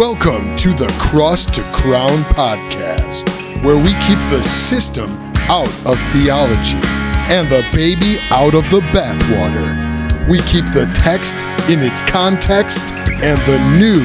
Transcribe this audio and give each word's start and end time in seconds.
Welcome 0.00 0.56
to 0.56 0.72
the 0.72 0.88
Cross 0.98 1.44
to 1.56 1.60
Crown 1.74 2.24
podcast, 2.32 3.28
where 3.62 3.76
we 3.76 3.92
keep 4.06 4.18
the 4.30 4.42
system 4.42 5.10
out 5.50 5.68
of 5.84 6.00
theology 6.14 6.80
and 7.28 7.46
the 7.50 7.68
baby 7.70 8.18
out 8.30 8.54
of 8.54 8.64
the 8.70 8.80
bathwater. 8.94 10.26
We 10.26 10.38
keep 10.38 10.64
the 10.72 10.90
text 10.94 11.36
in 11.68 11.80
its 11.80 12.00
context 12.00 12.82
and 13.22 13.38
the 13.42 13.58
new 13.78 14.00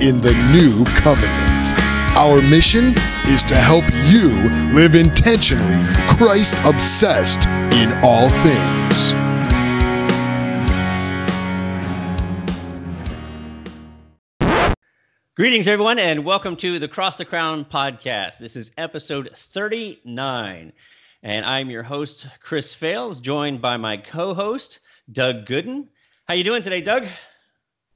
in 0.00 0.22
the 0.22 0.32
new 0.50 0.82
covenant. 0.94 1.78
Our 2.16 2.40
mission 2.40 2.94
is 3.26 3.42
to 3.42 3.56
help 3.56 3.84
you 4.06 4.30
live 4.72 4.94
intentionally 4.94 5.84
Christ 6.16 6.54
obsessed 6.64 7.44
in 7.74 7.92
all 8.02 8.30
things. 8.30 9.23
Greetings, 15.36 15.66
everyone, 15.66 15.98
and 15.98 16.24
welcome 16.24 16.54
to 16.54 16.78
the 16.78 16.86
Cross 16.86 17.16
to 17.16 17.24
Crown 17.24 17.64
podcast. 17.64 18.38
This 18.38 18.54
is 18.54 18.70
episode 18.78 19.32
39, 19.34 20.72
and 21.24 21.44
I'm 21.44 21.68
your 21.68 21.82
host, 21.82 22.28
Chris 22.38 22.72
Fales, 22.72 23.20
joined 23.20 23.60
by 23.60 23.76
my 23.76 23.96
co-host, 23.96 24.78
Doug 25.10 25.44
Goodin. 25.44 25.88
How 26.28 26.34
you 26.34 26.44
doing 26.44 26.62
today, 26.62 26.80
Doug? 26.80 27.08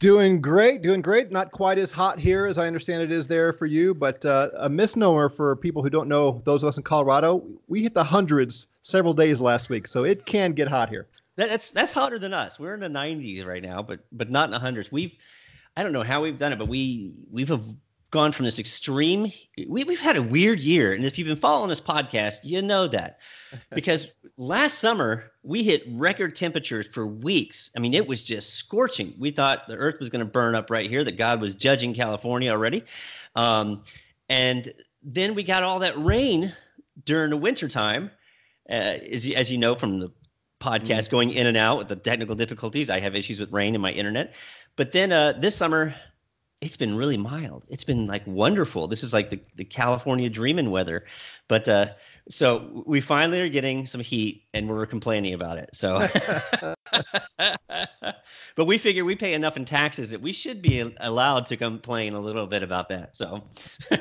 Doing 0.01 0.41
great, 0.41 0.83
doing 0.83 1.01
great. 1.01 1.31
Not 1.31 1.53
quite 1.53 1.79
as 1.79 1.93
hot 1.93 2.19
here 2.19 2.45
as 2.45 2.59
I 2.59 2.67
understand 2.67 3.05
it 3.05 3.13
is 3.13 3.29
there 3.29 3.53
for 3.53 3.67
you, 3.67 3.95
but 3.95 4.25
uh, 4.25 4.49
a 4.57 4.69
misnomer 4.69 5.29
for 5.29 5.55
people 5.55 5.81
who 5.81 5.91
don't 5.91 6.09
know. 6.09 6.43
Those 6.45 6.65
of 6.65 6.71
us 6.71 6.77
in 6.77 6.83
Colorado, 6.83 7.45
we 7.69 7.85
hit 7.85 7.95
the 7.95 8.03
hundreds 8.03 8.67
several 8.83 9.15
days 9.15 9.41
last 9.41 9.69
week, 9.69 9.87
so 9.87 10.03
it 10.03 10.27
can 10.27 10.55
get 10.55 10.67
hot 10.67 10.89
here. 10.89 11.07
That, 11.37 11.51
that's 11.51 11.71
that's 11.71 11.93
hotter 11.93 12.19
than 12.19 12.35
us. 12.35 12.59
We're 12.59 12.75
in 12.75 12.81
the 12.81 12.89
90s 12.89 13.47
right 13.47 13.63
now, 13.63 13.81
but 13.81 14.01
but 14.11 14.29
not 14.29 14.47
in 14.47 14.51
the 14.51 14.59
hundreds. 14.59 14.91
We've 14.91 15.13
I 15.79 15.85
don't 15.85 15.93
know 15.93 16.03
how 16.03 16.21
we've 16.21 16.37
done 16.37 16.53
it, 16.53 16.59
but 16.59 16.67
we 16.67 17.15
we've 17.31 17.53
gone 18.11 18.33
from 18.33 18.45
this 18.45 18.59
extreme. 18.59 19.31
We, 19.69 19.85
we've 19.85 20.01
had 20.01 20.17
a 20.17 20.23
weird 20.23 20.59
year, 20.59 20.93
and 20.93 21.05
if 21.05 21.17
you've 21.17 21.29
been 21.29 21.37
following 21.37 21.69
this 21.69 21.81
podcast, 21.81 22.39
you 22.43 22.61
know 22.63 22.89
that 22.89 23.21
because 23.71 24.09
last 24.37 24.81
summer 24.81 25.31
we 25.45 25.63
hit 25.63 25.85
record 25.87 26.35
temperatures 26.35 26.89
for 26.89 27.07
weeks. 27.07 27.71
I 27.77 27.79
mean, 27.79 27.95
it 27.95 28.09
was 28.09 28.25
just 28.25 28.55
scorching. 28.55 29.15
We 29.21 29.31
thought 29.31 29.69
the 29.69 29.77
Earth 29.77 30.01
was 30.01 30.11
going 30.11 30.19
to 30.19 30.27
burn 30.31 30.57
up 30.57 30.69
right 30.69 30.91
here. 30.91 31.05
That 31.05 31.17
God 31.17 31.41
was 31.41 31.55
judging 31.55 31.95
California 31.95 32.51
already, 32.51 32.83
um, 33.37 33.85
and 34.29 34.73
then 35.05 35.33
we 35.37 35.45
got 35.45 35.63
all 35.63 35.79
that 35.79 35.97
rain 35.97 36.53
during 37.05 37.31
the 37.31 37.37
wintertime. 37.37 38.11
Uh, 38.69 38.99
as, 39.13 39.31
as 39.31 39.49
you 39.49 39.59
know 39.59 39.77
from 39.77 40.01
the 40.01 40.11
podcast 40.61 41.05
mm-hmm. 41.05 41.11
going 41.13 41.31
in 41.31 41.47
and 41.47 41.57
out 41.57 41.79
with 41.79 41.87
the 41.87 41.95
technical 41.95 42.35
difficulties, 42.35 42.91
I 42.91 42.99
have 42.99 43.15
issues 43.15 43.39
with 43.39 43.53
rain 43.53 43.77
and 43.77 43.81
my 43.81 43.93
internet. 43.93 44.35
But 44.79 44.93
then 44.93 45.11
uh, 45.11 45.33
this 45.33 45.57
summer, 45.57 45.93
it's 46.61 46.77
been 46.77 46.97
really 46.97 47.17
mild. 47.17 47.67
It's 47.69 47.83
been 47.83 48.07
like 48.07 48.25
wonderful. 48.29 48.87
This 48.87 49.03
is 49.03 49.13
like 49.13 49.29
the, 49.29 49.41
the 49.57 49.65
California 49.65 50.31
dreaming 50.31 50.71
weather. 50.71 51.05
But 51.49 51.69
uh, 51.69 51.89
so 52.31 52.85
we 52.87 53.01
finally 53.01 53.41
are 53.41 53.49
getting 53.49 53.87
some 53.87 54.01
heat 54.01 54.45
and 54.55 54.69
we're 54.69 54.87
complaining 54.87 55.35
about 55.35 55.59
it. 55.59 55.71
So, 55.73 56.07
but 58.55 58.67
we 58.67 58.79
figure 58.79 59.05
we 59.05 59.17
pay 59.17 59.35
enough 59.35 59.57
in 59.57 59.65
taxes 59.65 60.13
that 60.13 60.21
we 60.21 60.33
should 60.33 60.63
be 60.63 60.95
allowed 61.01 61.45
to 61.47 61.57
complain 61.57 62.15
a 62.15 62.21
little 62.21 62.47
bit 62.47 62.63
about 62.63 62.89
that. 62.91 63.17
So, 63.17 63.43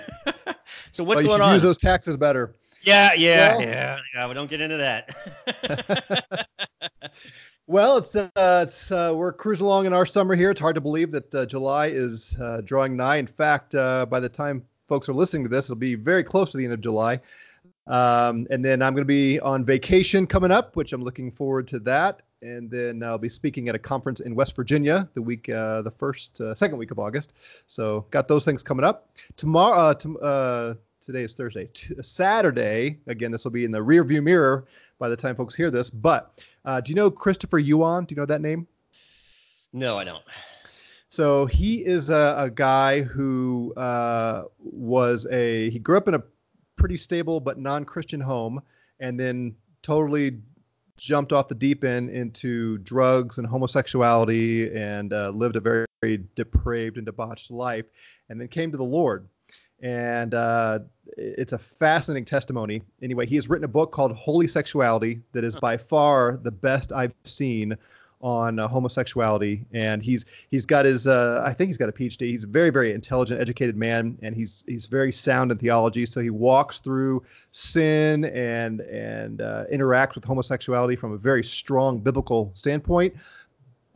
so 0.91 1.03
what's 1.03 1.23
well, 1.23 1.39
going 1.39 1.41
on? 1.41 1.53
Use 1.55 1.63
those 1.63 1.79
taxes 1.79 2.17
better. 2.17 2.53
Yeah, 2.83 3.13
yeah, 3.15 3.55
well, 3.55 3.61
yeah, 3.63 3.99
yeah. 4.13 4.27
We 4.27 4.35
don't 4.35 4.49
get 4.49 4.61
into 4.61 4.77
that. 4.77 6.47
Well, 7.69 7.97
it's 7.97 8.15
uh, 8.15 8.29
it's 8.37 8.93
uh, 8.93 9.11
we're 9.13 9.33
cruising 9.33 9.65
along 9.65 9.87
in 9.87 9.93
our 9.93 10.05
summer 10.05 10.35
here. 10.35 10.49
It's 10.49 10.61
hard 10.61 10.75
to 10.75 10.81
believe 10.81 11.11
that 11.11 11.35
uh, 11.35 11.45
July 11.45 11.87
is 11.87 12.33
uh, 12.41 12.61
drawing 12.63 12.95
nigh. 12.95 13.17
In 13.17 13.27
fact, 13.27 13.75
uh, 13.75 14.05
by 14.05 14.21
the 14.21 14.29
time 14.29 14.65
folks 14.87 15.09
are 15.09 15.13
listening 15.13 15.43
to 15.43 15.49
this, 15.49 15.65
it'll 15.65 15.75
be 15.75 15.95
very 15.95 16.23
close 16.23 16.51
to 16.51 16.57
the 16.57 16.63
end 16.63 16.71
of 16.71 16.79
July. 16.79 17.19
Um, 17.87 18.47
and 18.51 18.63
then 18.63 18.81
I'm 18.81 18.93
going 18.93 19.01
to 19.01 19.05
be 19.05 19.41
on 19.41 19.65
vacation 19.65 20.25
coming 20.25 20.49
up, 20.49 20.77
which 20.77 20.93
I'm 20.93 21.03
looking 21.03 21.29
forward 21.29 21.67
to 21.67 21.79
that. 21.79 22.21
And 22.41 22.71
then 22.71 23.03
I'll 23.03 23.17
be 23.17 23.27
speaking 23.27 23.67
at 23.67 23.75
a 23.75 23.79
conference 23.79 24.21
in 24.21 24.33
West 24.33 24.55
Virginia 24.55 25.09
the 25.13 25.21
week, 25.21 25.49
uh, 25.49 25.81
the 25.81 25.91
first, 25.91 26.39
second 26.55 26.77
week 26.77 26.91
of 26.91 26.99
August. 26.99 27.33
So 27.67 28.05
got 28.11 28.29
those 28.29 28.45
things 28.45 28.63
coming 28.63 28.85
up 28.85 29.09
tomorrow. 29.35 29.93
To, 29.93 30.77
today 31.01 31.23
is 31.23 31.33
Thursday. 31.33 31.69
T- 31.73 31.95
Saturday, 32.01 32.99
again, 33.07 33.31
this 33.31 33.43
will 33.43 33.51
be 33.51 33.65
in 33.65 33.71
the 33.71 33.81
rear 33.81 34.03
view 34.03 34.21
mirror 34.21 34.65
by 34.99 35.09
the 35.09 35.15
time 35.15 35.35
folks 35.35 35.55
hear 35.55 35.71
this. 35.71 35.89
But 35.89 36.45
uh, 36.65 36.81
do 36.81 36.91
you 36.91 36.95
know 36.95 37.09
Christopher 37.09 37.59
Yuan? 37.59 38.05
Do 38.05 38.15
you 38.15 38.21
know 38.21 38.25
that 38.25 38.41
name? 38.41 38.67
No, 39.73 39.97
I 39.97 40.03
don't. 40.03 40.23
So 41.09 41.45
he 41.45 41.85
is 41.85 42.09
a, 42.09 42.35
a 42.37 42.49
guy 42.49 43.01
who 43.01 43.73
uh, 43.77 44.43
was 44.59 45.25
a 45.31 45.69
he 45.69 45.79
grew 45.79 45.97
up 45.97 46.07
in 46.07 46.15
a 46.15 46.23
pretty 46.75 46.97
stable 46.97 47.39
but 47.39 47.57
non-Christian 47.57 48.21
home, 48.21 48.61
and 48.99 49.19
then 49.19 49.55
totally 49.81 50.39
jumped 50.97 51.31
off 51.31 51.47
the 51.47 51.55
deep 51.55 51.83
end 51.83 52.09
into 52.09 52.79
drugs 52.79 53.37
and 53.37 53.47
homosexuality 53.47 54.75
and 54.75 55.13
uh, 55.13 55.29
lived 55.29 55.55
a 55.55 55.59
very, 55.59 55.85
very 56.01 56.23
depraved 56.35 56.97
and 56.97 57.05
debauched 57.05 57.51
life, 57.51 57.85
and 58.29 58.41
then 58.41 58.47
came 58.47 58.71
to 58.71 58.77
the 58.77 58.83
Lord 58.83 59.27
and 59.81 60.33
uh, 60.33 60.79
it's 61.17 61.53
a 61.53 61.57
fascinating 61.57 62.25
testimony. 62.25 62.81
Anyway, 63.01 63.25
he 63.25 63.35
has 63.35 63.49
written 63.49 63.65
a 63.65 63.69
book 63.69 63.91
called 63.91 64.11
Holy 64.13 64.47
Sexuality 64.47 65.21
that 65.33 65.43
is 65.43 65.55
by 65.55 65.77
far 65.77 66.39
the 66.43 66.51
best 66.51 66.91
I've 66.91 67.13
seen 67.23 67.77
on 68.21 68.57
uh, 68.57 68.67
homosexuality. 68.67 69.63
And 69.73 70.01
he's 70.01 70.25
he's 70.49 70.65
got 70.65 70.85
his 70.85 71.07
uh, 71.07 71.43
I 71.45 71.53
think 71.53 71.69
he's 71.69 71.77
got 71.77 71.89
a 71.89 71.91
PhD. 71.91 72.21
He's 72.21 72.43
a 72.43 72.47
very 72.47 72.69
very 72.69 72.93
intelligent, 72.93 73.39
educated 73.39 73.75
man, 73.75 74.17
and 74.21 74.35
he's 74.35 74.63
he's 74.67 74.87
very 74.87 75.11
sound 75.11 75.51
in 75.51 75.57
theology. 75.57 76.05
So 76.05 76.21
he 76.21 76.29
walks 76.29 76.79
through 76.79 77.23
sin 77.51 78.25
and 78.25 78.81
and 78.81 79.41
uh, 79.41 79.65
interacts 79.71 80.15
with 80.15 80.23
homosexuality 80.23 80.95
from 80.95 81.13
a 81.13 81.17
very 81.17 81.43
strong 81.43 81.99
biblical 81.99 82.51
standpoint 82.53 83.15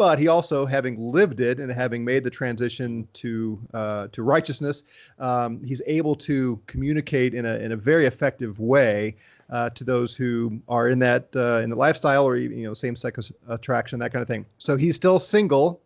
but 0.02 0.18
he 0.18 0.28
also, 0.28 0.66
having 0.66 0.98
lived 0.98 1.42
it 1.42 1.60
and 1.60 1.72
having 1.72 2.04
made 2.04 2.24
the 2.24 2.30
transition 2.32 3.08
to 3.14 3.60
uh, 3.72 4.08
to 4.08 4.24
righteousness, 4.24 4.84
um, 5.20 5.64
he's 5.64 5.80
able 5.86 6.16
to 6.16 6.60
communicate 6.66 7.36
in 7.36 7.46
a 7.46 7.58
in 7.60 7.72
a 7.74 7.76
very 7.76 8.08
effective 8.08 8.60
way 8.60 9.16
uh, 9.52 9.70
to 9.70 9.84
those 9.84 10.16
who 10.16 10.60
are 10.68 10.90
in 10.90 10.98
that 10.98 11.28
uh, 11.36 11.62
in 11.64 11.70
the 11.70 11.76
lifestyle 11.76 12.26
or 12.26 12.36
you 12.36 12.64
know 12.64 12.74
same 12.74 12.96
sex 12.96 13.32
attraction 13.48 14.00
that 14.00 14.12
kind 14.12 14.24
of 14.24 14.28
thing. 14.28 14.44
So 14.58 14.76
he's 14.76 14.96
still 14.96 15.20
single, 15.20 15.80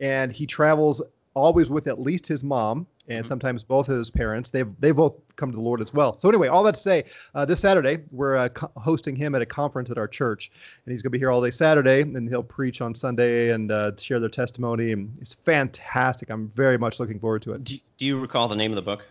and 0.00 0.30
he 0.30 0.44
travels 0.44 1.00
always 1.32 1.70
with 1.70 1.86
at 1.86 1.98
least 1.98 2.26
his 2.26 2.44
mom 2.44 2.86
and 3.12 3.24
mm-hmm. 3.24 3.28
sometimes 3.28 3.64
both 3.64 3.88
of 3.88 3.96
his 3.96 4.10
parents. 4.10 4.50
They've 4.50 4.68
they 4.80 4.90
both 4.90 5.14
come 5.36 5.50
to 5.50 5.56
the 5.56 5.62
Lord 5.62 5.80
as 5.80 5.92
well. 5.92 6.18
So 6.20 6.28
anyway, 6.28 6.48
all 6.48 6.62
that 6.64 6.74
to 6.74 6.80
say, 6.80 7.04
uh, 7.34 7.44
this 7.44 7.60
Saturday 7.60 7.98
we're 8.10 8.36
uh, 8.36 8.48
co- 8.48 8.70
hosting 8.76 9.16
him 9.16 9.34
at 9.34 9.42
a 9.42 9.46
conference 9.46 9.90
at 9.90 9.98
our 9.98 10.08
church, 10.08 10.50
and 10.84 10.92
he's 10.92 11.02
going 11.02 11.10
to 11.10 11.12
be 11.12 11.18
here 11.18 11.30
all 11.30 11.42
day 11.42 11.50
Saturday, 11.50 12.02
and 12.02 12.28
he'll 12.28 12.42
preach 12.42 12.80
on 12.80 12.94
Sunday 12.94 13.50
and 13.50 13.70
uh, 13.72 13.92
share 14.00 14.20
their 14.20 14.28
testimony. 14.28 14.92
And 14.92 15.16
it's 15.20 15.34
fantastic. 15.34 16.30
I'm 16.30 16.48
very 16.54 16.78
much 16.78 17.00
looking 17.00 17.18
forward 17.18 17.42
to 17.42 17.52
it. 17.52 17.64
Do, 17.64 17.78
do 17.98 18.06
you 18.06 18.20
recall 18.20 18.48
the 18.48 18.56
name 18.56 18.72
of 18.72 18.76
the 18.76 18.82
book? 18.82 19.06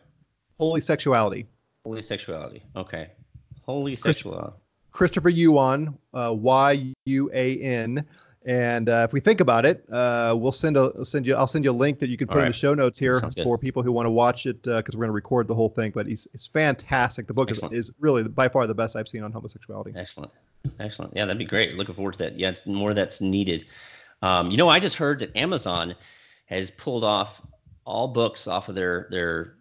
Holy 0.59 0.81
Sexuality. 0.81 1.47
Holy 1.85 2.01
Sexuality. 2.01 2.63
Okay. 2.75 3.09
Holy 3.63 3.95
Sexuality. 3.95 4.53
Christopher 4.91 5.29
Yuan, 5.29 5.97
uh, 6.13 6.33
Y 6.37 6.93
U 7.05 7.31
A 7.33 7.57
N. 7.61 8.05
And 8.45 8.89
uh, 8.89 9.05
if 9.07 9.13
we 9.13 9.19
think 9.19 9.39
about 9.39 9.65
it, 9.65 9.85
uh, 9.91 10.35
we'll 10.35 10.51
send 10.51 10.75
a 10.75 11.05
send 11.05 11.27
you. 11.27 11.35
I'll 11.35 11.45
send 11.45 11.63
you 11.63 11.69
a 11.69 11.73
link 11.73 11.99
that 11.99 12.09
you 12.09 12.17
can 12.17 12.27
put 12.27 12.37
right. 12.37 12.45
in 12.45 12.49
the 12.49 12.57
show 12.57 12.73
notes 12.73 12.97
here 12.97 13.21
for 13.43 13.55
people 13.55 13.83
who 13.83 13.91
want 13.91 14.07
to 14.07 14.11
watch 14.11 14.47
it 14.47 14.63
because 14.63 14.95
uh, 14.95 14.97
we're 14.97 15.03
going 15.03 15.09
to 15.09 15.13
record 15.13 15.47
the 15.47 15.53
whole 15.53 15.69
thing. 15.69 15.91
But 15.91 16.07
it's, 16.07 16.27
it's 16.33 16.47
fantastic. 16.47 17.27
The 17.27 17.35
book 17.35 17.51
is, 17.51 17.61
is 17.71 17.91
really 17.99 18.23
by 18.23 18.49
far 18.49 18.65
the 18.65 18.73
best 18.73 18.95
I've 18.95 19.07
seen 19.07 19.21
on 19.21 19.31
homosexuality. 19.31 19.93
Excellent, 19.95 20.31
excellent. 20.79 21.13
Yeah, 21.15 21.25
that'd 21.25 21.37
be 21.37 21.45
great. 21.45 21.75
Looking 21.75 21.93
forward 21.93 22.13
to 22.13 22.17
that. 22.19 22.39
Yeah, 22.39 22.49
it's 22.49 22.65
more 22.65 22.95
that's 22.95 23.21
needed. 23.21 23.65
Um, 24.23 24.49
you 24.49 24.57
know, 24.57 24.69
I 24.69 24.79
just 24.79 24.95
heard 24.95 25.19
that 25.19 25.35
Amazon 25.37 25.93
has 26.45 26.71
pulled 26.71 27.03
off 27.03 27.41
all 27.85 28.07
books 28.07 28.47
off 28.47 28.69
of 28.69 28.75
their 28.75 29.07
their 29.11 29.53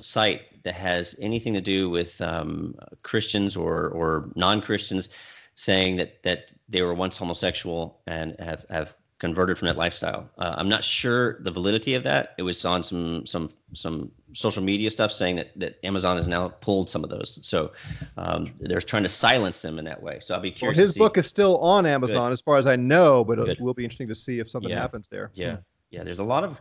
site 0.00 0.62
that 0.62 0.74
has 0.74 1.16
anything 1.20 1.52
to 1.52 1.60
do 1.60 1.90
with 1.90 2.18
um, 2.22 2.74
Christians 3.02 3.56
or 3.58 3.88
or 3.88 4.30
non 4.36 4.62
Christians 4.62 5.10
saying 5.56 5.96
that 5.96 6.22
that 6.22 6.52
they 6.68 6.82
were 6.82 6.94
once 6.94 7.16
homosexual 7.16 8.00
and 8.06 8.36
have 8.38 8.64
have 8.70 8.94
converted 9.18 9.56
from 9.56 9.66
that 9.66 9.78
lifestyle. 9.78 10.28
Uh, 10.36 10.54
I'm 10.58 10.68
not 10.68 10.84
sure 10.84 11.40
the 11.40 11.50
validity 11.50 11.94
of 11.94 12.02
that. 12.02 12.34
It 12.38 12.42
was 12.42 12.64
on 12.64 12.84
some 12.84 13.24
some 13.26 13.48
some 13.72 14.12
social 14.34 14.62
media 14.62 14.90
stuff 14.90 15.10
saying 15.10 15.36
that 15.36 15.58
that 15.58 15.78
Amazon 15.82 16.16
has 16.18 16.28
now 16.28 16.48
pulled 16.48 16.90
some 16.90 17.02
of 17.02 17.10
those. 17.10 17.38
So 17.42 17.72
um, 18.18 18.52
they're 18.60 18.82
trying 18.82 19.04
to 19.04 19.08
silence 19.08 19.62
them 19.62 19.78
in 19.78 19.84
that 19.86 20.02
way. 20.02 20.18
So 20.20 20.34
I'll 20.34 20.40
be 20.40 20.50
curious. 20.50 20.76
Well, 20.76 20.82
his 20.82 20.92
book 20.92 21.16
is 21.16 21.26
still 21.26 21.56
on 21.58 21.86
Amazon, 21.86 22.28
Good. 22.28 22.32
as 22.32 22.40
far 22.42 22.58
as 22.58 22.66
I 22.66 22.76
know, 22.76 23.24
but 23.24 23.36
Good. 23.38 23.48
it 23.48 23.60
will 23.60 23.74
be 23.74 23.84
interesting 23.84 24.08
to 24.08 24.14
see 24.14 24.38
if 24.38 24.48
something 24.50 24.70
yeah. 24.70 24.80
happens 24.80 25.08
there. 25.08 25.30
Yeah, 25.34 25.56
yeah. 25.90 26.04
There's 26.04 26.18
a 26.18 26.24
lot 26.24 26.44
of 26.44 26.58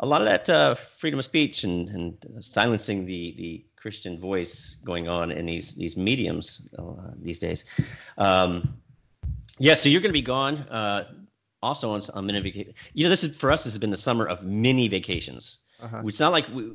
a 0.00 0.06
lot 0.06 0.20
of 0.20 0.26
that 0.26 0.48
uh, 0.50 0.74
freedom 0.74 1.18
of 1.18 1.24
speech 1.24 1.64
and 1.64 1.88
and 1.90 2.26
silencing 2.40 3.06
the 3.06 3.34
the 3.36 3.64
Christian 3.76 4.18
voice 4.18 4.76
going 4.84 5.08
on 5.08 5.30
in 5.30 5.46
these 5.46 5.74
these 5.74 5.96
mediums 5.96 6.68
uh, 6.78 7.12
these 7.20 7.38
days. 7.38 7.64
Um, 8.18 8.74
yeah, 9.58 9.74
so 9.74 9.88
you're 9.88 10.00
going 10.00 10.10
to 10.10 10.18
be 10.18 10.22
gone. 10.22 10.58
Uh, 10.70 11.12
also 11.62 11.90
on, 11.90 12.00
on 12.14 12.26
mini 12.26 12.40
vacation. 12.40 12.72
You 12.94 13.04
know, 13.04 13.10
this 13.10 13.22
is 13.22 13.36
for 13.36 13.52
us. 13.52 13.64
This 13.64 13.74
has 13.74 13.78
been 13.78 13.90
the 13.90 13.96
summer 13.96 14.26
of 14.26 14.42
mini 14.42 14.88
vacations. 14.88 15.58
Uh-huh. 15.80 16.02
It's 16.06 16.20
not 16.20 16.32
like 16.32 16.48
we, 16.48 16.72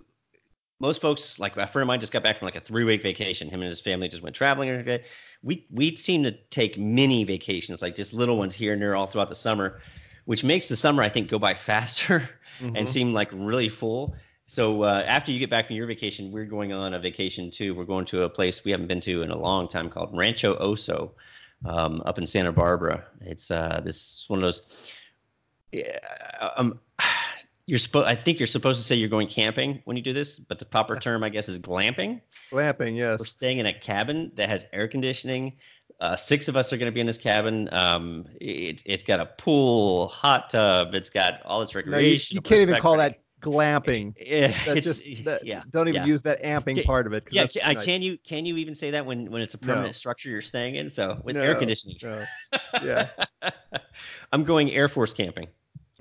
most 0.80 1.02
folks, 1.02 1.40
like 1.40 1.58
a 1.58 1.66
friend 1.68 1.84
of 1.84 1.88
mine, 1.88 2.00
just 2.00 2.12
got 2.12 2.22
back 2.22 2.38
from 2.38 2.46
like 2.46 2.56
a 2.56 2.60
three 2.60 2.84
week 2.84 3.02
vacation. 3.02 3.50
Him 3.50 3.62
and 3.62 3.70
his 3.70 3.80
family 3.80 4.08
just 4.08 4.22
went 4.22 4.36
traveling. 4.36 4.70
every 4.70 4.84
day. 4.84 5.04
We 5.42 5.66
we 5.72 5.96
seem 5.96 6.24
to 6.24 6.32
take 6.32 6.78
mini 6.78 7.24
vacations, 7.24 7.82
like 7.82 7.96
just 7.96 8.14
little 8.14 8.38
ones 8.38 8.54
here 8.54 8.74
and 8.74 8.82
there, 8.82 8.96
all 8.96 9.08
throughout 9.08 9.30
the 9.30 9.36
summer, 9.36 9.82
which 10.26 10.44
makes 10.44 10.68
the 10.68 10.76
summer 10.76 11.02
I 11.02 11.10
think 11.10 11.30
go 11.30 11.40
by 11.40 11.54
faster 11.72 12.30
and 12.60 12.76
Mhm. 12.76 12.88
seem 12.88 13.14
like 13.14 13.30
really 13.34 13.70
full. 13.70 14.16
So 14.48 14.84
uh, 14.84 15.04
after 15.08 15.32
you 15.32 15.40
get 15.40 15.50
back 15.50 15.66
from 15.68 15.76
your 15.76 15.88
vacation, 15.88 16.32
we're 16.32 16.46
going 16.46 16.72
on 16.72 16.94
a 16.94 17.00
vacation 17.00 17.50
too. 17.50 17.74
We're 17.74 17.86
going 17.86 18.06
to 18.06 18.24
a 18.24 18.30
place 18.30 18.64
we 18.64 18.72
haven't 18.72 18.88
been 18.88 19.02
to 19.02 19.22
in 19.24 19.32
a 19.32 19.38
long 19.38 19.68
time 19.68 19.90
called 19.90 20.10
Rancho 20.16 20.56
Oso, 20.60 21.12
um, 21.66 22.02
up 22.06 22.18
in 22.20 22.26
Santa 22.28 22.52
Barbara. 22.52 23.04
It's 23.22 23.50
uh, 23.50 23.82
this 23.84 24.26
one 24.28 24.40
of 24.40 24.44
those. 24.44 24.94
Yeah, 25.72 25.98
um, 26.58 26.80
you're 27.66 27.80
supposed. 27.80 28.08
I 28.08 28.14
think 28.16 28.40
you're 28.40 28.46
supposed 28.48 28.80
to 28.80 28.86
say 28.86 28.96
you're 28.96 29.10
going 29.10 29.28
camping 29.28 29.82
when 29.86 29.98
you 29.98 30.04
do 30.04 30.14
this, 30.14 30.38
but 30.38 30.60
the 30.60 30.66
proper 30.66 30.96
term, 31.00 31.24
I 31.24 31.30
guess, 31.30 31.50
is 31.50 31.58
glamping. 31.58 32.22
Glamping, 32.52 32.96
yes. 32.96 33.20
We're 33.20 33.26
staying 33.26 33.58
in 33.58 33.66
a 33.66 33.74
cabin 33.74 34.32
that 34.36 34.48
has 34.50 34.66
air 34.74 34.88
conditioning. 34.88 35.54
Uh, 36.00 36.16
six 36.16 36.48
of 36.48 36.58
us 36.58 36.74
are 36.74 36.78
going 36.78 36.92
to 36.92 36.94
be 36.94 37.00
in 37.00 37.08
this 37.08 37.18
cabin. 37.18 37.70
Um, 37.72 38.26
it, 38.42 38.84
it's 38.86 39.04
got 39.04 39.20
a 39.20 39.26
pool, 39.26 40.10
hot 40.10 40.50
tub. 40.50 40.94
It's 40.94 41.10
got 41.10 41.42
all 41.46 41.62
this 41.62 41.74
recreation. 41.74 41.92
No, 41.92 42.00
you, 42.00 42.20
you 42.32 42.42
can't 42.42 42.62
even 42.62 42.82
call 42.82 42.98
that 42.98 43.20
glamping. 43.42 44.14
Yeah, 44.26 44.58
That's 44.66 44.82
just 44.82 45.24
that, 45.26 45.46
yeah. 45.46 45.62
don't 45.70 45.88
even 45.88 46.02
yeah. 46.02 46.08
use 46.08 46.22
that 46.24 46.42
amping 46.44 46.84
part 46.84 47.06
of 47.08 47.14
it. 47.14 47.26
Yeah, 47.32 47.46
ca- 47.46 47.62
I 47.64 47.74
nice. 47.74 47.86
can 47.86 48.02
you 48.02 48.18
can 48.28 48.46
you 48.46 48.58
even 48.58 48.74
say 48.74 48.92
that 48.92 49.06
when 49.06 49.32
when 49.32 49.42
it's 49.42 49.54
a 49.54 49.60
No. 49.62 49.74
permanent 49.74 49.96
structure 49.96 50.30
you're 50.30 50.42
staying 50.42 50.76
in? 50.76 50.90
So 50.90 51.22
with 51.24 51.38
air 51.38 51.56
conditioning, 51.56 51.98
no. 52.02 52.26
Yeah. 52.84 53.10
I'm 54.34 54.44
going 54.44 54.72
Air 54.72 54.90
Force 54.90 55.14
camping. 55.14 55.48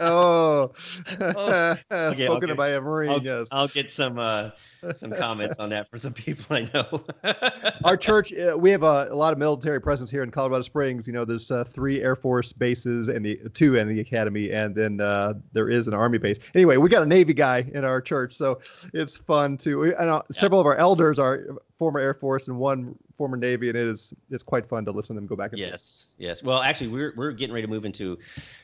oh, 0.00 0.72
Oh, 1.20 1.76
okay, 1.90 2.24
spoken 2.26 2.50
okay. 2.50 2.52
by 2.54 2.70
a 2.70 2.80
Marine, 2.80 3.10
I'll, 3.12 3.22
yes. 3.22 3.48
I'll 3.50 3.68
get 3.68 3.90
some 3.90 4.18
uh, 4.18 4.50
some 4.92 5.12
comments 5.12 5.58
on 5.58 5.70
that 5.70 5.90
for 5.90 5.98
some 5.98 6.12
people 6.12 6.56
I 6.56 6.68
know. 6.72 7.04
Our 7.84 7.96
church, 7.96 8.32
uh, 8.34 8.56
we 8.58 8.70
have 8.70 8.82
a, 8.82 9.08
a 9.10 9.16
lot 9.16 9.32
of 9.32 9.38
military 9.38 9.80
presence 9.80 10.10
here 10.10 10.22
in 10.22 10.30
Colorado 10.30 10.62
Springs. 10.62 11.06
You 11.06 11.12
know, 11.12 11.24
there's 11.24 11.50
uh, 11.50 11.64
three 11.64 12.02
Air 12.02 12.16
Force 12.16 12.52
bases 12.52 13.08
and 13.08 13.24
the 13.24 13.36
two 13.54 13.76
in 13.76 13.88
the 13.88 14.00
academy, 14.00 14.50
and 14.50 14.74
then 14.74 15.00
uh, 15.00 15.34
there 15.52 15.68
is 15.68 15.88
an 15.88 15.94
Army 15.94 16.18
base. 16.18 16.38
Anyway, 16.54 16.76
we 16.76 16.88
got 16.88 17.02
a 17.02 17.06
Navy 17.06 17.34
guy 17.34 17.66
in 17.72 17.84
our 17.84 18.00
church, 18.00 18.32
so 18.32 18.60
it's 18.92 19.16
fun 19.16 19.56
to. 19.58 19.78
We, 19.78 19.96
I 19.96 20.04
know 20.04 20.22
several 20.32 20.60
of 20.60 20.66
our 20.66 20.76
elders 20.76 21.18
are 21.18 21.46
former 21.78 22.00
Air 22.00 22.14
Force 22.14 22.48
and 22.48 22.58
one 22.58 22.96
former 23.16 23.36
Navy, 23.36 23.68
and 23.68 23.78
it 23.78 23.86
is 23.86 24.12
it's 24.30 24.42
quite 24.42 24.66
fun 24.66 24.84
to 24.84 24.90
listen 24.90 25.14
to 25.14 25.20
them 25.20 25.26
go 25.26 25.36
back 25.36 25.52
and 25.52 25.60
yes, 25.60 26.06
yes. 26.18 26.42
Well, 26.42 26.62
actually, 26.62 26.88
we're 26.88 27.12
we're 27.16 27.32
getting 27.32 27.54
ready 27.54 27.66
to 27.66 27.72
move 27.72 27.84
into. 27.84 28.18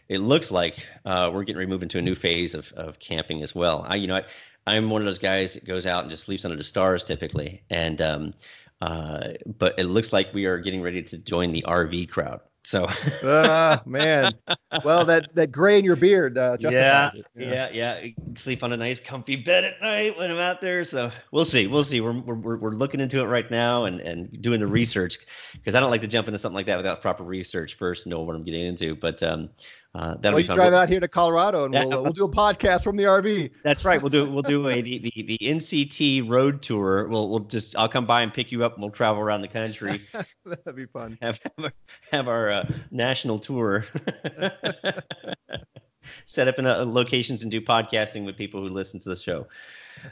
It 0.08 0.18
looks 0.18 0.50
like 0.50 0.86
uh, 1.04 1.30
we're 1.32 1.44
getting 1.44 1.58
ready 1.58 1.66
to 1.66 1.70
move 1.70 1.82
into 1.82 1.98
a 1.98 2.02
new 2.02 2.14
phase 2.14 2.54
of 2.54 2.72
of 2.72 2.98
camping 2.98 3.42
as 3.42 3.54
well. 3.54 3.84
I, 3.88 3.96
you 3.96 4.06
know, 4.06 4.16
I, 4.16 4.24
I'm 4.70 4.88
one 4.88 5.02
of 5.02 5.06
those 5.06 5.18
guys 5.18 5.54
that 5.54 5.64
goes 5.64 5.84
out 5.84 6.02
and 6.04 6.10
just 6.10 6.24
sleeps 6.24 6.44
under 6.44 6.56
the 6.56 6.62
stars 6.64 7.02
typically, 7.04 7.62
and 7.70 8.00
um, 8.00 8.34
uh, 8.80 9.28
but 9.58 9.74
it 9.78 9.84
looks 9.84 10.12
like 10.12 10.32
we 10.32 10.46
are 10.46 10.58
getting 10.58 10.80
ready 10.80 11.02
to 11.02 11.18
join 11.18 11.52
the 11.52 11.64
RV 11.66 12.08
crowd. 12.10 12.40
So 12.62 12.86
ah, 13.24 13.80
man. 13.86 14.32
Well, 14.84 15.04
that 15.06 15.34
that 15.34 15.50
gray 15.50 15.78
in 15.78 15.84
your 15.84 15.96
beard 15.96 16.36
uh, 16.36 16.56
yeah, 16.60 17.08
it. 17.14 17.26
yeah, 17.34 17.70
yeah, 17.72 18.06
Sleep 18.36 18.62
on 18.62 18.72
a 18.72 18.76
nice, 18.76 19.00
comfy 19.00 19.34
bed 19.36 19.64
at 19.64 19.80
night 19.80 20.16
when 20.18 20.30
I'm 20.30 20.38
out 20.38 20.60
there. 20.60 20.84
So 20.84 21.10
we'll 21.32 21.46
see, 21.46 21.66
we'll 21.66 21.84
see. 21.84 22.00
We're 22.00 22.20
we're 22.20 22.34
we're- 22.36 22.58
we're 22.60 22.70
looking 22.72 23.00
into 23.00 23.20
it 23.20 23.24
right 23.24 23.50
now 23.50 23.84
and 23.86 24.00
and 24.00 24.30
doing 24.42 24.60
the 24.60 24.66
research 24.66 25.18
because 25.54 25.74
I 25.74 25.80
don't 25.80 25.90
like 25.90 26.02
to 26.02 26.06
jump 26.06 26.28
into 26.28 26.38
something 26.38 26.54
like 26.54 26.66
that 26.66 26.76
without 26.76 27.00
proper 27.00 27.24
research 27.24 27.74
first, 27.78 28.06
know 28.06 28.20
what 28.20 28.36
I'm 28.36 28.44
getting 28.44 28.66
into. 28.66 28.94
But 28.94 29.22
um, 29.22 29.48
uh, 29.94 30.14
that'll 30.16 30.36
Well, 30.36 30.40
you 30.40 30.46
fun. 30.46 30.56
drive 30.56 30.72
out 30.72 30.88
here 30.88 31.00
to 31.00 31.08
Colorado, 31.08 31.64
and 31.64 31.74
Yeah, 31.74 31.84
we'll, 31.84 31.98
uh, 31.98 32.02
we'll 32.02 32.12
do 32.12 32.24
a 32.26 32.30
podcast 32.30 32.84
from 32.84 32.96
the 32.96 33.04
RV. 33.04 33.50
That's 33.64 33.84
right. 33.84 34.00
We'll 34.00 34.10
do 34.10 34.30
we'll 34.30 34.42
do 34.42 34.68
a 34.68 34.80
the, 34.80 34.98
the 34.98 35.22
the 35.22 35.38
NCT 35.38 36.28
road 36.28 36.62
tour. 36.62 37.08
We'll 37.08 37.28
we'll 37.28 37.40
just 37.40 37.74
I'll 37.76 37.88
come 37.88 38.06
by 38.06 38.22
and 38.22 38.32
pick 38.32 38.52
you 38.52 38.64
up 38.64 38.74
and 38.74 38.82
we'll 38.82 38.92
travel 38.92 39.20
around 39.20 39.40
the 39.40 39.48
country. 39.48 40.00
That'd 40.44 40.76
be 40.76 40.86
fun. 40.86 41.18
have 41.20 41.40
have 41.42 41.52
our, 41.64 41.72
have 42.12 42.28
our 42.28 42.50
uh, 42.50 42.68
national 42.92 43.40
tour. 43.40 43.84
Set 46.24 46.48
up 46.48 46.58
in 46.58 46.66
uh, 46.66 46.84
locations 46.84 47.42
and 47.42 47.50
do 47.50 47.60
podcasting 47.60 48.24
with 48.24 48.36
people 48.36 48.60
who 48.60 48.68
listen 48.68 48.98
to 49.00 49.08
the 49.10 49.16
show. 49.16 49.46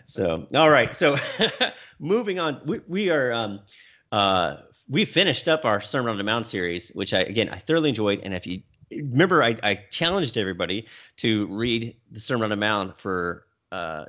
So, 0.05 0.47
all 0.55 0.71
right. 0.71 0.95
So, 0.95 1.17
moving 1.99 2.39
on, 2.39 2.61
we, 2.67 2.81
we 2.87 3.11
are 3.11 3.33
um, 3.33 3.61
uh, 4.13 4.57
we 4.89 5.05
finished 5.05 5.49
up 5.49 5.65
our 5.65 5.81
Sermon 5.81 6.11
on 6.11 6.19
the 6.19 6.25
Mount 6.25 6.47
series, 6.47 6.91
which 6.91 7.15
I 7.15 7.21
again 7.21 7.49
I 7.49 7.57
thoroughly 7.59 7.89
enjoyed. 7.89 8.21
And 8.23 8.35
if 8.35 8.47
you 8.47 8.61
remember, 8.91 9.43
I, 9.43 9.57
I 9.63 9.75
challenged 9.91 10.37
everybody 10.37 10.87
to 11.19 11.47
read 11.47 11.97
the 12.11 12.21
Sermon 12.21 12.45
on 12.45 12.51
the 12.51 12.57
Mount 12.57 13.01
for 13.01 13.47
uh, 13.73 14.07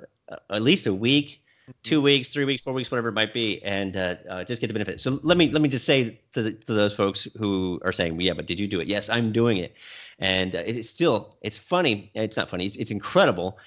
at 0.49 0.61
least 0.61 0.87
a 0.87 0.93
week 0.93 1.41
two 1.83 2.01
weeks, 2.01 2.29
three 2.29 2.45
weeks, 2.45 2.61
four 2.61 2.73
weeks, 2.73 2.91
whatever 2.91 3.09
it 3.09 3.13
might 3.13 3.33
be, 3.33 3.61
and 3.63 3.95
uh, 3.95 4.15
uh, 4.29 4.43
just 4.43 4.61
get 4.61 4.67
the 4.67 4.73
benefit. 4.73 4.99
So 4.99 5.19
let 5.23 5.37
me 5.37 5.51
let 5.51 5.61
me 5.61 5.69
just 5.69 5.85
say 5.85 6.19
to, 6.33 6.41
the, 6.41 6.51
to 6.51 6.73
those 6.73 6.93
folks 6.93 7.27
who 7.37 7.79
are 7.83 7.91
saying, 7.91 8.19
"Yeah, 8.19 8.33
but 8.33 8.45
did 8.45 8.59
you 8.59 8.67
do 8.67 8.79
it?" 8.79 8.87
Yes, 8.87 9.09
I'm 9.09 9.31
doing 9.31 9.57
it, 9.57 9.75
and 10.19 10.55
uh, 10.55 10.63
it's 10.65 10.89
still 10.89 11.35
it's 11.41 11.57
funny. 11.57 12.11
It's 12.13 12.37
not 12.37 12.49
funny. 12.49 12.65
It's, 12.65 12.75
it's 12.77 12.91
incredible 12.91 13.57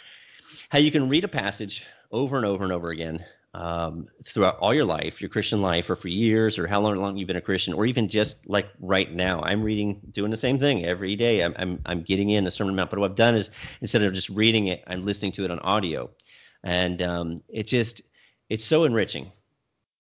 how 0.71 0.79
you 0.79 0.91
can 0.91 1.09
read 1.09 1.25
a 1.25 1.29
passage 1.29 1.85
over 2.11 2.37
and 2.37 2.47
over 2.47 2.65
and 2.65 2.73
over 2.73 2.91
again 2.91 3.25
um, 3.55 4.09
throughout 4.25 4.59
all 4.59 4.73
your 4.73 4.85
life, 4.85 5.21
your 5.21 5.29
Christian 5.29 5.61
life, 5.61 5.91
or 5.91 5.97
for 5.97 6.09
years, 6.09 6.59
or 6.59 6.67
how 6.67 6.81
long, 6.81 6.97
long 6.97 7.17
you've 7.17 7.29
been 7.29 7.37
a 7.37 7.41
Christian, 7.41 7.75
or 7.75 7.85
even 7.87 8.09
just 8.09 8.49
like 8.49 8.69
right 8.81 9.13
now. 9.13 9.43
I'm 9.43 9.63
reading, 9.63 10.01
doing 10.11 10.31
the 10.31 10.37
same 10.37 10.59
thing 10.59 10.85
every 10.85 11.17
day. 11.17 11.43
I'm 11.43 11.55
I'm, 11.59 11.81
I'm 11.87 12.03
getting 12.03 12.31
in 12.31 12.45
the 12.45 12.51
Sermon 12.51 12.75
Mount, 12.75 12.91
but 12.91 12.99
what 12.99 13.11
I've 13.11 13.17
done 13.17 13.35
is 13.35 13.51
instead 13.81 14.03
of 14.03 14.15
just 14.15 14.29
reading 14.31 14.69
it, 14.69 14.83
I'm 14.87 15.05
listening 15.05 15.33
to 15.33 15.45
it 15.45 15.51
on 15.51 15.59
audio 15.61 16.11
and 16.65 17.03
um, 17.03 17.43
it 17.49 17.67
just 17.67 18.03
it's 18.49 18.65
so 18.65 18.85
enriching 18.85 19.31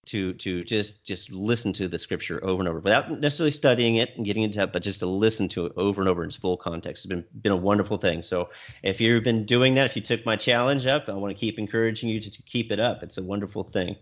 to 0.07 0.33
to 0.35 0.65
just 0.65 1.05
just 1.05 1.31
listen 1.31 1.73
to 1.73 1.87
the 1.87 1.99
scripture 1.99 2.41
over 2.45 2.61
and 2.61 2.69
over 2.69 2.81
without 2.81 3.11
necessarily 3.21 3.53
studying 3.53 3.97
it 3.97 4.11
and 4.17 4.27
getting 4.27 4.43
into 4.43 4.61
it, 4.61 4.73
but 4.73 4.83
just 4.83 4.99
to 5.01 5.07
listen 5.07 5.49
to 5.51 5.67
it 5.67 5.73
over 5.77 6.01
and 6.01 6.09
over 6.09 6.23
in 6.23 6.29
its 6.29 6.37
full 6.37 6.57
context. 6.57 7.05
It's 7.05 7.09
been 7.09 7.25
been 7.43 7.53
a 7.53 7.56
wonderful 7.56 7.97
thing. 7.97 8.23
So 8.23 8.51
if 8.82 9.01
you've 9.01 9.23
been 9.23 9.47
doing 9.47 9.75
that, 9.75 9.87
if 9.87 9.94
you 9.94 10.03
took 10.03 10.27
my 10.27 10.35
challenge 10.35 10.87
up, 10.87 11.09
I 11.09 11.13
want 11.13 11.37
to 11.37 11.39
keep 11.39 11.59
encouraging 11.59 12.09
you 12.09 12.21
to, 12.21 12.31
to 12.31 12.43
keep 12.43 12.73
it 12.73 12.81
up. 12.81 13.03
It's 13.03 13.19
a 13.19 13.23
wonderful 13.23 13.63
thing. 13.63 13.94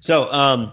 So 0.00 0.32
um, 0.32 0.72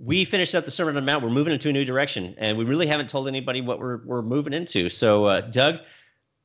we 0.00 0.24
finished 0.24 0.54
up 0.54 0.64
the 0.64 0.70
Sermon 0.70 0.96
on 0.96 1.02
the 1.02 1.06
Mount. 1.06 1.24
We're 1.24 1.30
moving 1.30 1.52
into 1.52 1.68
a 1.68 1.72
new 1.72 1.84
direction, 1.84 2.34
and 2.38 2.56
we 2.56 2.64
really 2.64 2.86
haven't 2.86 3.10
told 3.10 3.26
anybody 3.26 3.60
what 3.60 3.80
we're 3.80 4.04
we're 4.04 4.22
moving 4.22 4.52
into. 4.52 4.88
So 4.88 5.24
uh, 5.24 5.40
Doug, 5.40 5.80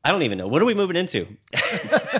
I 0.04 0.12
don't 0.12 0.24
even 0.24 0.40
know 0.40 0.48
what 0.48 0.64
are 0.64 0.66
we 0.66 0.74
moving 0.74 0.96
into. 0.96 1.28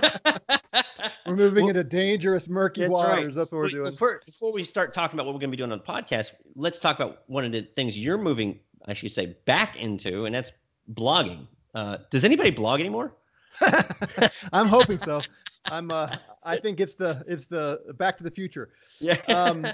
We're 1.32 1.36
moving 1.44 1.64
Well- 1.64 1.70
into 1.70 1.84
dangerous, 1.84 2.46
murky 2.48 2.82
That's 2.82 2.92
right. 2.92 3.16
waters. 3.16 3.34
That's 3.34 3.50
what 3.52 3.58
we're 3.58 3.68
doing. 3.70 3.90
Before, 3.90 4.20
before 4.24 4.52
we 4.52 4.64
start 4.64 4.92
talking 4.92 5.16
about 5.18 5.24
what 5.26 5.34
we're 5.34 5.40
going 5.40 5.50
to 5.50 5.56
be 5.56 5.60
doing 5.60 5.72
on 5.72 5.78
the 5.78 5.84
podcast, 5.84 6.32
let's 6.56 6.78
talk 6.78 6.96
about 6.96 7.22
one 7.26 7.44
of 7.46 7.52
the 7.52 7.62
things 7.74 7.98
you're 7.98 8.18
moving, 8.18 8.60
I 8.86 8.92
should 8.92 9.12
say, 9.12 9.34
back 9.46 9.76
into, 9.76 10.26
and 10.26 10.34
that's 10.34 10.52
blogging. 10.92 11.46
Uh, 11.74 11.96
does 12.10 12.24
anybody 12.24 12.50
blog 12.50 12.80
anymore? 12.80 13.14
I'm 14.52 14.66
hoping 14.68 14.98
so. 14.98 15.22
I'm. 15.66 15.90
Uh, 15.90 16.16
I 16.44 16.56
think 16.58 16.80
it's 16.80 16.96
the 16.96 17.24
it's 17.26 17.46
the 17.46 17.94
Back 17.98 18.18
to 18.18 18.24
the 18.24 18.30
Future. 18.30 18.70
Yeah. 19.00 19.14
Um, 19.28 19.66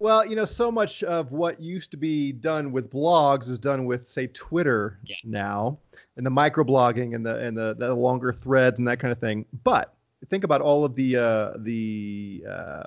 well, 0.00 0.26
you 0.26 0.34
know, 0.34 0.44
so 0.46 0.72
much 0.72 1.04
of 1.04 1.30
what 1.30 1.60
used 1.60 1.90
to 1.90 1.96
be 1.98 2.32
done 2.32 2.72
with 2.72 2.90
blogs 2.90 3.48
is 3.50 3.58
done 3.58 3.84
with, 3.84 4.08
say, 4.08 4.28
Twitter 4.28 4.98
Yeah. 5.04 5.16
now, 5.24 5.78
and 6.16 6.24
the 6.24 6.30
microblogging 6.30 7.14
and 7.14 7.24
the 7.24 7.36
and 7.38 7.56
the, 7.56 7.76
the 7.78 7.94
longer 7.94 8.32
threads 8.32 8.78
and 8.80 8.88
that 8.88 8.98
kind 8.98 9.12
of 9.12 9.18
thing. 9.18 9.44
But 9.62 9.94
think 10.28 10.44
about 10.44 10.60
all 10.60 10.84
of 10.84 10.94
the 10.94 11.16
uh, 11.16 11.52
the 11.58 12.44
uh, 12.48 12.82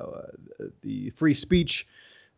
the 0.82 1.10
free 1.12 1.34
speech 1.34 1.88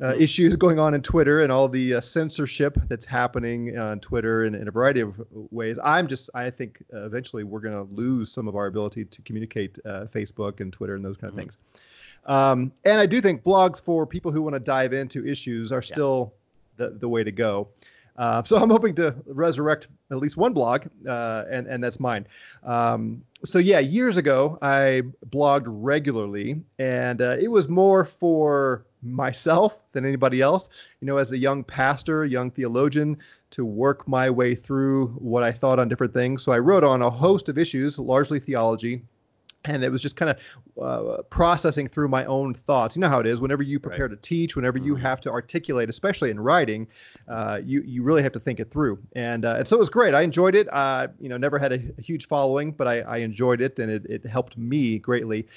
uh, 0.02 0.08
Mhm. 0.14 0.22
issues 0.22 0.56
going 0.58 0.78
on 0.80 0.94
in 0.94 1.02
Twitter 1.02 1.42
and 1.44 1.52
all 1.52 1.70
the 1.70 1.96
uh, 1.96 2.02
censorship 2.02 2.78
that's 2.90 3.06
happening 3.06 3.78
on 3.78 4.00
Twitter 4.02 4.44
in, 4.44 4.54
in 4.54 4.68
a 4.68 4.72
variety 4.72 5.00
of 5.02 5.14
ways. 5.52 5.80
I'm 5.84 6.08
just 6.08 6.30
I 6.34 6.50
think 6.50 6.84
uh, 6.94 7.06
eventually 7.06 7.44
we're 7.46 7.62
going 7.62 7.76
to 7.76 7.94
lose 7.94 8.32
some 8.32 8.48
of 8.48 8.56
our 8.56 8.66
ability 8.68 9.06
to 9.06 9.22
communicate 9.22 9.80
uh, 9.86 10.06
Facebook 10.06 10.60
and 10.60 10.72
Twitter 10.74 10.96
and 10.96 11.04
those 11.06 11.18
kind 11.18 11.30
of 11.30 11.36
Mhm. 11.36 11.40
things. 11.42 11.58
Um, 12.26 12.72
and 12.84 13.00
I 13.00 13.06
do 13.06 13.22
think 13.22 13.44
blogs 13.44 13.82
for 13.82 14.06
people 14.06 14.32
who 14.32 14.42
want 14.42 14.54
to 14.56 14.60
dive 14.60 14.94
into 14.94 15.26
issues 15.28 15.72
are 15.72 15.82
still 15.82 16.34
the, 16.78 16.90
the 16.90 17.08
way 17.08 17.24
to 17.24 17.32
go. 17.32 17.68
Uh, 18.18 18.42
so 18.44 18.58
I'm 18.58 18.70
hoping 18.70 18.96
to 18.96 19.14
resurrect 19.28 19.88
at 20.10 20.18
least 20.18 20.36
one 20.38 20.54
blog, 20.54 20.86
uh, 21.08 21.44
and 21.52 21.68
and 21.68 21.84
that's 21.84 22.00
mine. 22.00 22.26
Um, 22.64 23.22
so 23.46 23.60
yeah, 23.60 23.80
years 23.80 24.18
ago 24.18 24.58
I 24.62 25.04
blogged 25.30 25.66
regularly, 25.68 26.62
and 26.80 27.22
uh, 27.22 27.38
it 27.40 27.50
was 27.50 27.70
more 27.70 28.04
for 28.04 28.86
myself 29.02 29.80
than 29.92 30.06
anybody 30.06 30.42
else. 30.42 30.70
You 31.00 31.08
know, 31.08 31.18
as 31.18 31.32
a 31.32 31.38
young 31.38 31.64
pastor, 31.64 32.26
young 32.26 32.52
theologian, 32.52 33.18
to 33.52 33.64
work 33.64 34.08
my 34.08 34.30
way 34.30 34.56
through 34.56 35.08
what 35.20 35.44
I 35.44 35.52
thought 35.52 35.80
on 35.80 35.88
different 35.88 36.14
things. 36.14 36.44
So 36.44 36.52
I 36.52 36.60
wrote 36.60 36.84
on 36.84 37.02
a 37.02 37.10
host 37.10 37.48
of 37.48 37.58
issues, 37.58 37.98
largely 38.00 38.40
theology, 38.40 39.04
and 39.66 39.84
it 39.84 39.92
was 39.92 40.02
just 40.02 40.16
kind 40.16 40.32
of 40.32 40.38
uh, 40.82 41.22
processing 41.30 41.88
through 41.88 42.08
my 42.08 42.26
own 42.26 42.54
thoughts. 42.54 42.96
You 42.96 43.02
know 43.02 43.10
how 43.10 43.20
it 43.20 43.28
is. 43.28 43.40
Whenever 43.42 43.64
you 43.64 43.80
prepare 43.80 44.08
Right. 44.08 44.22
to 44.22 44.28
teach, 44.30 44.56
whenever 44.56 44.78
you 44.78 44.96
Mhm. 44.96 45.02
have 45.02 45.22
to 45.22 45.32
articulate, 45.32 45.90
especially 45.90 46.30
in 46.30 46.40
writing, 46.40 46.88
uh, 47.28 47.60
you 47.64 47.82
you 47.82 48.04
really 48.04 48.22
have 48.24 48.32
to 48.34 48.40
think 48.40 48.60
it 48.60 48.70
through. 48.72 49.00
And 49.16 49.46
uh, 49.46 49.56
and 49.60 49.68
so 49.68 49.76
it 49.76 49.80
was 49.80 49.90
great. 49.90 50.14
I 50.14 50.22
enjoyed 50.22 50.56
it. 50.56 50.68
Uh, 50.74 51.08
you 51.20 51.30
know, 51.30 51.38
never 51.38 51.58
had 51.60 51.72
a, 51.72 51.80
a 51.98 52.02
huge 52.02 52.28
following, 52.28 52.72
but 52.72 52.88
I, 52.88 53.02
I 53.02 53.18
enjoyed 53.18 53.62
it, 53.62 53.80
and 53.80 53.90
it, 53.92 54.06
it 54.06 54.26
helped 54.26 54.58
me 54.58 55.00
greatly. 55.00 55.48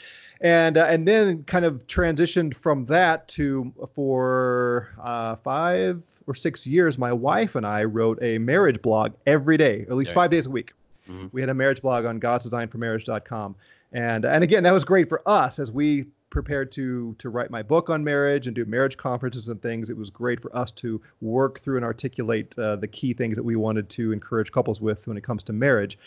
And 0.41 0.79
uh, 0.79 0.87
and 0.89 1.07
then 1.09 1.43
kind 1.45 1.65
of 1.65 1.85
transitioned 1.89 2.55
from 2.55 2.87
that 2.87 3.27
to 3.29 3.73
for 3.95 4.89
uh, 5.03 5.37
five 5.37 6.03
or 6.27 6.35
six 6.35 6.67
years, 6.67 6.99
my 6.99 7.13
wife 7.13 7.55
and 7.57 7.67
I 7.67 7.85
wrote 7.85 8.19
a 8.23 8.39
marriage 8.39 8.81
blog 8.83 9.15
every 9.27 9.57
day, 9.57 9.83
at 9.91 9.97
least 9.97 10.11
Okay. 10.11 10.15
five 10.17 10.31
days 10.31 10.47
a 10.47 10.51
week. 10.51 10.73
Mhm. 11.11 11.31
We 11.33 11.41
had 11.41 11.49
a 11.49 11.55
marriage 11.55 11.81
blog 11.83 12.05
on 12.05 12.19
god's 12.19 12.45
design 12.45 12.69
for 12.69 12.77
godsdesignformarriage.com. 12.79 13.57
And 13.93 14.25
and 14.25 14.45
again, 14.45 14.63
that 14.65 14.73
was 14.73 14.85
great 14.85 15.09
for 15.09 15.23
us 15.27 15.59
as 15.59 15.73
we 15.73 16.07
prepared 16.31 16.71
to 16.73 17.15
to 17.19 17.31
write 17.31 17.51
my 17.51 17.63
book 17.63 17.89
on 17.89 18.05
marriage 18.05 18.47
and 18.47 18.55
do 18.55 18.65
marriage 18.67 18.97
conferences 18.97 19.49
and 19.49 19.61
things. 19.63 19.91
It 19.91 19.97
was 19.97 20.11
great 20.11 20.41
for 20.41 20.55
us 20.55 20.71
to 20.73 21.01
work 21.21 21.61
through 21.61 21.77
and 21.77 21.85
articulate 21.85 22.59
uh, 22.59 22.77
the 22.77 22.89
key 22.89 23.15
things 23.15 23.37
that 23.37 23.43
we 23.43 23.57
wanted 23.57 23.89
to 23.91 24.13
encourage 24.13 24.53
couples 24.53 24.81
with 24.81 25.07
when 25.07 25.17
it 25.17 25.23
comes 25.25 25.43
to 25.45 25.53
marriage. 25.53 25.99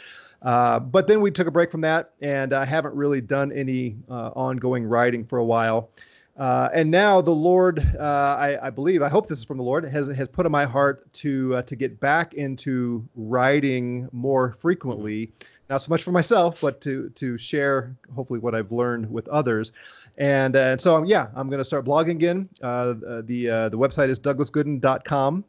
Uh, 0.41 0.79
but 0.79 1.07
then 1.07 1.21
we 1.21 1.31
took 1.31 1.47
a 1.47 1.51
break 1.51 1.69
from 1.69 1.81
that, 1.81 2.13
and 2.21 2.53
I 2.53 2.65
haven't 2.65 2.95
really 2.95 3.21
done 3.21 3.51
any 3.51 3.95
uh, 4.09 4.31
ongoing 4.35 4.85
writing 4.85 5.23
for 5.23 5.37
a 5.37 5.45
while. 5.45 5.91
Uh, 6.37 6.69
and 6.73 6.89
now 6.89 7.21
the 7.21 7.29
Lord, 7.29 7.79
uh, 7.99 8.35
I, 8.39 8.67
I 8.67 8.69
believe, 8.69 9.03
I 9.03 9.09
hope 9.09 9.27
this 9.27 9.39
is 9.39 9.45
from 9.45 9.57
the 9.57 9.63
Lord, 9.63 9.83
has 9.85 10.07
has 10.07 10.27
put 10.27 10.45
in 10.45 10.51
my 10.51 10.65
heart 10.65 11.11
to 11.13 11.55
uh, 11.55 11.61
to 11.63 11.75
get 11.75 11.99
back 11.99 12.33
into 12.33 13.07
writing 13.15 14.07
more 14.11 14.53
frequently. 14.53 15.31
Not 15.71 15.81
so 15.81 15.89
much 15.89 16.03
for 16.03 16.11
myself, 16.11 16.59
but 16.59 16.81
to 16.81 17.09
to 17.11 17.37
share 17.37 17.95
hopefully 18.13 18.39
what 18.39 18.53
I've 18.53 18.73
learned 18.73 19.09
with 19.09 19.25
others. 19.29 19.71
And 20.17 20.57
uh, 20.57 20.77
so 20.77 20.97
um, 20.97 21.05
yeah, 21.05 21.29
I'm 21.33 21.47
going 21.47 21.59
to 21.59 21.63
start 21.63 21.85
blogging 21.85 22.11
again. 22.11 22.49
Uh, 22.61 22.65
uh, 23.07 23.21
the 23.23 23.49
uh, 23.49 23.69
the 23.69 23.77
website 23.77 24.09
is 24.09 24.19
douglasgoodin.com. 24.19 25.45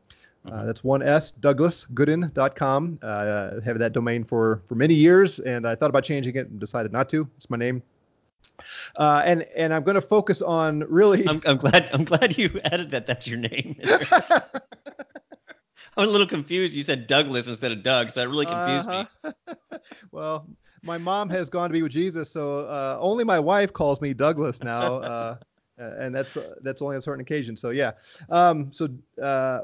Uh, 0.49 0.65
that's 0.65 0.85
one 0.85 1.03
S, 1.03 1.33
douglasgoodin.com. 1.33 3.01
Uh, 3.03 3.61
have 3.63 3.81
that 3.81 3.93
domain 3.93 4.23
for 4.23 4.63
for 4.69 4.77
many 4.77 4.95
years, 4.95 5.41
and 5.41 5.67
I 5.67 5.75
thought 5.75 5.91
about 5.91 6.05
changing 6.05 6.37
it 6.37 6.49
and 6.49 6.61
decided 6.61 6.93
not 6.93 7.09
to. 7.09 7.29
It's 7.37 7.51
my 7.51 7.57
name. 7.57 7.83
Uh, 8.95 9.23
and 9.25 9.43
and 9.57 9.75
I'm 9.75 9.83
going 9.83 9.97
to 9.97 10.01
focus 10.01 10.41
on 10.41 10.85
really. 10.89 11.27
I'm, 11.27 11.41
I'm 11.47 11.57
glad. 11.57 11.91
I'm 11.93 12.05
glad 12.05 12.39
you 12.39 12.61
added 12.67 12.93
that. 12.93 13.09
That's 13.09 13.27
your 13.27 13.39
name. 13.39 13.75
I 15.97 16.01
was 16.01 16.09
a 16.09 16.13
little 16.13 16.29
confused. 16.29 16.75
You 16.75 16.83
said 16.83 17.09
Douglas 17.09 17.49
instead 17.49 17.73
of 17.73 17.83
Doug, 17.83 18.11
so 18.11 18.21
that 18.21 18.29
really 18.29 18.47
confused 18.47 18.89
me. 18.89 19.33
Well, 20.13 20.47
my 20.83 20.99
mom 20.99 21.31
has 21.31 21.49
gone 21.49 21.71
to 21.71 21.73
be 21.73 21.83
with 21.83 21.93
Jesus, 21.93 22.31
so 22.31 22.61
uh, 22.61 22.99
only 23.01 23.25
my 23.25 23.39
wife 23.39 23.73
calls 23.73 24.01
me 24.01 24.13
Douglas 24.15 24.63
now, 24.63 24.97
uh, 24.99 25.37
and 25.79 26.15
that's 26.15 26.37
that's 26.61 26.83
only 26.83 26.97
on 26.97 27.03
certain 27.03 27.23
occasions. 27.23 27.61
So 27.61 27.71
yeah, 27.71 27.93
um, 28.31 28.71
so 28.73 28.89
uh, 29.21 29.61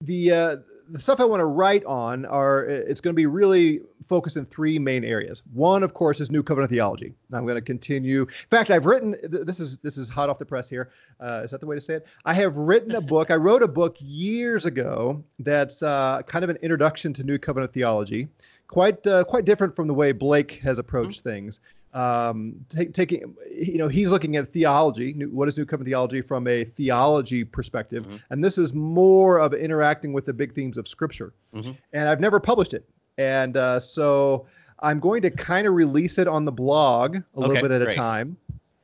the 0.00 0.32
uh, 0.32 0.56
the 0.90 0.98
stuff 0.98 1.20
I 1.20 1.24
want 1.24 1.40
to 1.40 1.46
write 1.46 1.84
on 1.84 2.26
are 2.26 2.64
it's 2.64 3.00
going 3.00 3.14
to 3.14 3.16
be 3.16 3.26
really 3.26 3.80
focused 4.08 4.38
in 4.38 4.46
three 4.46 4.78
main 4.78 5.04
areas. 5.04 5.42
One, 5.52 5.82
of 5.82 5.92
course, 5.92 6.18
is 6.18 6.30
New 6.30 6.42
Covenant 6.42 6.72
theology. 6.72 7.12
I'm 7.32 7.44
going 7.44 7.56
to 7.56 7.62
continue. 7.62 8.22
In 8.22 8.48
fact, 8.50 8.70
I've 8.70 8.86
written 8.86 9.16
this 9.22 9.60
is 9.60 9.78
this 9.78 9.98
is 9.98 10.08
hot 10.08 10.30
off 10.30 10.38
the 10.38 10.46
press 10.46 10.70
here. 10.70 10.90
Uh, 11.20 11.42
is 11.44 11.50
that 11.50 11.60
the 11.60 11.66
way 11.66 11.76
to 11.76 11.80
say 11.80 11.94
it? 11.94 12.06
I 12.24 12.34
have 12.34 12.56
written 12.56 12.94
a 12.94 13.00
book. 13.00 13.30
I 13.30 13.36
wrote 13.36 13.62
a 13.62 13.68
book 13.68 13.96
years 14.00 14.64
ago 14.64 15.22
that's 15.40 15.82
uh, 15.82 16.22
kind 16.26 16.42
of 16.42 16.50
an 16.50 16.56
introduction 16.62 17.12
to 17.14 17.24
New 17.24 17.38
Covenant 17.38 17.72
theology. 17.72 18.28
Quite 18.68 19.06
uh, 19.06 19.24
quite 19.24 19.44
different 19.44 19.74
from 19.74 19.88
the 19.88 19.94
way 19.94 20.12
Blake 20.12 20.60
has 20.62 20.78
approached 20.78 21.22
things. 21.22 21.60
Um, 21.94 22.54
take, 22.68 22.92
taking 22.92 23.34
you 23.50 23.78
know 23.78 23.88
he's 23.88 24.10
looking 24.10 24.36
at 24.36 24.52
theology. 24.52 25.14
New, 25.14 25.30
what 25.30 25.48
is 25.48 25.56
New 25.56 25.64
Covenant 25.64 25.88
theology 25.88 26.20
from 26.20 26.46
a 26.46 26.64
theology 26.64 27.44
perspective? 27.44 28.06
Mhm. 28.06 28.20
And 28.28 28.44
this 28.44 28.58
is 28.58 28.74
more 28.74 29.40
of 29.40 29.54
interacting 29.54 30.12
with 30.12 30.26
the 30.26 30.34
big 30.34 30.52
themes 30.52 30.76
of 30.76 30.86
Scripture. 30.86 31.32
Mhm. 31.54 31.76
And 31.94 32.08
I've 32.10 32.20
never 32.20 32.38
published 32.38 32.74
it, 32.74 32.84
and 33.16 33.56
uh, 33.56 33.80
so 33.80 34.46
I'm 34.80 35.00
going 35.00 35.22
to 35.22 35.30
kind 35.30 35.66
of 35.66 35.72
release 35.72 36.18
it 36.18 36.28
on 36.28 36.44
the 36.44 36.52
blog 36.52 37.16
a 37.16 37.40
little 37.40 37.56
bit 37.62 37.70
at 37.70 37.80
a 37.80 37.86
time, 37.90 38.36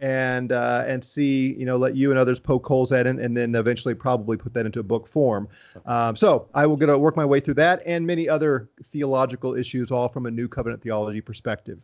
and 0.05 0.53
uh, 0.53 0.85
and 0.87 1.03
see 1.03 1.55
you 1.55 1.65
know 1.65 1.79
let 1.79 1.97
you 1.97 2.11
and 2.11 2.19
others 2.19 2.39
poke 2.39 2.67
holes 2.67 2.93
at 2.93 3.07
it, 3.07 3.17
and 3.17 3.35
then 3.35 3.55
eventually 3.55 3.95
probably 3.95 4.37
put 4.37 4.53
that 4.53 4.67
into 4.67 4.79
a 4.79 4.83
book 4.83 5.09
form. 5.09 5.49
Um, 5.87 6.15
so 6.15 6.47
I 6.53 6.67
will 6.67 6.77
get 6.77 6.87
to 6.87 6.99
work 6.99 7.17
my 7.17 7.25
way 7.25 7.41
through 7.41 7.55
that 7.55 7.83
and 7.87 8.07
many 8.07 8.29
other 8.29 8.69
theological 8.85 9.55
issues, 9.55 9.91
all 9.91 10.11
from 10.11 10.27
a 10.27 10.31
New 10.31 10.47
Covenant 10.47 10.83
theology 10.83 11.23
perspective. 11.23 11.79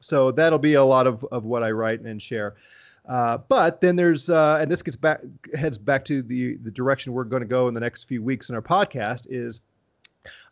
So 0.00 0.30
that'll 0.30 0.58
be 0.58 0.74
a 0.74 0.84
lot 0.84 1.06
of, 1.06 1.22
of 1.24 1.44
what 1.44 1.62
I 1.62 1.70
write 1.70 2.00
and 2.00 2.20
share. 2.20 2.54
Uh, 3.06 3.38
but 3.48 3.82
then 3.82 3.94
there's, 3.94 4.30
uh, 4.30 4.58
and 4.58 4.70
this 4.70 4.82
gets 4.82 4.96
back, 4.96 5.20
heads 5.54 5.76
back 5.76 6.02
to 6.06 6.22
the 6.22 6.56
the 6.56 6.70
direction 6.70 7.12
we're 7.12 7.24
going 7.24 7.42
to 7.42 7.48
go 7.48 7.68
in 7.68 7.74
the 7.74 7.80
next 7.80 8.04
few 8.04 8.22
weeks 8.22 8.48
in 8.48 8.54
our 8.54 8.62
podcast. 8.62 9.26
Is 9.28 9.60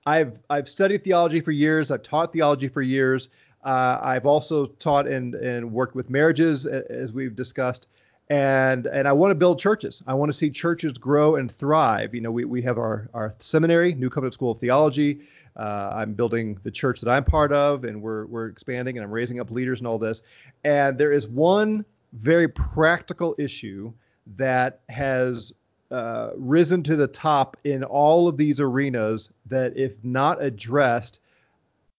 I've 0.04 0.38
I've 0.50 0.68
studied 0.68 1.04
theology 1.04 1.40
for 1.40 1.52
years. 1.52 1.90
I've 1.90 2.02
taught 2.02 2.34
theology 2.34 2.68
for 2.68 2.82
years. 2.82 3.30
Uh, 3.64 3.98
I've 4.02 4.26
also 4.26 4.66
taught 4.66 5.06
and 5.06 5.34
and 5.34 5.72
worked 5.72 5.94
with 5.94 6.10
marriages, 6.10 6.66
as 6.66 7.12
we've 7.12 7.34
discussed. 7.34 7.88
And 8.30 8.86
and 8.86 9.08
I 9.08 9.12
want 9.12 9.30
to 9.30 9.34
build 9.34 9.58
churches. 9.58 10.02
I 10.06 10.14
want 10.14 10.30
to 10.30 10.36
see 10.36 10.50
churches 10.50 10.92
grow 10.94 11.36
and 11.36 11.50
thrive. 11.50 12.14
You 12.14 12.20
know, 12.20 12.30
we, 12.30 12.44
we 12.44 12.62
have 12.62 12.78
our 12.78 13.08
our 13.14 13.34
seminary, 13.38 13.94
New 13.94 14.10
Covenant 14.10 14.34
School 14.34 14.52
of 14.52 14.58
Theology. 14.58 15.20
Uh, 15.56 15.92
I'm 15.94 16.14
building 16.14 16.58
the 16.62 16.70
church 16.70 17.00
that 17.00 17.10
I'm 17.10 17.24
part 17.24 17.52
of, 17.52 17.84
and 17.84 18.00
we're 18.00 18.26
we're 18.26 18.48
expanding, 18.48 18.96
and 18.96 19.04
I'm 19.04 19.10
raising 19.10 19.40
up 19.40 19.50
leaders 19.50 19.80
and 19.80 19.86
all 19.86 19.98
this. 19.98 20.22
And 20.64 20.98
there 20.98 21.12
is 21.12 21.28
one 21.28 21.84
very 22.14 22.48
practical 22.48 23.34
issue 23.38 23.92
that 24.36 24.80
has 24.88 25.52
uh, 25.90 26.30
risen 26.36 26.82
to 26.82 26.96
the 26.96 27.06
top 27.06 27.56
in 27.64 27.84
all 27.84 28.26
of 28.26 28.36
these 28.36 28.58
arenas. 28.58 29.30
That 29.46 29.76
if 29.76 29.92
not 30.02 30.42
addressed, 30.42 31.20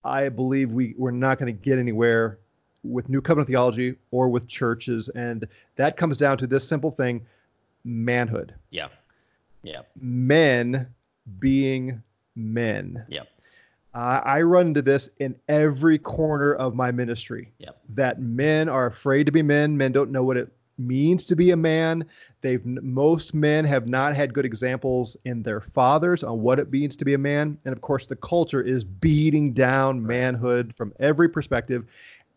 I 0.05 0.29
believe 0.29 0.71
we 0.71 0.95
we're 0.97 1.11
not 1.11 1.39
going 1.39 1.53
to 1.53 1.59
get 1.59 1.79
anywhere 1.79 2.37
with 2.83 3.09
New 3.09 3.21
Covenant 3.21 3.47
theology 3.47 3.95
or 4.11 4.29
with 4.29 4.47
churches, 4.47 5.09
and 5.09 5.47
that 5.75 5.97
comes 5.97 6.15
down 6.15 6.37
to 6.37 6.47
this 6.47 6.67
simple 6.67 6.91
thing: 6.91 7.25
manhood. 7.83 8.53
Yeah. 8.69 8.87
Yeah. 9.63 9.81
Men 9.99 10.87
being 11.39 12.01
men. 12.35 13.03
Yep. 13.09 13.27
Uh, 13.95 14.21
I 14.23 14.41
run 14.41 14.67
into 14.67 14.81
this 14.81 15.09
in 15.19 15.35
every 15.47 15.97
corner 15.97 16.53
of 16.53 16.75
my 16.75 16.91
ministry. 16.91 17.51
Yep. 17.59 17.77
That 17.89 18.21
men 18.21 18.69
are 18.69 18.85
afraid 18.85 19.25
to 19.25 19.31
be 19.31 19.41
men. 19.41 19.77
Men 19.77 19.91
don't 19.91 20.11
know 20.11 20.23
what 20.23 20.37
it 20.37 20.49
means 20.77 21.25
to 21.25 21.35
be 21.35 21.51
a 21.51 21.57
man. 21.57 22.05
They've 22.45 22.63
most 22.63 23.33
men 23.33 23.65
have 23.65 23.87
not 23.89 24.15
had 24.15 24.31
good 24.31 24.45
examples 24.45 25.17
in 25.25 25.41
their 25.41 25.61
fathers 25.61 26.21
on 26.21 26.43
what 26.43 26.59
it 26.59 26.71
means 26.71 26.95
to 26.97 27.03
be 27.03 27.15
a 27.15 27.17
man, 27.17 27.57
and 27.65 27.73
of 27.73 27.81
course, 27.81 28.05
the 28.05 28.15
culture 28.15 28.61
is 28.61 28.85
beating 28.85 29.51
down 29.51 30.05
manhood 30.05 30.75
from 30.75 30.93
every 30.99 31.27
perspective, 31.27 31.85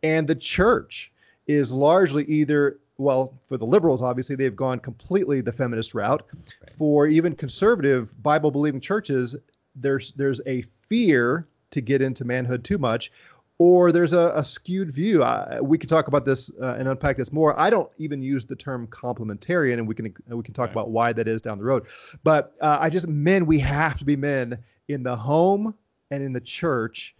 and 0.03 0.27
the 0.27 0.35
church 0.35 1.13
is 1.47 1.75
largely 1.75 2.25
either 2.25 2.79
well 2.97 3.35
for 3.47 3.59
the 3.59 3.67
liberals 3.67 4.01
obviously 4.01 4.35
they've 4.35 4.57
gone 4.57 4.79
completely 4.79 5.43
the 5.43 5.53
feminist 5.53 5.95
route. 5.95 6.27
Right. 6.35 6.73
for 6.73 7.07
even 7.07 7.35
conservative 7.37 8.21
bible 8.23 8.51
believing 8.51 8.81
churches 8.81 9.37
there's 9.77 10.13
there's 10.13 10.41
a 10.47 10.65
fear 10.89 11.47
to 11.71 11.81
get 11.81 12.03
into 12.03 12.25
manhood 12.25 12.65
too 12.65 12.79
much 12.79 13.13
or 13.59 13.91
there's 13.91 14.13
a, 14.13 14.33
a 14.37 14.45
skewed 14.45 14.91
view 14.93 15.23
uh, 15.23 15.59
we 15.61 15.77
could 15.77 15.89
talk 15.89 16.09
about 16.09 16.25
this 16.25 16.51
uh, 16.63 16.77
and 16.79 16.89
unpack 16.89 17.17
this 17.17 17.33
more 17.33 17.59
i 17.59 17.69
don't 17.69 17.91
even 17.99 18.23
use 18.23 18.45
the 18.45 18.55
term 18.57 18.87
complementarian 18.89 19.75
and 19.75 19.87
we 19.87 19.95
can 19.95 20.15
we 20.29 20.43
can 20.43 20.55
talk 20.55 20.67
Right. 20.67 20.73
about 20.73 20.91
why 20.91 21.13
that 21.13 21.27
is 21.29 21.41
down 21.43 21.59
the 21.59 21.65
road 21.65 21.87
but 22.25 22.55
uh, 22.61 22.79
i 22.81 22.89
just 22.89 23.09
men 23.09 23.47
we 23.47 23.59
have 23.59 23.99
to 23.99 24.05
be 24.05 24.17
men 24.17 24.59
in 24.89 25.03
the 25.03 25.15
home 25.17 25.75
and 26.11 26.23
in 26.23 26.33
the 26.33 26.41
church 26.41 27.15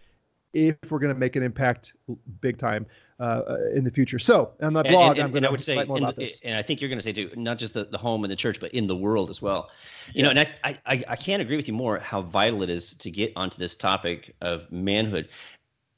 if 0.53 0.75
we're 0.89 0.97
going 0.97 1.13
to 1.13 1.19
make 1.19 1.35
an 1.35 1.43
impact 1.43 1.93
big 2.41 2.57
time 2.57 2.85
uh, 3.19 3.57
in 3.75 3.83
the 3.83 3.91
future 3.91 4.17
so 4.17 4.51
on 4.61 4.71
the 4.73 4.79
And- 4.79 4.89
blog 4.89 5.17
and, 5.17 5.25
i'm 5.25 5.31
going 5.31 5.43
to 5.43 5.51
would 5.51 5.61
say, 5.61 5.75
write 5.77 5.87
more 5.89 5.97
about 5.97 6.15
the- 6.15 6.21
this 6.21 6.39
and 6.43 6.55
I 6.55 6.61
think 6.61 6.79
you're 6.79 6.89
going 6.89 6.99
to 6.99 7.03
say 7.03 7.11
too, 7.13 7.29
not 7.35 7.57
just 7.59 7.73
the, 7.73 7.83
the 7.85 7.97
home 7.97 8.23
and 8.23 8.31
the 8.31 8.35
church, 8.35 8.59
but 8.61 8.71
in 8.73 8.87
the 8.87 8.95
world 8.95 9.29
as 9.29 9.41
well. 9.41 9.69
You 10.13 10.23
know, 10.23 10.29
and 10.29 10.39
I, 10.39 10.47
I, 10.85 11.03
I 11.09 11.15
can't 11.17 11.41
agree 11.41 11.57
with 11.57 11.67
you 11.67 11.73
more 11.73 11.99
how 11.99 12.21
vital 12.21 12.63
it 12.63 12.69
is 12.69 12.93
to 12.93 13.11
get 13.11 13.33
onto 13.35 13.57
this 13.57 13.75
topic 13.75 14.33
of 14.41 14.71
manhood. 14.71 15.27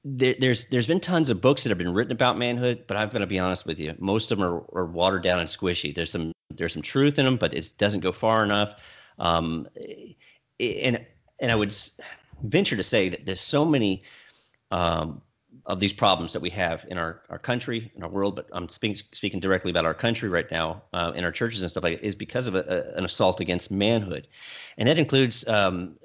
There, 0.04 0.36
there's 0.40 0.66
there's 0.66 0.88
been 0.88 1.00
tons 1.00 1.30
of 1.30 1.42
books 1.42 1.64
that 1.64 1.70
have 1.70 1.78
been 1.78 1.94
written 1.94 2.12
about 2.12 2.38
manhood, 2.38 2.86
but 2.88 2.98
I'm 2.98 3.10
going 3.10 3.22
to 3.22 3.28
be 3.28 3.38
honest 3.38 3.68
with 3.68 3.80
you, 3.80 3.94
most 4.00 4.32
of 4.32 4.40
them 4.40 4.48
are, 4.48 4.64
are 4.74 4.88
watered 4.88 5.22
down 5.22 5.40
and 5.40 5.48
squishy. 5.48 5.94
There's 5.94 6.10
some 6.12 6.32
there's 6.56 6.74
some 6.74 6.82
truth 6.82 7.20
in 7.20 7.26
them, 7.26 7.38
but 7.38 7.54
it 7.54 7.72
doesn't 7.78 8.00
go 8.00 8.12
far 8.12 8.44
enough. 8.44 8.82
Um, 9.20 9.68
and 10.60 11.06
and 11.40 11.52
I 11.52 11.56
would 11.56 11.76
venture 12.44 12.76
to 12.76 12.84
say 12.84 13.10
that 13.10 13.26
there's 13.26 13.42
so 13.42 13.64
many 13.64 14.04
um, 14.72 15.22
of 15.66 15.80
these 15.80 15.94
problems 15.94 16.34
that 16.34 16.42
we 16.42 16.50
have 16.50 16.86
in 16.90 16.98
our, 16.98 17.22
our 17.30 17.38
country, 17.38 17.92
in 17.96 18.04
our 18.04 18.10
world, 18.10 18.36
but 18.36 18.48
I'm 18.52 18.70
speaking 18.70 18.98
speaking 19.12 19.40
directly 19.40 19.70
about 19.70 19.86
our 19.86 19.94
country 19.94 20.30
right 20.30 20.50
now, 20.50 20.82
uh, 20.94 21.12
in 21.16 21.24
our 21.24 21.32
churches 21.32 21.62
and 21.62 21.70
stuff 21.70 21.84
like 21.84 22.00
that, 22.00 22.06
is 22.06 22.16
because 22.16 22.48
of 22.48 22.56
a, 22.56 22.64
a, 22.68 22.98
an 22.98 23.06
assault 23.06 23.40
against 23.40 23.70
manhood, 23.70 24.28
and 24.78 24.88
that 24.88 24.98
includes 24.98 25.48
um, 25.48 25.98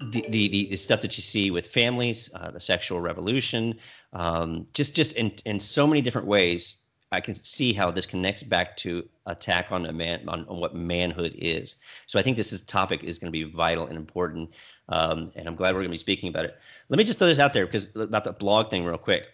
the, 0.00 0.22
the, 0.28 0.48
the 0.48 0.76
stuff 0.76 1.00
that 1.00 1.16
you 1.16 1.22
see 1.22 1.50
with 1.50 1.66
families, 1.66 2.30
uh, 2.34 2.50
the 2.50 2.60
sexual 2.60 3.00
revolution, 3.00 3.74
um, 4.12 4.66
just 4.72 4.94
just 4.94 5.16
in 5.16 5.32
in 5.44 5.58
so 5.60 5.86
many 5.86 6.00
different 6.00 6.26
ways. 6.26 6.78
I 7.10 7.22
can 7.22 7.34
see 7.34 7.72
how 7.72 7.90
this 7.90 8.04
connects 8.04 8.42
back 8.42 8.76
to 8.78 9.08
attack 9.24 9.72
on 9.72 9.86
a 9.86 9.92
man 9.92 10.28
on, 10.28 10.46
on 10.46 10.60
what 10.60 10.74
manhood 10.74 11.34
is. 11.38 11.76
So 12.04 12.18
I 12.18 12.22
think 12.22 12.36
this 12.36 12.52
is 12.52 12.60
topic 12.60 13.02
is 13.02 13.18
going 13.18 13.32
to 13.32 13.38
be 13.38 13.50
vital 13.50 13.86
and 13.86 13.96
important, 13.96 14.50
um, 14.90 15.32
and 15.34 15.48
I'm 15.48 15.56
glad 15.56 15.74
we're 15.74 15.80
going 15.80 15.90
to 15.90 15.94
be 15.94 15.96
speaking 15.96 16.28
about 16.28 16.44
it. 16.44 16.58
Let 16.90 16.98
me 16.98 17.04
just 17.04 17.18
throw 17.18 17.28
this 17.28 17.38
out 17.38 17.54
there 17.54 17.64
because 17.64 17.96
about 17.96 18.24
the 18.24 18.32
blog 18.32 18.70
thing 18.70 18.84
real 18.84 18.98
quick. 18.98 19.28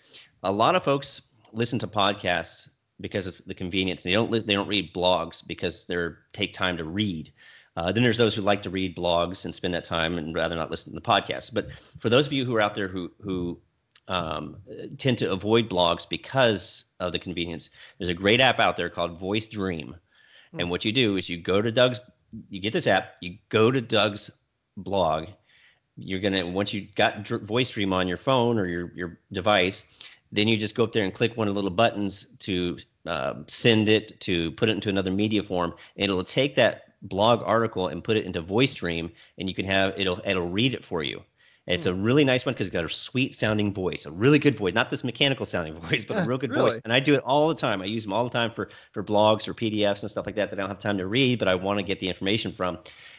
A 0.45 0.53
lot 0.53 0.77
of 0.77 0.85
folks 0.85 1.23
listen 1.53 1.79
to 1.81 1.89
podcasts 1.89 2.69
because 3.01 3.27
of 3.27 3.41
the 3.47 3.55
convenience. 3.55 4.03
They 4.03 4.13
don't 4.13 4.31
they 4.31 4.55
don't 4.55 4.69
read 4.69 4.95
blogs 4.95 5.47
because 5.47 5.85
they're 5.85 6.19
take 6.33 6.53
time 6.53 6.77
to 6.77 6.85
read. 6.85 7.33
Uh, 7.77 7.91
then 7.91 8.03
there's 8.03 8.19
those 8.19 8.35
who 8.35 8.43
like 8.43 8.63
to 8.63 8.71
read 8.71 8.97
blogs 8.97 9.45
and 9.45 9.55
spend 9.55 9.75
that 9.75 9.85
time 9.85 10.17
and 10.17 10.35
rather 10.35 10.55
not 10.55 10.71
listen 10.71 10.93
to 10.93 10.95
the 10.95 11.05
podcast. 11.05 11.53
But 11.53 11.73
for 12.01 12.09
those 12.09 12.27
of 12.27 12.33
you 12.33 12.45
who 12.45 12.55
are 12.55 12.61
out 12.61 12.75
there 12.75 12.89
who 12.89 13.11
who 13.21 13.59
um, 14.09 14.57
tend 14.99 15.19
to 15.19 15.31
avoid 15.31 15.69
blogs 15.69 16.09
because 16.09 16.85
of 17.01 17.13
the 17.13 17.19
convenience. 17.19 17.71
There's 17.99 18.09
a 18.09 18.15
great 18.15 18.41
app 18.41 18.61
out 18.61 18.77
there 18.77 18.91
called 18.91 19.19
Voice 19.19 19.49
Dream, 19.49 19.97
mm. 20.55 20.61
and 20.61 20.71
what 20.71 20.85
you 20.85 20.93
do 20.93 21.17
is 21.17 21.29
you 21.29 21.37
go 21.37 21.63
to 21.63 21.73
Doug's, 21.73 22.01
you 22.51 22.61
get 22.61 22.73
this 22.73 22.87
app, 22.87 23.17
you 23.21 23.39
go 23.49 23.71
to 23.71 23.81
Doug's 23.81 24.31
blog. 24.77 25.29
You're 25.97 26.21
gonna 26.21 26.47
once 26.47 26.73
you 26.73 26.89
got 26.97 27.25
Dr- 27.25 27.43
Voice 27.43 27.71
Dream 27.71 27.93
on 27.93 28.09
your 28.09 28.17
phone 28.17 28.59
or 28.59 28.67
your 28.67 28.93
your 28.95 29.19
device, 29.33 29.85
then 30.33 30.49
you 30.49 30.57
just 30.57 30.75
go 30.75 30.85
up 30.85 30.93
there 30.93 31.05
and 31.05 31.15
click 31.15 31.37
one 31.37 31.49
of 31.49 31.55
the 31.55 31.59
little 31.59 31.75
buttons 31.75 32.27
to 32.41 32.79
uh, 33.07 33.35
send 33.47 33.89
it 33.89 34.21
to 34.21 34.51
put 34.53 34.69
it 34.69 34.73
into 34.73 34.89
another 34.89 35.11
media 35.11 35.43
form, 35.43 35.73
and 35.97 36.11
it'll 36.11 36.25
take 36.25 36.55
that 36.57 36.94
blog 37.05 37.43
article 37.45 37.89
and 37.89 38.03
put 38.03 38.17
it 38.17 38.25
into 38.25 38.41
Voice 38.41 38.75
Dream, 38.75 39.11
and 39.39 39.49
you 39.49 39.55
can 39.55 39.65
have 39.65 39.95
it'll 39.97 40.21
it'll 40.25 40.49
read 40.49 40.75
it 40.75 40.85
for 40.85 41.03
you. 41.03 41.23
It's 41.67 41.87
a 41.87 41.93
hmm. 41.93 42.03
really 42.03 42.25
nice 42.25 42.45
one 42.45 42.55
because 42.55 42.67
it's 42.67 42.75
got 42.75 42.85
a 42.85 42.89
sweet 42.89 43.35
sounding 43.35 43.73
voice, 43.73 44.05
a 44.05 44.11
really 44.11 44.39
good 44.39 44.55
voice, 44.55 44.75
not 44.75 44.91
this 44.91 45.03
mechanical 45.03 45.47
sounding 45.47 45.75
voice, 45.81 46.05
but 46.05 46.23
a 46.23 46.29
real 46.29 46.37
good 46.37 46.51
really? 46.51 46.73
voice. 46.73 46.81
And 46.85 46.93
I 46.93 47.01
do 47.01 47.15
it 47.15 47.23
all 47.25 47.49
the 47.49 47.55
time. 47.55 47.81
I 47.81 47.87
use 47.87 48.05
them 48.05 48.13
all 48.13 48.25
the 48.25 48.31
time 48.31 48.51
for 48.51 48.69
for 48.93 49.03
blogs 49.03 49.49
or 49.49 49.55
PDFs 49.55 50.03
and 50.03 50.11
stuff 50.11 50.27
like 50.27 50.35
that 50.35 50.51
that 50.51 50.59
I 50.59 50.63
don't 50.63 50.71
have 50.71 50.79
time 50.79 50.99
to 50.99 51.07
read, 51.07 51.39
but 51.39 51.49
I 51.49 51.55
want 51.55 51.79
to 51.79 51.83
get 51.83 52.01
the 52.01 52.09
information 52.09 52.53
from, 52.53 52.79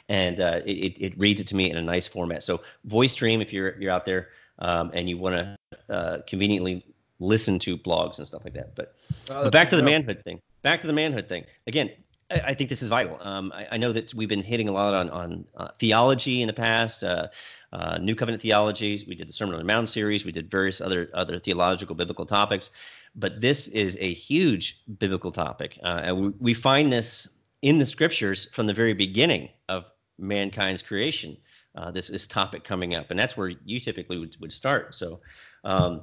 and 0.10 0.40
uh, 0.40 0.62
it 0.66 0.98
it 1.00 1.18
reads 1.18 1.42
it 1.42 1.48
to 1.48 1.56
me 1.56 1.72
in 1.72 1.78
a 1.78 1.82
nice 1.82 2.08
format. 2.08 2.44
So 2.44 2.62
Voice 2.86 3.16
Dream, 3.16 3.42
if 3.42 3.52
you're 3.52 3.80
you're 3.80 3.92
out 3.92 4.06
there 4.06 4.30
um, 4.60 4.92
and 4.94 5.10
you 5.10 5.18
want 5.18 5.36
to 5.36 5.58
uh, 5.90 6.18
conveniently 6.28 6.86
listen 7.20 7.60
to 7.60 7.78
blogs 7.78 8.18
and 8.18 8.28
stuff 8.28 8.44
like 8.44 8.54
that. 8.54 8.76
But, 8.76 8.96
oh, 9.30 9.46
but 9.46 9.54
back 9.54 9.70
to 9.70 9.76
the 9.76 9.84
manhood 9.84 10.24
thing. 10.24 10.42
Back 10.62 10.82
to 10.82 10.88
the 10.88 10.94
manhood 10.94 11.30
thing. 11.30 11.46
Again, 11.68 11.92
I, 12.32 12.54
think 12.56 12.70
this 12.70 12.82
is 12.82 12.90
vital. 12.90 13.20
Um, 13.22 13.52
I, 13.56 13.68
I, 13.74 13.78
know 13.78 13.94
that 13.94 14.14
we've 14.14 14.30
been 14.30 14.42
hitting 14.42 14.68
a 14.68 14.72
lot 14.72 14.96
on 14.96 15.10
on 15.12 15.46
uh, 15.58 15.70
theology 15.80 16.42
in 16.42 16.48
the 16.48 16.54
past. 16.54 17.04
Uh, 17.04 17.28
uh, 17.72 17.98
New 17.98 18.16
Covenant 18.16 18.42
theology. 18.42 19.04
We 19.08 19.16
did 19.16 19.28
the 19.28 19.34
Sermon 19.34 19.54
on 19.54 19.60
the 19.60 19.66
Mount 19.66 19.90
series. 19.90 20.26
We 20.26 20.32
did 20.32 20.50
various 20.50 20.82
other 20.82 21.10
other 21.14 21.40
theological 21.40 21.96
biblical 21.96 22.26
topics, 22.26 22.72
but 23.16 23.42
this 23.42 23.68
is 23.68 23.98
a 24.00 24.14
huge 24.14 24.82
biblical 24.98 25.32
topic, 25.32 25.78
uh, 25.84 26.02
and 26.04 26.18
we, 26.18 26.28
we 26.40 26.54
find 26.54 26.92
this 26.92 27.28
in 27.62 27.78
the 27.78 27.86
scriptures 27.86 28.50
from 28.52 28.66
the 28.66 28.74
very 28.74 28.94
beginning 28.94 29.50
of 29.70 29.86
mankind's 30.18 30.82
creation. 30.82 31.38
Uh, 31.76 31.92
this 31.92 32.08
this 32.08 32.26
topic 32.26 32.64
coming 32.64 32.96
up, 32.96 33.12
and 33.12 33.20
that's 33.20 33.36
where 33.36 33.50
you 33.66 33.80
typically 33.80 34.18
would, 34.18 34.36
would 34.40 34.54
start. 34.54 34.96
So, 34.96 35.20
um, 35.66 36.02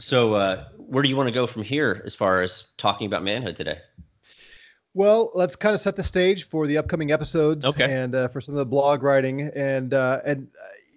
so 0.00 0.34
uh, 0.34 0.64
where 0.76 1.02
do 1.02 1.08
you 1.08 1.16
want 1.16 1.28
to 1.28 1.34
go 1.34 1.46
from 1.46 1.62
here 1.62 2.02
as 2.04 2.14
far 2.14 2.42
as 2.42 2.72
talking 2.76 3.06
about 3.06 3.22
manhood 3.22 3.56
today? 3.56 3.78
Well, 4.98 5.30
let's 5.32 5.54
kind 5.54 5.76
of 5.76 5.80
set 5.80 5.94
the 5.94 6.02
stage 6.02 6.42
for 6.42 6.66
the 6.66 6.76
upcoming 6.76 7.12
episodes 7.12 7.64
okay. 7.64 7.84
and 7.88 8.16
uh, 8.16 8.26
for 8.26 8.40
some 8.40 8.56
of 8.56 8.58
the 8.58 8.66
blog 8.66 9.04
writing 9.04 9.42
and 9.54 9.94
uh, 9.94 10.20
and 10.26 10.48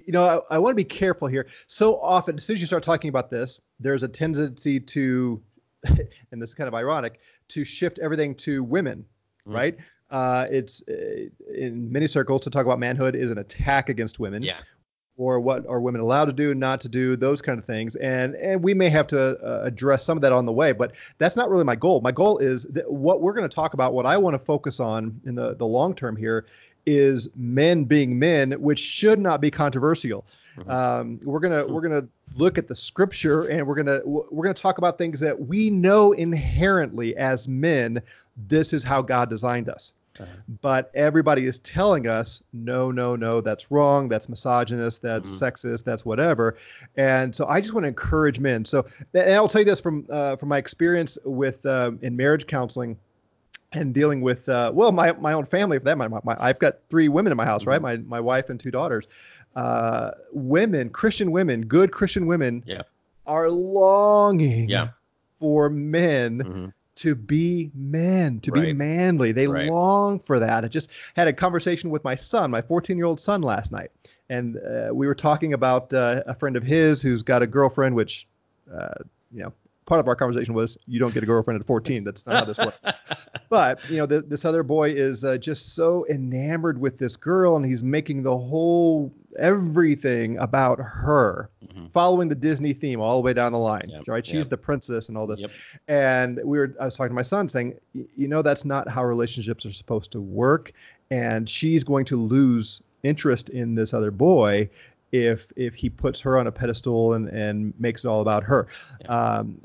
you 0.08 0.12
know, 0.12 0.44
I, 0.50 0.56
I 0.56 0.58
want 0.58 0.72
to 0.72 0.76
be 0.76 0.84
careful 0.84 1.28
here. 1.28 1.46
So 1.68 2.02
often, 2.02 2.38
as 2.38 2.44
soon 2.44 2.56
as 2.56 2.62
you 2.62 2.66
start 2.66 2.82
talking 2.82 3.10
about 3.10 3.30
this, 3.30 3.62
there's 3.80 4.02
a 4.02 4.08
tendency 4.08 4.80
to, 4.80 5.40
and 5.84 6.42
this 6.42 6.50
is 6.50 6.56
kind 6.56 6.68
of 6.68 6.74
ironic, 6.74 7.20
to 7.50 7.64
shift 7.64 8.00
everything 8.00 8.34
to 8.38 8.64
women, 8.64 9.06
mm. 9.48 9.54
right? 9.54 9.78
Uh, 10.10 10.48
it's 10.50 10.82
uh, 10.90 11.28
in 11.56 11.92
many 11.92 12.08
circles 12.08 12.42
to 12.42 12.50
talk 12.50 12.66
about 12.66 12.80
manhood 12.80 13.16
is 13.16 13.30
an 13.30 13.38
attack 13.38 13.90
against 13.90 14.20
women. 14.20 14.42
Yeah. 14.42 14.62
Or 15.22 15.40
what 15.40 15.68
are 15.68 15.80
women 15.80 16.02
allowed 16.02 16.26
to 16.26 16.34
do, 16.34 16.56
not 16.56 16.82
to 16.82 16.90
do, 16.90 17.16
those 17.16 17.44
kind 17.44 17.60
of 17.60 17.66
things, 17.66 17.96
and 17.98 18.34
and 18.38 18.64
we 18.64 18.74
may 18.74 18.90
have 18.90 19.06
to 19.08 19.38
uh, 19.40 19.62
address 19.64 20.04
some 20.04 20.18
of 20.18 20.24
that 20.24 20.32
on 20.32 20.48
the 20.48 20.52
way, 20.52 20.72
but 20.72 20.94
that's 21.20 21.36
not 21.36 21.48
really 21.52 21.64
my 21.64 21.76
goal. 21.76 22.02
My 22.02 22.12
goal 22.12 22.40
is 22.40 22.64
that 22.72 22.92
what 22.92 23.22
we're 23.22 23.34
going 23.34 23.48
to 23.48 23.56
talk 23.56 23.76
about, 23.76 23.94
what 23.94 24.08
I 24.08 24.18
want 24.18 24.34
to 24.34 24.40
focus 24.40 24.80
on 24.80 25.22
in 25.28 25.36
the 25.36 25.56
the 25.56 25.66
long 25.68 25.94
term 25.94 26.16
here, 26.16 26.48
is 26.88 27.30
men 27.36 27.86
being 27.86 28.18
men, 28.18 28.54
which 28.54 28.80
should 28.80 29.20
not 29.20 29.42
be 29.42 29.52
controversial. 29.52 30.26
Mm-hmm. 30.58 30.72
Um, 30.72 31.20
we're 31.24 31.40
gonna 31.40 31.68
we're 31.68 31.82
gonna 31.82 32.08
look 32.36 32.58
at 32.58 32.68
the 32.68 32.76
scripture, 32.76 33.44
and 33.44 33.68
we're 33.68 33.76
gonna 33.76 34.02
we're 34.04 34.44
gonna 34.44 34.56
talk 34.56 34.80
about 34.80 34.98
things 34.98 35.20
that 35.20 35.40
we 35.40 35.70
know 35.70 36.14
inherently 36.14 37.16
as 37.16 37.48
men. 37.48 38.02
This 38.48 38.74
is 38.74 38.82
how 38.82 39.04
God 39.04 39.30
designed 39.30 39.70
us. 39.70 39.94
Uh-huh. 40.22 40.32
But 40.62 40.92
everybody 40.94 41.46
is 41.46 41.60
telling 41.60 42.08
us, 42.08 42.42
no, 42.54 42.92
no, 42.92 43.16
no, 43.16 43.42
that's 43.42 43.72
wrong. 43.72 44.08
That's 44.08 44.30
misogynist. 44.30 45.02
That's 45.02 45.30
mm-hmm. 45.30 45.46
sexist. 45.46 45.84
That's 45.84 46.06
whatever. 46.06 46.58
And 46.96 47.36
so 47.36 47.48
I 47.48 47.60
just 47.62 47.74
want 47.74 47.86
to 47.86 47.90
encourage 47.90 48.40
men. 48.40 48.64
So, 48.66 48.86
and 49.14 49.34
I'll 49.34 49.48
tell 49.48 49.62
you 49.62 49.66
this 49.66 49.80
from 49.80 50.06
uh, 50.10 50.36
from 50.36 50.50
my 50.50 50.58
experience 50.58 51.18
with 51.26 51.66
uh, 51.66 51.92
in 52.02 52.16
marriage 52.16 52.48
counseling 52.48 52.98
and 53.74 53.94
dealing 53.94 54.22
with 54.22 54.48
uh, 54.50 54.72
well 54.74 54.92
my 54.92 55.14
my 55.14 55.34
own 55.34 55.46
family 55.46 55.78
for 55.80 55.86
that 55.86 55.98
my, 55.98 56.08
my, 56.08 56.36
I've 56.40 56.60
got 56.60 56.78
three 56.90 57.08
women 57.08 57.32
in 57.32 57.38
my 57.38 57.46
house 57.46 57.66
right 57.66 57.82
mm-hmm. 57.82 58.08
my 58.10 58.18
my 58.18 58.20
wife 58.20 58.50
and 58.50 58.60
two 58.60 58.72
daughters 58.72 59.08
uh, 59.56 60.12
women 60.32 60.90
Christian 60.90 61.32
women 61.32 61.62
good 61.66 61.92
Christian 61.92 62.28
women 62.28 62.64
yeah. 62.66 62.82
are 63.26 63.50
longing 63.50 64.70
yeah. 64.70 64.90
for 65.40 65.70
men 65.70 66.40
mm-hmm. 66.40 66.66
To 67.02 67.16
be 67.16 67.72
men 67.74 68.40
to 68.42 68.52
right. 68.52 68.62
be 68.62 68.74
manly 68.74 69.32
they 69.32 69.48
right. 69.48 69.68
long 69.68 70.20
for 70.20 70.40
that 70.40 70.64
I 70.64 70.68
just 70.68 70.92
had 71.16 71.28
a 71.28 71.34
conversation 71.34 71.90
with 71.90 72.04
my 72.04 72.14
son 72.14 72.52
my 72.52 72.62
14 72.62 72.96
year 72.96 73.08
old 73.08 73.20
son 73.20 73.42
last 73.42 73.72
night 73.72 73.90
and 74.30 74.58
uh, 74.58 74.92
we 74.94 75.08
were 75.08 75.16
talking 75.16 75.54
about 75.54 75.92
uh, 75.94 76.22
a 76.28 76.36
friend 76.36 76.56
of 76.56 76.62
his 76.62 77.02
who's 77.02 77.24
got 77.24 77.42
a 77.42 77.48
girlfriend 77.48 77.96
which 77.96 78.28
uh, 78.72 78.94
you 79.32 79.42
know 79.42 79.52
part 79.86 80.00
of 80.00 80.08
our 80.08 80.16
conversation 80.16 80.54
was 80.54 80.78
you 80.86 81.00
don't 81.00 81.14
get 81.14 81.24
a 81.24 81.26
girlfriend 81.26 81.60
at 81.60 81.66
14. 81.66 82.04
That's 82.04 82.26
not 82.26 82.36
how 82.36 82.46
this 82.46 82.58
works. 82.58 82.78
but 83.50 83.80
you 83.90 83.98
know, 83.98 84.06
the, 84.06 84.22
this 84.22 84.46
other 84.46 84.64
boy 84.64 84.90
is 84.90 85.24
uh, 85.24 85.38
just 85.38 85.76
so 85.76 86.06
enamored 86.10 86.80
with 86.80 86.98
this 86.98 87.16
girl, 87.16 87.56
and 87.56 87.66
he's 87.66 87.84
making 87.84 88.24
the 88.24 88.38
whole 88.38 89.14
everything 89.40 90.38
about 90.38 90.80
her, 90.80 91.50
mm-hmm. 91.66 91.88
following 91.88 92.28
the 92.28 92.36
Disney 92.36 92.74
theme 92.74 93.00
all 93.00 93.22
the 93.22 93.26
way 93.26 93.34
down 93.34 93.52
the 93.52 93.60
line. 93.60 93.90
Yep. 93.90 94.04
Right? 94.08 94.26
She's 94.26 94.46
yep. 94.46 94.50
the 94.50 94.58
princess 94.58 95.10
and 95.10 95.18
all 95.18 95.28
this. 95.28 95.40
Yep. 95.40 95.52
And 95.88 96.40
we 96.44 96.58
were, 96.58 96.76
I 96.80 96.86
was 96.86 96.96
talking 96.96 97.12
to 97.12 97.16
my 97.16 97.22
son, 97.22 97.50
saying, 97.50 97.76
you 97.94 98.28
know, 98.28 98.42
that's 98.42 98.66
not 98.66 98.88
how 98.88 99.04
relationships 99.04 99.66
are 99.66 99.74
supposed 99.74 100.12
to 100.12 100.22
work, 100.22 100.74
and 101.10 101.50
she's 101.50 101.84
going 101.84 102.06
to 102.06 102.22
lose 102.22 102.82
interest 103.04 103.50
in 103.50 103.74
this 103.76 103.94
other 103.94 104.12
boy 104.12 104.70
if 105.12 105.52
if 105.56 105.74
he 105.74 105.90
puts 105.90 106.22
her 106.22 106.38
on 106.38 106.48
a 106.48 106.52
pedestal 106.52 107.14
and 107.14 107.28
and 107.30 107.74
makes 107.80 108.06
it 108.06 108.08
all 108.08 108.22
about 108.22 108.44
her. 108.44 108.68
Yeah. 109.02 109.08
Um, 109.08 109.62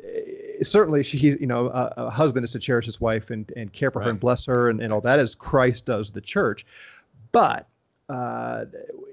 certainly, 0.62 1.02
she 1.02 1.18
you 1.18 1.46
know 1.46 1.68
a, 1.68 1.92
a, 1.96 2.10
husband 2.10 2.44
is 2.44 2.52
to 2.52 2.58
cherish 2.58 2.86
his 2.86 3.00
wife 3.00 3.30
and 3.30 3.50
and 3.56 3.72
care 3.72 3.90
for 3.90 4.00
right. 4.00 4.06
her 4.06 4.10
and 4.10 4.20
bless 4.20 4.46
her 4.46 4.70
and, 4.70 4.80
and 4.80 4.92
all 4.92 5.00
that 5.02 5.18
as 5.18 5.34
Christ 5.34 5.86
does 5.86 6.10
the 6.10 6.20
church, 6.20 6.66
but. 7.32 7.68
Uh, 8.08 8.66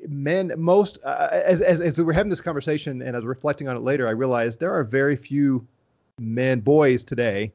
men, 0.08 0.54
most 0.56 1.00
uh, 1.04 1.28
as, 1.32 1.64
as 1.64 1.82
as 1.82 1.98
we 1.98 2.04
were 2.04 2.14
having 2.14 2.30
this 2.30 2.40
conversation 2.40 3.02
and 3.02 3.16
as 3.16 3.26
reflecting 3.26 3.68
on 3.68 3.76
it 3.76 3.80
later, 3.80 4.08
I 4.08 4.12
realized 4.12 4.60
there 4.60 4.72
are 4.72 4.84
very 4.84 5.16
few 5.16 5.66
men, 6.20 6.60
boys 6.60 7.04
today, 7.04 7.52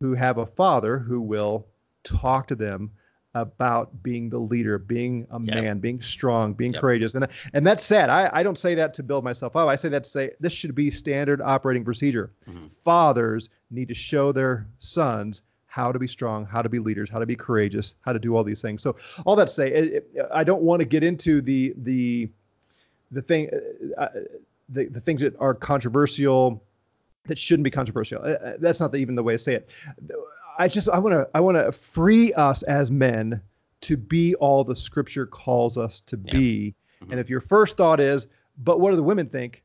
who 0.00 0.12
have 0.14 0.38
a 0.38 0.46
father 0.46 0.98
who 0.98 1.20
will 1.20 1.68
talk 2.02 2.48
to 2.48 2.56
them 2.56 2.90
about 3.34 4.02
being 4.02 4.28
the 4.28 4.38
leader, 4.38 4.78
being 4.78 5.26
a 5.30 5.40
yep. 5.40 5.62
man, 5.62 5.78
being 5.78 6.00
strong, 6.00 6.52
being 6.52 6.72
yep. 6.72 6.80
courageous. 6.80 7.14
And 7.14 7.26
and 7.52 7.66
that's 7.66 7.84
sad. 7.84 8.10
I, 8.10 8.28
I 8.32 8.42
don't 8.42 8.58
say 8.58 8.74
that 8.74 8.92
to 8.94 9.02
build 9.02 9.24
myself 9.24 9.56
up. 9.56 9.68
I 9.68 9.76
say 9.76 9.88
that 9.90 10.04
to 10.04 10.10
say 10.10 10.30
this 10.40 10.52
should 10.52 10.74
be 10.74 10.90
standard 10.90 11.40
operating 11.40 11.84
procedure. 11.84 12.32
Mm-hmm. 12.48 12.68
Fathers 12.68 13.48
need 13.70 13.88
to 13.88 13.94
show 13.94 14.32
their 14.32 14.66
sons 14.78 15.42
how 15.66 15.92
to 15.92 15.98
be 16.00 16.08
strong, 16.08 16.44
how 16.44 16.60
to 16.62 16.68
be 16.68 16.80
leaders, 16.80 17.08
how 17.08 17.20
to 17.20 17.26
be 17.26 17.36
courageous, 17.36 17.94
how 18.00 18.12
to 18.12 18.18
do 18.18 18.36
all 18.36 18.42
these 18.42 18.60
things. 18.60 18.82
So 18.82 18.96
all 19.24 19.36
that 19.36 19.46
to 19.46 19.54
say, 19.54 19.72
it, 19.72 20.06
it, 20.14 20.26
I 20.32 20.42
don't 20.42 20.62
want 20.62 20.80
to 20.80 20.84
get 20.84 21.04
into 21.04 21.40
the 21.40 21.72
the 21.78 22.28
the 23.12 23.22
thing 23.22 23.48
uh, 23.96 24.00
uh 24.00 24.08
the, 24.68 24.86
the 24.86 25.00
things 25.00 25.20
that 25.22 25.34
are 25.40 25.54
controversial 25.54 26.62
that 27.26 27.38
shouldn't 27.38 27.64
be 27.64 27.70
controversial. 27.70 28.20
Uh, 28.22 28.30
uh 28.30 28.52
that's 28.58 28.80
not 28.80 28.90
the, 28.90 28.98
even 28.98 29.14
the 29.14 29.22
way 29.22 29.34
to 29.34 29.38
say 29.38 29.54
it 29.54 29.68
I 30.60 30.68
just 30.68 30.88
I 30.90 30.98
want 30.98 31.14
to 31.14 31.28
I 31.34 31.40
want 31.40 31.56
to 31.56 31.72
free 31.72 32.32
us 32.34 32.62
as 32.64 32.90
men 32.90 33.40
to 33.80 33.96
be 33.96 34.34
all 34.36 34.62
the 34.62 34.76
scripture 34.76 35.26
calls 35.26 35.78
us 35.78 36.00
to 36.02 36.20
yeah. 36.24 36.32
be. 36.32 36.74
Mm-hmm. 37.02 37.12
And 37.12 37.20
if 37.20 37.30
your 37.30 37.40
first 37.40 37.76
thought 37.76 37.98
is, 37.98 38.26
but 38.58 38.78
what 38.78 38.90
do 38.90 38.96
the 38.96 39.02
women 39.02 39.26
think? 39.28 39.62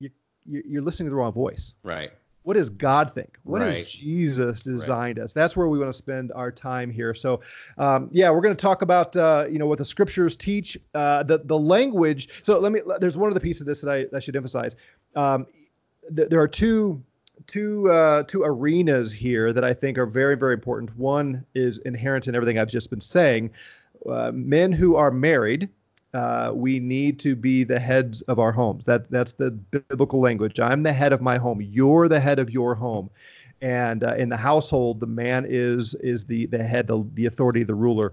You, 0.00 0.10
you 0.46 0.78
are 0.80 0.82
listening 0.82 1.06
to 1.06 1.10
the 1.10 1.16
wrong 1.16 1.32
voice. 1.32 1.72
Right. 1.84 2.10
what 2.42 2.54
does 2.58 2.68
God 2.68 3.10
think? 3.10 3.38
What 3.44 3.62
Right. 3.62 3.76
has 3.76 3.90
Jesus 3.90 4.60
designed 4.60 5.18
us? 5.18 5.32
That's 5.32 5.56
where 5.56 5.68
we 5.68 5.78
want 5.78 5.90
to 5.90 5.96
spend 5.96 6.30
our 6.32 6.52
time 6.52 6.90
here. 6.90 7.14
So, 7.14 7.40
um, 7.78 8.10
yeah, 8.12 8.28
we're 8.30 8.42
going 8.42 8.54
to 8.54 8.60
talk 8.60 8.82
about 8.82 9.16
uh, 9.16 9.46
you 9.50 9.58
know 9.58 9.66
what 9.66 9.78
the 9.78 9.84
scriptures 9.86 10.36
teach, 10.36 10.76
uh, 10.94 11.22
the 11.22 11.38
the 11.38 11.58
language. 11.58 12.28
So 12.42 12.58
let 12.58 12.72
me. 12.72 12.80
There's 13.00 13.16
one 13.16 13.28
of 13.30 13.34
the 13.34 13.40
pieces 13.40 13.62
of 13.62 13.66
this 13.68 13.80
that 13.80 13.90
I, 13.90 14.16
I 14.16 14.20
should 14.20 14.36
emphasize. 14.36 14.76
Um, 15.16 15.46
th- 16.14 16.28
there 16.28 16.40
are 16.40 16.48
two 16.48 17.02
two 17.46 17.90
uh, 17.90 18.22
two 18.24 18.42
arenas 18.42 19.12
here 19.12 19.52
that 19.52 19.64
I 19.64 19.72
think 19.72 19.98
are 19.98 20.06
very 20.06 20.36
very 20.36 20.54
important. 20.54 20.96
One 20.96 21.44
is 21.54 21.78
inherent 21.78 22.28
in 22.28 22.34
everything 22.34 22.58
I've 22.58 22.68
just 22.68 22.90
been 22.90 23.00
saying. 23.00 23.50
Uh, 24.08 24.30
men 24.34 24.70
who 24.72 24.96
are 24.96 25.10
married, 25.10 25.68
uh, 26.12 26.52
we 26.54 26.78
need 26.78 27.18
to 27.20 27.34
be 27.34 27.64
the 27.64 27.78
heads 27.78 28.22
of 28.22 28.38
our 28.38 28.52
homes. 28.52 28.84
That 28.84 29.10
that's 29.10 29.32
the 29.32 29.50
biblical 29.50 30.20
language. 30.20 30.60
I'm 30.60 30.82
the 30.82 30.92
head 30.92 31.12
of 31.12 31.20
my 31.20 31.38
home. 31.38 31.60
You're 31.60 32.08
the 32.08 32.20
head 32.20 32.38
of 32.38 32.50
your 32.50 32.74
home. 32.74 33.10
And 33.62 34.04
uh, 34.04 34.14
in 34.16 34.28
the 34.28 34.36
household, 34.36 35.00
the 35.00 35.06
man 35.06 35.46
is 35.48 35.94
is 35.96 36.24
the 36.26 36.46
the 36.46 36.62
head, 36.62 36.86
the, 36.86 37.04
the 37.14 37.26
authority, 37.26 37.64
the 37.64 37.74
ruler. 37.74 38.12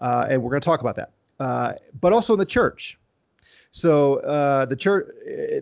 Uh, 0.00 0.26
and 0.28 0.42
we're 0.42 0.50
going 0.50 0.60
to 0.60 0.64
talk 0.64 0.80
about 0.80 0.96
that. 0.96 1.12
Uh, 1.40 1.72
but 2.00 2.12
also 2.12 2.32
in 2.32 2.38
the 2.38 2.46
church. 2.46 2.97
So 3.78 4.16
uh, 4.22 4.64
the 4.64 4.74
church, 4.74 5.06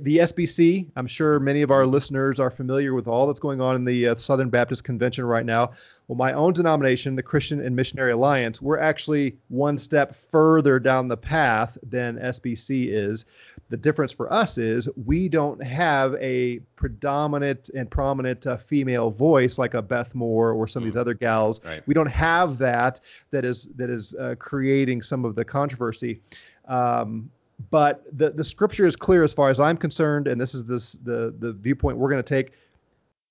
the 0.00 0.18
SBC. 0.18 0.90
I'm 0.96 1.06
sure 1.06 1.38
many 1.38 1.60
of 1.60 1.70
our 1.70 1.84
listeners 1.84 2.40
are 2.40 2.50
familiar 2.50 2.94
with 2.94 3.06
all 3.06 3.26
that's 3.26 3.38
going 3.38 3.60
on 3.60 3.76
in 3.76 3.84
the 3.84 4.08
uh, 4.08 4.14
Southern 4.14 4.48
Baptist 4.48 4.84
Convention 4.84 5.26
right 5.26 5.44
now. 5.44 5.72
Well, 6.08 6.16
my 6.16 6.32
own 6.32 6.54
denomination, 6.54 7.14
the 7.14 7.22
Christian 7.22 7.60
and 7.60 7.76
Missionary 7.76 8.12
Alliance, 8.12 8.62
we're 8.62 8.78
actually 8.78 9.36
one 9.48 9.76
step 9.76 10.14
further 10.14 10.78
down 10.78 11.08
the 11.08 11.16
path 11.16 11.76
than 11.82 12.16
SBC 12.16 12.88
is. 12.88 13.26
The 13.68 13.76
difference 13.76 14.12
for 14.12 14.32
us 14.32 14.56
is 14.56 14.88
we 15.04 15.28
don't 15.28 15.62
have 15.62 16.14
a 16.14 16.60
predominant 16.76 17.68
and 17.74 17.90
prominent 17.90 18.46
uh, 18.46 18.56
female 18.56 19.10
voice 19.10 19.58
like 19.58 19.74
a 19.74 19.82
Beth 19.82 20.14
Moore 20.14 20.52
or 20.52 20.66
some 20.66 20.84
of 20.84 20.86
these 20.86 20.96
other 20.96 21.14
gals. 21.14 21.60
Right. 21.64 21.82
We 21.86 21.92
don't 21.92 22.06
have 22.06 22.56
that 22.58 23.00
that 23.30 23.44
is 23.44 23.68
that 23.74 23.90
is 23.90 24.14
uh, 24.14 24.36
creating 24.38 25.02
some 25.02 25.26
of 25.26 25.34
the 25.34 25.44
controversy. 25.44 26.22
Um, 26.68 27.30
but 27.70 28.04
the 28.16 28.30
the 28.30 28.44
scripture 28.44 28.86
is 28.86 28.96
clear 28.96 29.22
as 29.22 29.32
far 29.32 29.48
as 29.48 29.58
I'm 29.60 29.76
concerned, 29.76 30.28
and 30.28 30.40
this 30.40 30.54
is 30.54 30.64
this 30.64 30.92
the 30.92 31.34
the 31.38 31.52
viewpoint 31.52 31.96
we're 31.98 32.10
going 32.10 32.22
to 32.22 32.34
take. 32.34 32.52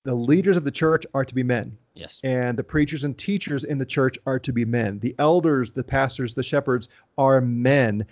The 0.04 0.14
leaders 0.14 0.56
of 0.56 0.62
the 0.62 0.70
church 0.70 1.04
are 1.14 1.24
to 1.24 1.34
be 1.34 1.42
men 1.42 1.76
Yes. 1.94 2.20
and 2.22 2.56
the 2.56 2.62
preachers 2.62 3.02
and 3.02 3.18
teachers 3.18 3.64
in 3.64 3.76
the 3.76 3.86
church 3.86 4.16
are 4.24 4.38
to 4.38 4.52
be 4.52 4.64
men. 4.64 5.00
The 5.00 5.16
elders, 5.18 5.70
the 5.70 5.82
pastors, 5.82 6.32
the 6.32 6.44
shepherds 6.44 6.88
are 7.18 7.40
men. 7.40 8.06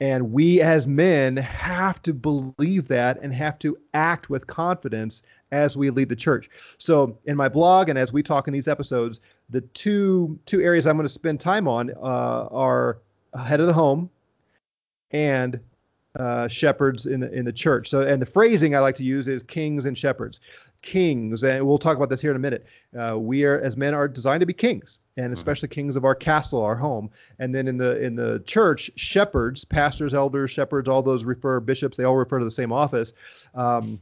And 0.00 0.30
we 0.30 0.60
as 0.60 0.86
men 0.86 1.38
have 1.38 2.02
to 2.02 2.12
believe 2.12 2.86
that 2.88 3.18
and 3.22 3.34
have 3.34 3.58
to 3.60 3.78
act 3.94 4.28
with 4.28 4.46
confidence 4.46 5.22
as 5.50 5.76
we 5.76 5.88
lead 5.88 6.10
the 6.10 6.16
church. 6.16 6.50
So 6.76 7.18
in 7.24 7.34
my 7.36 7.48
blog 7.48 7.88
and 7.88 7.98
as 7.98 8.12
we 8.12 8.22
talk 8.22 8.46
in 8.46 8.52
these 8.52 8.68
episodes, 8.68 9.20
the 9.48 9.62
two 9.62 10.38
two 10.44 10.60
areas 10.60 10.86
I'm 10.86 10.96
going 10.96 11.06
to 11.06 11.12
spend 11.12 11.40
time 11.40 11.66
on 11.66 11.90
uh, 11.96 12.46
are 12.50 12.98
head 13.42 13.60
of 13.60 13.66
the 13.66 13.72
home 13.72 14.10
and 15.10 15.60
uh, 16.16 16.48
shepherds 16.48 17.06
in 17.06 17.20
the 17.20 17.32
in 17.32 17.44
the 17.44 17.52
church. 17.52 17.88
So 17.88 18.02
and 18.02 18.20
the 18.20 18.26
phrasing 18.26 18.74
I 18.74 18.80
like 18.80 18.96
to 18.96 19.04
use 19.04 19.28
is 19.28 19.42
kings 19.42 19.86
and 19.86 19.96
shepherds 19.96 20.40
kings, 20.82 21.42
and 21.42 21.66
we'll 21.66 21.78
talk 21.78 21.96
about 21.96 22.08
this 22.08 22.20
here 22.20 22.30
in 22.30 22.36
a 22.36 22.40
minute. 22.40 22.66
Uh, 22.98 23.18
we 23.18 23.44
are, 23.44 23.60
as 23.60 23.76
men, 23.76 23.94
are 23.94 24.08
designed 24.08 24.40
to 24.40 24.46
be 24.46 24.52
kings, 24.52 25.00
and 25.16 25.32
especially 25.32 25.68
kings 25.68 25.96
of 25.96 26.04
our 26.04 26.14
castle, 26.14 26.62
our 26.62 26.76
home. 26.76 27.10
And 27.38 27.54
then 27.54 27.68
in 27.68 27.76
the 27.76 28.00
in 28.02 28.14
the 28.14 28.42
church, 28.46 28.90
shepherds, 28.96 29.64
pastors, 29.64 30.14
elders, 30.14 30.50
shepherds, 30.50 30.88
all 30.88 31.02
those 31.02 31.24
refer 31.24 31.60
bishops. 31.60 31.96
They 31.96 32.04
all 32.04 32.16
refer 32.16 32.38
to 32.38 32.44
the 32.44 32.50
same 32.50 32.72
office. 32.72 33.12
Um, 33.54 34.00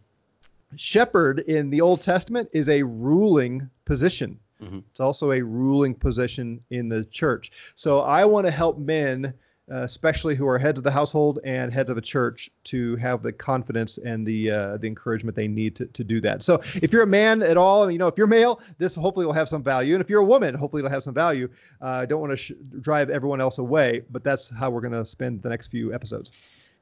shepherd 0.77 1.41
in 1.41 1.71
the 1.71 1.81
Old 1.81 2.01
Testament 2.01 2.49
is 2.53 2.69
a 2.69 2.83
ruling 2.83 3.69
position. 3.85 4.39
Mhm. 4.63 4.83
It's 4.91 5.01
also 5.01 5.33
a 5.33 5.43
ruling 5.43 5.95
position 5.95 6.61
in 6.71 6.89
the 6.89 7.05
church. 7.05 7.53
So 7.77 8.01
I 8.01 8.25
want 8.25 8.47
to 8.47 8.51
help 8.51 8.79
men 8.79 9.33
uh, 9.71 9.79
especially 9.79 10.35
who 10.35 10.47
are 10.47 10.59
heads 10.59 10.79
of 10.79 10.85
the 10.85 10.91
household 10.91 11.41
and 11.45 11.73
heads 11.73 11.91
of 11.91 11.97
a 11.97 12.01
church, 12.01 12.51
to 12.65 12.97
have 12.97 13.23
the 13.23 13.33
confidence 13.33 13.99
and 13.99 14.27
the 14.27 14.51
uh, 14.51 14.77
the 14.77 14.87
encouragement 14.87 15.37
they 15.37 15.49
need 15.49 15.75
to, 15.77 15.87
to 15.87 16.05
do 16.05 16.21
that. 16.21 16.43
So, 16.43 16.61
if 16.77 16.93
you're 16.93 17.03
a 17.03 17.07
man 17.07 17.43
at 17.43 17.57
all, 17.57 17.91
you 17.91 17.99
know, 17.99 18.07
if 18.07 18.17
you're 18.17 18.27
male, 18.27 18.61
this 18.79 18.95
hopefully 18.95 19.27
will 19.27 19.33
have 19.33 19.49
some 19.49 19.63
value, 19.63 19.95
and 19.95 20.03
if 20.03 20.09
you're 20.09 20.21
a 20.21 20.25
woman, 20.25 20.55
hopefully 20.55 20.81
it'll 20.81 20.91
have 20.91 21.03
some 21.03 21.15
value. 21.15 21.49
Uh, 21.81 21.87
I 21.87 22.07
don't 22.07 22.21
want 22.21 22.31
to 22.33 22.37
sh- 22.37 22.53
drive 22.81 23.11
everyone 23.11 23.41
else 23.41 23.59
away, 23.59 24.03
but 24.11 24.23
that's 24.23 24.49
how 24.49 24.71
we're 24.71 24.81
going 24.81 24.93
to 24.93 25.05
spend 25.05 25.43
the 25.43 25.49
next 25.49 25.69
few 25.69 25.93
episodes. 25.93 26.33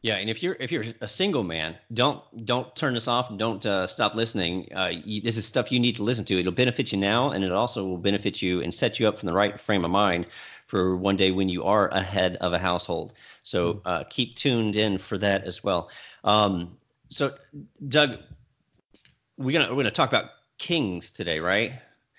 Yeah, 0.03 0.17
and 0.17 0.29
if 0.29 0.43
you're 0.43 0.59
if 0.61 0.71
you're 0.71 0.85
a 1.01 1.09
single 1.09 1.43
man, 1.43 1.77
don't 1.95 2.21
don't 2.45 2.77
turn 2.77 2.93
this 2.93 3.09
off. 3.09 3.35
Don't 3.39 3.65
uh, 3.65 3.87
stop 3.87 4.15
listening. 4.15 4.69
You, 4.91 5.23
this 5.23 5.39
is 5.39 5.47
stuff 5.47 5.73
you 5.73 5.81
need 5.81 5.97
to 5.97 6.03
listen 6.03 6.27
to. 6.27 6.39
It'll 6.39 6.53
benefit 6.53 6.93
you 6.93 6.99
now, 6.99 7.31
and 7.31 7.43
it 7.43 7.53
also 7.53 7.87
will 7.87 7.97
benefit 7.97 8.43
you 8.43 8.61
and 8.61 8.75
set 8.75 9.01
you 9.01 9.09
up 9.09 9.19
from 9.19 9.29
the 9.29 9.33
right 9.33 9.59
frame 9.59 9.83
of 9.83 9.91
mind 9.91 10.27
for 10.75 10.97
one 10.97 11.17
day 11.17 11.31
when 11.31 11.49
you 11.49 11.63
are 11.63 11.87
a 11.91 12.03
head 12.03 12.37
of 12.41 12.53
a 12.53 12.59
household. 12.59 13.13
So 13.45 13.81
uh, 13.85 14.03
keep 14.11 14.35
tuned 14.35 14.75
in 14.75 14.99
for 14.99 15.17
that 15.19 15.45
as 15.45 15.63
well. 15.63 15.89
Um, 16.25 16.77
so, 17.11 17.33
Doug, 17.87 18.19
we're 19.37 19.57
gonna 19.57 19.73
we're 19.73 19.85
gonna 19.85 19.93
talk 19.93 20.09
about 20.09 20.31
kings 20.59 21.13
today, 21.13 21.39
right? 21.39 21.75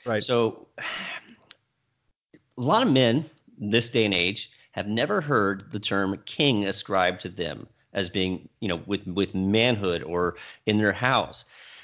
Right. 0.06 0.24
So, 0.24 0.68
a 0.80 2.62
lot 2.62 2.82
of 2.82 2.94
men 2.94 3.26
this 3.58 3.89
day 3.89 4.06
and 4.06 4.13
age 4.13 4.50
have 4.72 4.88
never 4.88 5.20
heard 5.20 5.70
the 5.74 5.80
term 5.80 6.18
king 6.24 6.63
ascribed 6.63 7.20
to 7.24 7.30
them 7.30 7.68
as 7.91 8.10
being, 8.10 8.48
you 8.62 8.70
know, 8.70 8.82
with 8.86 9.06
with 9.06 9.36
manhood 9.36 10.02
or 10.04 10.38
in 10.65 10.78
their 10.78 10.94
house. 10.94 11.44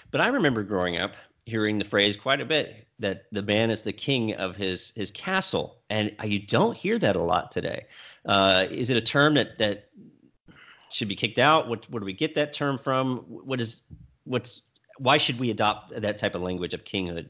But 0.10 0.22
I 0.22 0.28
remember 0.28 0.64
growing 0.64 0.96
up 0.96 1.18
hearing 1.52 1.78
the 1.78 1.86
phrase 1.86 2.16
quite 2.18 2.42
a 2.42 2.46
bit 2.46 2.88
that 3.00 3.26
the 3.32 3.42
man 3.42 3.70
is 3.70 3.82
the 3.82 3.92
king 3.94 4.34
of 4.36 4.56
his 4.56 4.92
his 4.96 5.12
castle, 5.12 5.82
and 5.90 6.16
you 6.24 6.40
don't 6.40 6.76
hear 6.76 6.98
that 6.98 7.16
a 7.16 7.22
lot 7.22 7.52
today. 7.52 7.86
Uh, 8.26 8.66
is 8.72 8.90
it 8.90 8.98
a 8.98 9.02
term 9.02 9.34
that 9.36 9.58
that 9.60 9.90
should 10.90 11.10
be 11.10 11.16
kicked 11.16 11.40
out? 11.40 11.68
What 11.68 11.90
where 11.92 12.00
do 12.00 12.06
we 12.06 12.14
get 12.14 12.34
that 12.36 12.54
term 12.54 12.78
from? 12.78 13.18
What 13.28 13.60
is 13.62 13.82
what's 14.24 14.62
why 14.98 15.18
should 15.18 15.40
we 15.40 15.52
adopt 15.52 16.02
that 16.02 16.18
type 16.18 16.36
of 16.36 16.42
language 16.42 16.74
of 16.74 16.84
kinghood? 16.86 17.30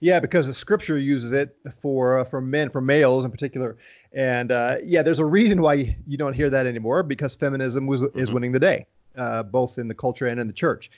Yeah, 0.00 0.20
because 0.20 0.46
the 0.46 0.52
scripture 0.54 0.98
uses 0.98 1.32
it 1.32 1.56
for 1.80 2.18
uh, 2.18 2.24
for 2.24 2.40
men, 2.40 2.70
for 2.70 2.80
males 2.80 3.24
in 3.24 3.30
particular, 3.30 3.76
and 4.12 4.52
uh, 4.52 4.76
yeah, 4.84 5.02
there's 5.02 5.18
a 5.18 5.24
reason 5.24 5.62
why 5.62 5.96
you 6.06 6.16
don't 6.16 6.34
hear 6.34 6.50
that 6.50 6.66
anymore 6.66 7.02
because 7.02 7.34
feminism 7.34 7.86
was 7.86 8.02
is 8.14 8.30
Mhm. 8.30 8.34
winning 8.34 8.52
the 8.52 8.60
day, 8.60 8.86
uh, 9.16 9.42
both 9.42 9.78
in 9.78 9.88
the 9.88 9.94
culture 9.94 10.26
and 10.26 10.38
in 10.38 10.46
the 10.46 10.52
church, 10.52 10.90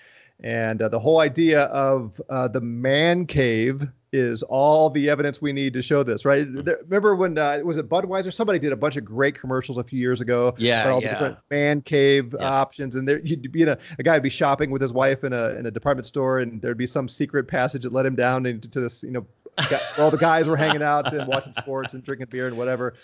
and 0.42 0.80
uh, 0.82 0.88
the 0.88 0.98
whole 1.00 1.20
idea 1.20 1.62
of 1.64 2.20
uh, 2.28 2.48
the 2.48 2.60
man 2.60 3.26
cave 3.26 3.86
is 4.10 4.42
all 4.44 4.88
the 4.88 5.10
evidence 5.10 5.42
we 5.42 5.52
need 5.52 5.74
to 5.74 5.82
show 5.82 6.02
this, 6.02 6.24
right? 6.24 6.46
There, 6.64 6.78
remember 6.84 7.14
when 7.14 7.36
uh, 7.36 7.60
was 7.62 7.76
it 7.76 7.90
Budweiser? 7.90 8.32
Somebody 8.32 8.58
did 8.58 8.72
a 8.72 8.76
bunch 8.76 8.96
of 8.96 9.04
great 9.04 9.38
commercials 9.38 9.76
a 9.76 9.84
few 9.84 9.98
years 9.98 10.22
ago 10.22 10.54
Yeah, 10.56 10.88
all 10.88 11.02
the 11.02 11.08
different 11.08 11.36
man 11.50 11.82
cave 11.82 12.34
Yeah. 12.38 12.46
options, 12.50 12.96
and 12.96 13.06
there 13.06 13.20
you'd 13.20 13.52
be 13.52 13.62
in 13.62 13.68
a, 13.68 13.78
a 13.98 14.02
guy 14.02 14.14
would 14.14 14.22
be 14.22 14.30
shopping 14.30 14.70
with 14.70 14.80
his 14.80 14.94
wife 14.94 15.24
in 15.24 15.34
a 15.34 15.50
in 15.50 15.66
a 15.66 15.70
department 15.70 16.06
store, 16.06 16.38
and 16.38 16.62
there'd 16.62 16.78
be 16.78 16.86
some 16.86 17.06
secret 17.06 17.48
passage 17.48 17.82
that 17.82 17.92
led 17.92 18.06
him 18.06 18.14
down 18.16 18.46
into 18.46 18.66
to 18.70 18.80
this, 18.80 19.02
you 19.02 19.10
know, 19.10 19.26
all 19.98 20.10
the 20.10 20.18
guys 20.18 20.48
were 20.48 20.56
hanging 20.56 20.82
out 20.82 21.12
and 21.12 21.26
watching 21.26 21.52
sports 21.52 21.94
and 21.94 22.02
drinking 22.02 22.28
beer 22.30 22.46
and 22.46 22.56
whatever. 22.56 22.94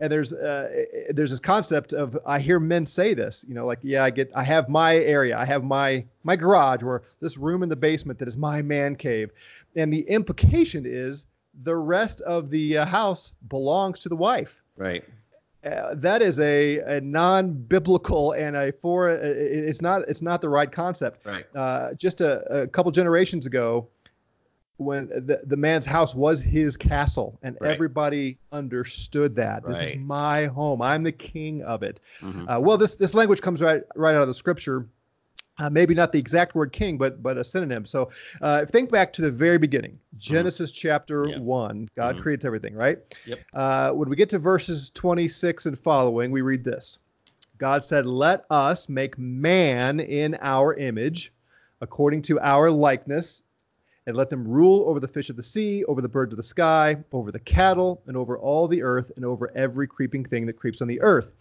And 0.00 0.10
there's 0.10 0.32
uh, 0.32 0.84
there's 1.10 1.30
this 1.30 1.40
concept 1.40 1.92
of 1.92 2.18
I 2.26 2.38
hear 2.40 2.58
men 2.60 2.86
say 2.86 3.14
this, 3.14 3.44
you 3.48 3.54
know, 3.54 3.66
like 3.66 3.78
yeah, 3.82 4.04
I 4.04 4.10
get 4.10 4.30
I 4.34 4.42
have 4.44 4.68
my 4.68 4.96
area, 4.96 5.36
I 5.36 5.44
have 5.44 5.62
my 5.64 6.04
my 6.24 6.36
garage 6.36 6.82
or 6.82 7.02
this 7.20 7.36
room 7.38 7.62
in 7.62 7.68
the 7.68 7.76
basement 7.76 8.18
that 8.18 8.28
is 8.28 8.36
my 8.36 8.62
man 8.62 8.96
cave, 8.96 9.30
and 9.76 9.92
the 9.92 10.00
implication 10.08 10.84
is 10.86 11.26
the 11.64 11.76
rest 11.76 12.20
of 12.22 12.50
the 12.50 12.78
uh, 12.78 12.84
house 12.84 13.32
belongs 13.48 13.98
to 14.00 14.08
the 14.08 14.14
wife 14.16 14.62
Right. 14.76 15.02
uh, 15.64 15.94
that 15.96 16.22
is 16.22 16.38
a, 16.38 16.78
a 16.78 17.00
non-biblical 17.00 18.32
and 18.32 18.56
a 18.56 18.72
for 18.72 19.10
it's 19.10 19.82
not 19.82 20.02
it's 20.08 20.22
not 20.22 20.40
the 20.40 20.48
right 20.48 20.70
concept 20.70 21.26
Right. 21.26 21.44
uh, 21.54 21.94
just 21.94 22.20
a, 22.20 22.62
a 22.62 22.66
couple 22.68 22.92
generations 22.92 23.46
ago 23.46 23.88
when 24.80 25.08
the, 25.08 25.40
the 25.44 25.56
man's 25.56 25.84
house 25.84 26.14
was 26.14 26.40
his 26.40 26.76
castle 26.76 27.38
and 27.42 27.56
Right. 27.60 27.70
everybody 27.70 28.38
understood 28.50 29.36
that 29.36 29.66
this 29.66 29.80
is 29.82 29.98
my 29.98 30.46
home 30.46 30.80
i'm 30.80 31.02
the 31.02 31.12
king 31.12 31.62
of 31.62 31.82
it 31.82 32.00
Mhm. 32.22 32.46
uh, 32.48 32.58
well 32.60 32.78
this 32.78 32.94
this 32.94 33.14
language 33.14 33.42
comes 33.42 33.60
right 33.60 33.82
right 33.94 34.14
out 34.14 34.22
of 34.22 34.28
the 34.28 34.34
scripture 34.34 34.86
uh, 35.58 35.68
maybe 35.68 35.92
not 35.92 36.10
the 36.10 36.18
exact 36.18 36.54
word 36.54 36.72
king, 36.72 36.96
but 36.96 37.22
but 37.22 37.36
a 37.36 37.44
synonym. 37.44 37.84
So 37.84 38.08
uh, 38.40 38.64
think 38.64 38.90
back 38.90 39.12
to 39.14 39.20
the 39.20 39.30
very 39.30 39.58
beginning, 39.58 39.98
Genesis 40.16 40.70
chapter 40.72 41.26
Yeah. 41.28 41.38
one. 41.38 41.86
God 41.94 42.16
Mhm. 42.16 42.20
creates 42.22 42.46
everything, 42.46 42.74
right? 42.74 42.98
Yep. 43.26 43.38
Uh, 43.52 43.90
when 43.90 44.08
we 44.08 44.16
get 44.16 44.30
to 44.30 44.38
verses 44.38 44.88
26 44.88 45.66
and 45.66 45.78
following, 45.78 46.30
we 46.30 46.40
read 46.40 46.64
this 46.64 47.00
God 47.58 47.84
said, 47.84 48.06
Let 48.06 48.46
us 48.48 48.88
make 48.88 49.18
man 49.18 50.00
in 50.00 50.34
our 50.40 50.72
image, 50.76 51.30
according 51.82 52.22
to 52.22 52.40
our 52.40 52.70
likeness, 52.70 53.42
and 54.06 54.16
let 54.16 54.30
them 54.30 54.46
rule 54.46 54.84
over 54.86 54.98
the 54.98 55.08
fish 55.08 55.30
of 55.30 55.36
the 55.36 55.42
sea, 55.42 55.84
over 55.84 56.00
the 56.00 56.08
birds 56.08 56.32
of 56.32 56.36
the 56.36 56.42
sky, 56.42 56.96
over 57.12 57.30
the 57.30 57.38
cattle, 57.38 58.02
and 58.06 58.16
over 58.16 58.38
all 58.38 58.66
the 58.66 58.82
earth, 58.82 59.12
and 59.16 59.24
over 59.24 59.50
every 59.54 59.86
creeping 59.86 60.24
thing 60.24 60.46
that 60.46 60.56
creeps 60.56 60.80
on 60.80 60.88
the 60.88 61.00
earth. 61.00 61.32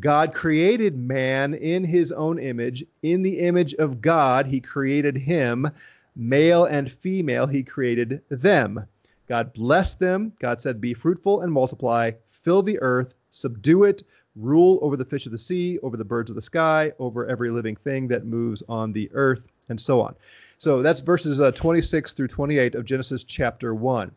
God 0.00 0.34
created 0.34 0.96
man 0.96 1.54
in 1.54 1.84
his 1.84 2.12
own 2.12 2.38
image. 2.38 2.84
In 3.02 3.22
the 3.22 3.38
image 3.38 3.74
of 3.74 4.00
God, 4.00 4.46
he 4.46 4.60
created 4.60 5.16
him. 5.16 5.68
Male 6.16 6.64
and 6.64 6.90
female, 6.90 7.46
he 7.46 7.62
created 7.62 8.20
them. 8.28 8.84
God 9.28 9.52
blessed 9.52 10.00
them. 10.00 10.32
God 10.40 10.60
said, 10.60 10.80
Be 10.80 10.94
fruitful 10.94 11.42
and 11.42 11.52
multiply, 11.52 12.12
fill 12.30 12.62
the 12.62 12.80
earth, 12.80 13.14
subdue 13.30 13.84
it, 13.84 14.02
rule 14.34 14.78
over 14.82 14.96
the 14.96 15.04
fish 15.04 15.26
of 15.26 15.32
the 15.32 15.38
sea, 15.38 15.78
over 15.80 15.96
the 15.96 16.04
birds 16.04 16.30
of 16.30 16.36
the 16.36 16.42
sky, 16.42 16.92
over 16.98 17.26
every 17.26 17.50
living 17.50 17.76
thing 17.76 18.08
that 18.08 18.24
moves 18.24 18.62
on 18.68 18.92
the 18.92 19.10
earth, 19.12 19.46
and 19.68 19.78
so 19.78 20.00
on. 20.00 20.14
So 20.58 20.82
that's 20.82 21.00
verses 21.00 21.40
uh, 21.40 21.52
26 21.52 22.14
through 22.14 22.28
28 22.28 22.74
of 22.74 22.84
Genesis 22.84 23.22
chapter 23.22 23.74
1. 23.74 24.10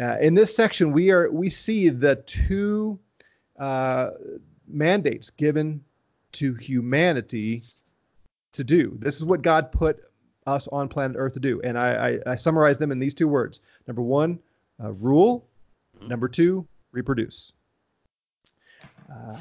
Uh, 0.00 0.16
in 0.20 0.34
this 0.34 0.54
section, 0.54 0.92
we 0.92 1.10
are 1.10 1.30
we 1.32 1.50
see 1.50 1.88
the 1.88 2.14
two 2.26 2.98
uh, 3.58 4.10
mandates 4.68 5.30
given 5.30 5.84
to 6.32 6.54
humanity 6.54 7.62
to 8.52 8.62
do. 8.62 8.96
This 9.00 9.16
is 9.16 9.24
what 9.24 9.42
God 9.42 9.72
put 9.72 10.04
us 10.46 10.68
on 10.68 10.88
planet 10.88 11.16
Earth 11.18 11.32
to 11.34 11.40
do, 11.40 11.60
and 11.62 11.76
I, 11.76 12.20
I, 12.26 12.32
I 12.32 12.36
summarize 12.36 12.78
them 12.78 12.92
in 12.92 13.00
these 13.00 13.14
two 13.14 13.26
words: 13.26 13.60
number 13.88 14.02
one, 14.02 14.38
uh, 14.82 14.92
rule; 14.92 15.48
number 16.06 16.28
two, 16.28 16.66
reproduce. 16.92 17.52
Uh, 19.12 19.36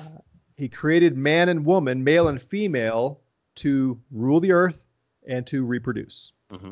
he 0.58 0.68
created 0.68 1.16
man 1.16 1.50
and 1.50 1.64
woman, 1.64 2.04
male 2.04 2.28
and 2.28 2.42
female, 2.42 3.22
to 3.56 4.00
rule 4.10 4.40
the 4.40 4.52
earth 4.52 4.89
and 5.30 5.48
to 5.48 5.66
reproduce. 5.66 6.34
Mm-hmm. 6.52 6.72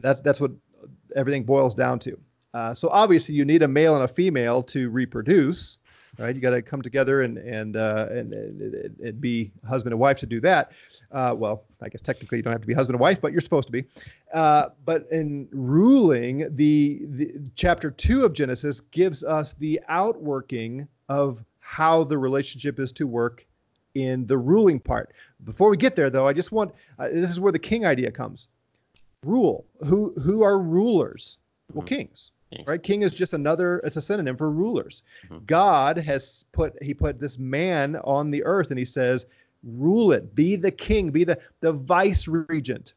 That's 0.00 0.20
that's 0.20 0.40
what 0.40 0.50
everything 1.14 1.44
boils 1.44 1.74
down 1.74 1.98
to. 2.00 2.18
Uh, 2.54 2.74
so 2.74 2.88
obviously, 2.88 3.34
you 3.34 3.44
need 3.44 3.62
a 3.62 3.68
male 3.68 3.94
and 3.94 4.04
a 4.04 4.08
female 4.08 4.62
to 4.62 4.90
reproduce, 4.90 5.78
right? 6.18 6.34
You 6.34 6.40
got 6.40 6.50
to 6.50 6.62
come 6.62 6.82
together 6.82 7.22
and 7.22 7.38
and, 7.38 7.76
uh, 7.76 8.08
and, 8.10 8.32
and 8.32 9.00
and 9.00 9.20
be 9.20 9.52
husband 9.68 9.92
and 9.92 10.00
wife 10.00 10.18
to 10.20 10.26
do 10.26 10.40
that. 10.40 10.72
Uh, 11.12 11.34
well, 11.36 11.64
I 11.82 11.88
guess 11.88 12.00
technically 12.00 12.38
you 12.38 12.42
don't 12.42 12.52
have 12.52 12.62
to 12.62 12.66
be 12.66 12.74
husband 12.74 12.94
and 12.94 13.00
wife, 13.00 13.20
but 13.20 13.32
you're 13.32 13.40
supposed 13.42 13.68
to 13.68 13.72
be. 13.72 13.84
Uh, 14.32 14.70
but 14.84 15.06
in 15.10 15.46
ruling, 15.52 16.48
the, 16.56 17.02
the 17.10 17.34
chapter 17.54 17.90
two 17.90 18.24
of 18.24 18.32
Genesis 18.32 18.80
gives 18.80 19.22
us 19.22 19.52
the 19.54 19.78
outworking 19.88 20.88
of 21.10 21.44
how 21.58 22.02
the 22.04 22.16
relationship 22.16 22.80
is 22.80 22.92
to 22.92 23.06
work 23.06 23.46
in 23.94 24.26
the 24.26 24.38
ruling 24.38 24.80
part. 24.80 25.12
Before 25.44 25.70
we 25.70 25.76
get 25.76 25.96
there, 25.96 26.10
though, 26.10 26.26
I 26.26 26.32
just 26.32 26.52
want 26.52 26.72
uh, 26.98 27.08
this 27.08 27.30
is 27.30 27.40
where 27.40 27.52
the 27.52 27.58
king 27.58 27.84
idea 27.86 28.10
comes. 28.10 28.48
Rule. 29.24 29.64
Who 29.86 30.12
who 30.22 30.42
are 30.42 30.58
rulers? 30.58 31.38
Well, 31.72 31.84
Mhm. 31.84 31.88
kings. 31.88 32.32
Right? 32.66 32.82
King 32.82 33.00
is 33.00 33.14
just 33.14 33.32
another. 33.32 33.78
It's 33.78 33.96
a 33.96 34.00
synonym 34.02 34.36
for 34.36 34.50
rulers. 34.50 35.02
Mhm. 35.30 35.46
God 35.46 35.96
has 35.96 36.44
put 36.52 36.74
he 36.82 36.92
put 36.92 37.18
this 37.18 37.38
man 37.38 37.96
on 38.04 38.30
the 38.30 38.44
earth, 38.44 38.70
and 38.70 38.78
he 38.78 38.84
says, 38.84 39.24
rule 39.64 40.12
it. 40.12 40.34
Be 40.34 40.56
the 40.56 40.70
king. 40.70 41.10
Be 41.10 41.24
the 41.24 41.38
the 41.60 41.72
vice 41.72 42.28
regent. 42.28 42.92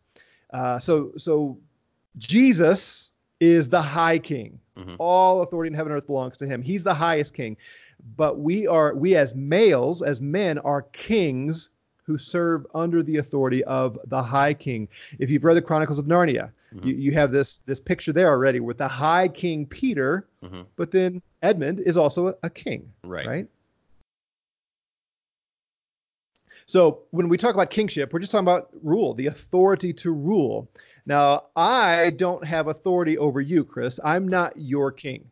Uh, 0.52 0.78
so 0.80 1.12
so 1.16 1.58
Jesus 2.18 3.12
is 3.40 3.70
the 3.70 3.82
high 3.82 4.18
king. 4.20 4.60
Mhm. 4.78 4.96
All 5.00 5.42
authority 5.42 5.68
in 5.68 5.74
heaven 5.74 5.92
and 5.94 5.98
earth 5.98 6.08
belongs 6.08 6.38
to 6.38 6.48
him. 6.48 6.62
He's 6.62 6.84
the 6.84 6.94
highest 6.94 7.34
king. 7.34 7.56
But 8.18 8.40
we 8.40 8.68
are 8.68 8.94
we 8.96 9.16
as 9.16 9.36
males, 9.36 10.02
as 10.02 10.22
men, 10.22 10.60
are 10.60 10.84
kings 10.94 11.70
who 12.04 12.18
serve 12.20 12.68
under 12.76 13.02
the 13.02 13.18
authority 13.18 13.64
of 13.64 13.98
the 14.06 14.22
high 14.22 14.54
king. 14.54 14.88
If 15.18 15.32
you've 15.32 15.44
read 15.44 15.56
the 15.56 15.62
Chronicles 15.62 15.98
of 15.98 16.06
Narnia, 16.06 16.52
Mhm. 16.74 16.86
you, 16.86 16.94
you 16.96 17.12
have 17.14 17.32
this 17.32 17.60
this 17.66 17.80
picture 17.80 18.14
there 18.14 18.28
already 18.30 18.60
with 18.60 18.78
the 18.78 18.88
high 18.88 19.28
king 19.28 19.66
Peter, 19.66 20.28
Mhm. 20.44 20.66
but 20.76 20.92
then 20.92 21.22
Edmund 21.42 21.80
is 21.80 21.98
also 21.98 22.28
a, 22.28 22.36
a 22.44 22.50
king, 22.50 22.92
Right. 23.04 23.26
right? 23.26 23.48
So 26.68 27.04
when 27.12 27.30
we 27.30 27.38
talk 27.38 27.54
about 27.54 27.70
kingship, 27.70 28.12
we're 28.12 28.20
just 28.20 28.32
talking 28.32 28.48
about 28.48 28.70
rule, 28.84 29.14
the 29.14 29.28
authority 29.28 29.94
to 29.94 30.12
rule. 30.12 30.68
Now, 31.06 31.46
I 31.56 32.10
don't 32.12 32.44
have 32.44 32.68
authority 32.68 33.18
over 33.18 33.40
you, 33.40 33.64
Chris. 33.64 34.00
I'm 34.04 34.28
not 34.28 34.54
your 34.58 34.92
king. 34.92 35.30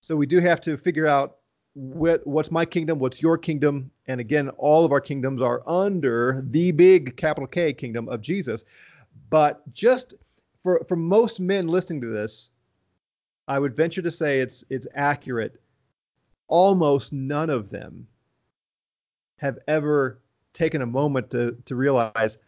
So 0.00 0.14
we 0.14 0.26
do 0.26 0.38
have 0.40 0.60
to 0.62 0.76
figure 0.76 1.06
out 1.06 1.38
what's 1.76 2.50
my 2.50 2.64
kingdom, 2.64 2.98
what's 2.98 3.20
your 3.20 3.36
kingdom, 3.36 3.90
and 4.06 4.18
again, 4.18 4.48
all 4.50 4.84
of 4.84 4.92
our 4.92 5.00
kingdoms 5.00 5.42
are 5.42 5.62
under 5.66 6.42
the 6.48 6.72
big 6.72 7.16
capital 7.16 7.46
K 7.46 7.72
kingdom 7.72 8.08
of 8.08 8.22
Jesus. 8.22 8.64
But 9.28 9.62
just 9.74 10.14
for 10.62 10.82
for 10.88 10.96
most 10.96 11.38
men 11.38 11.68
listening 11.68 12.00
to 12.00 12.08
this, 12.08 12.50
I 13.46 13.58
would 13.58 13.76
venture 13.76 14.02
to 14.02 14.10
say 14.10 14.40
it's 14.40 14.64
it's 14.70 14.86
accurate. 14.94 15.60
Almost 16.48 17.12
none 17.12 17.50
of 17.50 17.68
them 17.68 18.06
have 19.38 19.58
ever 19.68 20.22
taken 20.54 20.80
a 20.80 20.86
moment 20.86 21.30
to 21.32 21.56
to 21.66 21.76
realize 21.76 22.38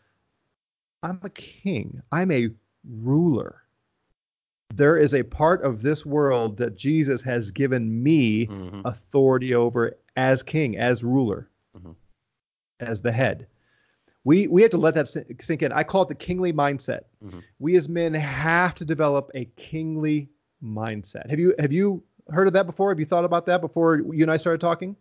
I'm 1.02 1.20
a 1.22 1.30
king. 1.30 2.00
I'm 2.12 2.30
a 2.30 2.48
ruler. 2.88 3.62
There 4.74 4.96
is 4.98 5.14
a 5.14 5.22
part 5.22 5.62
of 5.62 5.82
this 5.82 6.04
world 6.04 6.58
that 6.58 6.76
Jesus 6.76 7.22
has 7.22 7.50
given 7.50 8.02
me 8.02 8.46
Mhm. 8.46 8.82
authority 8.84 9.54
over 9.54 9.96
as 10.16 10.42
king, 10.42 10.76
as 10.76 11.02
ruler, 11.02 11.48
Mhm. 11.76 11.96
as 12.80 13.00
the 13.00 13.12
head. 13.12 13.46
We 14.24 14.46
we 14.46 14.60
have 14.62 14.70
to 14.72 14.76
let 14.78 14.94
that 14.94 15.08
sink 15.08 15.62
in. 15.62 15.72
I 15.72 15.84
call 15.84 16.02
it 16.02 16.08
the 16.08 16.14
kingly 16.14 16.52
mindset. 16.52 17.04
Mhm. 17.24 17.42
We 17.58 17.76
as 17.76 17.88
men 17.88 18.12
have 18.12 18.74
to 18.76 18.84
develop 18.84 19.30
a 19.34 19.46
kingly 19.56 20.28
mindset. 20.62 21.30
Have 21.30 21.38
you 21.38 21.54
have 21.58 21.72
you 21.72 22.02
heard 22.28 22.46
of 22.46 22.52
that 22.52 22.66
before? 22.66 22.90
Have 22.90 23.00
you 23.00 23.06
thought 23.06 23.24
about 23.24 23.46
that 23.46 23.62
before 23.62 23.96
you 23.98 24.22
and 24.22 24.30
I 24.30 24.36
started 24.36 24.60
talking? 24.60 24.96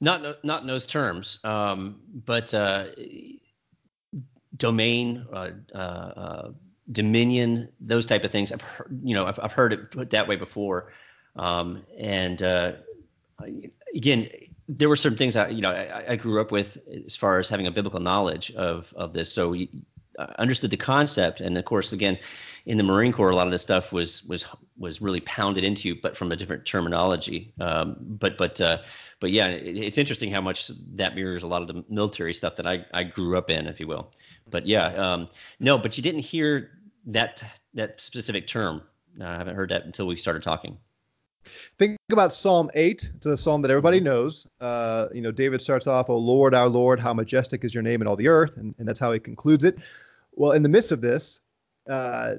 Not 0.00 0.44
not 0.44 0.62
in 0.62 0.66
those 0.66 0.86
terms, 0.86 1.38
um, 1.44 2.00
but 2.26 2.52
uh, 2.52 2.86
domain, 4.56 5.24
uh, 5.32 5.50
uh, 5.72 5.76
uh, 5.76 6.52
dominion, 6.90 7.68
those 7.80 8.06
type 8.06 8.24
of 8.24 8.30
things. 8.30 8.50
I've 8.52 8.60
heard, 8.60 9.00
you 9.02 9.14
know 9.14 9.26
I've, 9.26 9.38
I've 9.40 9.52
heard 9.52 9.72
it 9.72 9.90
put 9.90 10.10
that 10.10 10.26
way 10.26 10.36
before, 10.36 10.92
um, 11.36 11.84
and 11.98 12.42
uh, 12.42 12.72
again, 13.94 14.28
there 14.68 14.88
were 14.88 14.96
certain 14.96 15.18
things 15.18 15.34
that 15.34 15.52
you 15.54 15.62
know 15.62 15.70
I, 15.70 16.12
I 16.12 16.16
grew 16.16 16.40
up 16.40 16.50
with 16.50 16.78
as 17.06 17.16
far 17.16 17.38
as 17.38 17.48
having 17.48 17.66
a 17.66 17.70
biblical 17.70 18.00
knowledge 18.00 18.50
of 18.52 18.92
of 18.96 19.12
this, 19.12 19.32
so 19.32 19.50
we 19.50 19.70
understood 20.38 20.70
the 20.70 20.76
concept, 20.76 21.40
and 21.40 21.56
of 21.56 21.64
course, 21.64 21.92
again, 21.92 22.18
in 22.66 22.76
the 22.76 22.82
Marine 22.84 23.12
Corps, 23.12 23.30
a 23.30 23.36
lot 23.36 23.46
of 23.46 23.52
this 23.52 23.62
stuff 23.62 23.92
was 23.92 24.24
was 24.24 24.44
was 24.78 25.00
really 25.00 25.20
pounded 25.20 25.64
into 25.64 25.88
you, 25.88 25.96
but 26.00 26.16
from 26.16 26.30
a 26.32 26.36
different 26.36 26.64
terminology. 26.64 27.52
Um, 27.60 27.96
but 28.00 28.36
but 28.38 28.60
uh, 28.60 28.78
but 29.20 29.30
yeah, 29.32 29.48
it, 29.48 29.76
it's 29.76 29.98
interesting 29.98 30.30
how 30.30 30.40
much 30.40 30.70
that 30.94 31.14
mirrors 31.14 31.42
a 31.42 31.46
lot 31.46 31.62
of 31.62 31.68
the 31.68 31.84
military 31.88 32.34
stuff 32.34 32.56
that 32.56 32.66
I, 32.66 32.84
I 32.94 33.04
grew 33.04 33.36
up 33.36 33.50
in, 33.50 33.66
if 33.66 33.80
you 33.80 33.86
will. 33.86 34.12
But 34.50 34.66
yeah, 34.66 34.86
um, 34.94 35.28
no, 35.60 35.78
but 35.78 35.96
you 35.96 36.02
didn't 36.02 36.20
hear 36.20 36.70
that 37.06 37.42
that 37.74 38.00
specific 38.00 38.46
term. 38.46 38.82
Uh, 39.20 39.24
I 39.24 39.36
haven't 39.36 39.56
heard 39.56 39.70
that 39.70 39.84
until 39.84 40.06
we 40.06 40.16
started 40.16 40.42
talking. 40.42 40.76
Think 41.78 41.96
about 42.12 42.32
Psalm 42.32 42.70
8. 42.74 43.10
It's 43.16 43.26
a 43.26 43.36
psalm 43.36 43.62
that 43.62 43.70
everybody 43.70 44.00
knows. 44.00 44.46
Uh, 44.60 45.08
you 45.12 45.20
know, 45.20 45.32
David 45.32 45.60
starts 45.60 45.86
off, 45.86 46.08
O 46.08 46.16
Lord, 46.16 46.54
our 46.54 46.68
Lord, 46.68 47.00
how 47.00 47.12
majestic 47.12 47.64
is 47.64 47.74
your 47.74 47.82
name 47.82 48.00
in 48.00 48.06
all 48.06 48.16
the 48.16 48.28
earth. 48.28 48.56
And, 48.56 48.74
and 48.78 48.86
that's 48.86 49.00
how 49.00 49.12
he 49.12 49.18
concludes 49.18 49.64
it. 49.64 49.78
Well, 50.34 50.52
in 50.52 50.62
the 50.62 50.68
midst 50.68 50.92
of 50.92 51.00
this, 51.00 51.40
uh, 51.88 52.36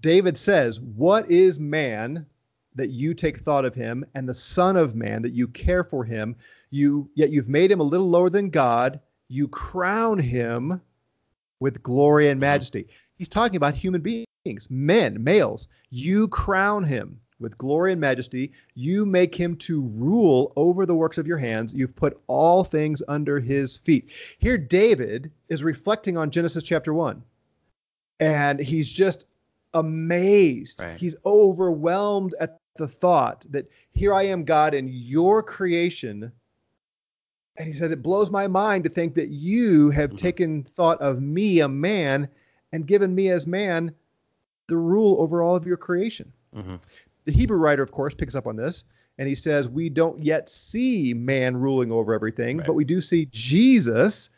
David 0.00 0.36
says, 0.36 0.80
What 0.80 1.30
is 1.30 1.60
man 1.60 2.26
that 2.74 2.90
you 2.90 3.14
take 3.14 3.38
thought 3.38 3.64
of 3.64 3.74
him, 3.74 4.04
and 4.14 4.28
the 4.28 4.34
Son 4.34 4.76
of 4.76 4.94
Man 4.94 5.22
that 5.22 5.32
you 5.32 5.48
care 5.48 5.84
for 5.84 6.04
him? 6.04 6.36
You 6.70 7.08
yet 7.14 7.30
you've 7.30 7.48
made 7.48 7.70
him 7.70 7.80
a 7.80 7.84
little 7.84 8.08
lower 8.08 8.30
than 8.30 8.50
God. 8.50 9.00
You 9.28 9.48
crown 9.48 10.18
him 10.18 10.80
with 11.60 11.82
glory 11.82 12.28
and 12.28 12.36
mm-hmm. 12.36 12.50
majesty. 12.50 12.86
He's 13.16 13.28
talking 13.28 13.56
about 13.56 13.74
human 13.74 14.02
beings, 14.02 14.70
men, 14.70 15.22
males. 15.22 15.68
You 15.90 16.28
crown 16.28 16.84
him 16.84 17.20
with 17.40 17.56
glory 17.58 17.92
and 17.92 18.00
majesty. 18.00 18.52
You 18.74 19.06
make 19.06 19.34
him 19.34 19.56
to 19.56 19.82
rule 19.94 20.52
over 20.56 20.86
the 20.86 20.94
works 20.94 21.18
of 21.18 21.26
your 21.26 21.38
hands. 21.38 21.74
You've 21.74 21.96
put 21.96 22.20
all 22.26 22.64
things 22.64 23.02
under 23.08 23.40
his 23.40 23.76
feet. 23.76 24.10
Here, 24.38 24.58
David 24.58 25.30
is 25.48 25.64
reflecting 25.64 26.16
on 26.16 26.30
Genesis 26.30 26.62
chapter 26.62 26.94
1, 26.94 27.22
and 28.20 28.60
he's 28.60 28.90
just 28.90 29.26
amazed. 29.74 30.82
Right. 30.82 30.98
He's 30.98 31.16
overwhelmed 31.24 32.34
at 32.40 32.58
the 32.76 32.88
thought 32.88 33.46
that 33.50 33.70
here 33.92 34.12
I 34.12 34.24
am, 34.24 34.44
God, 34.44 34.74
in 34.74 34.88
your 34.88 35.42
creation. 35.42 36.32
And 37.58 37.66
he 37.66 37.72
says, 37.72 37.90
It 37.92 38.02
blows 38.02 38.30
my 38.30 38.46
mind 38.46 38.84
to 38.84 38.90
think 38.90 39.14
that 39.14 39.28
you 39.30 39.90
have 39.90 40.10
Mhm. 40.10 40.16
taken 40.16 40.62
thought 40.64 41.00
of 41.00 41.22
me, 41.22 41.60
a 41.60 41.68
man, 41.68 42.28
and 42.72 42.86
given 42.86 43.14
me 43.14 43.30
as 43.30 43.46
man 43.46 43.92
the 44.68 44.76
rule 44.76 45.16
over 45.20 45.42
all 45.42 45.54
of 45.56 45.66
your 45.66 45.76
creation. 45.76 46.32
Mm-hmm. 46.54 46.76
The 47.24 47.32
Hebrew 47.32 47.56
writer, 47.58 47.82
of 47.82 47.92
course, 47.92 48.14
picks 48.14 48.34
up 48.34 48.46
on 48.46 48.56
this 48.56 48.84
and 49.18 49.28
he 49.28 49.34
says, 49.34 49.68
We 49.68 49.88
don't 49.88 50.22
yet 50.22 50.48
see 50.48 51.14
man 51.14 51.56
ruling 51.56 51.90
over 51.92 52.12
everything, 52.12 52.58
Right. 52.58 52.66
but 52.66 52.74
we 52.74 52.84
do 52.84 53.00
see 53.00 53.26
Jesus, 53.30 54.30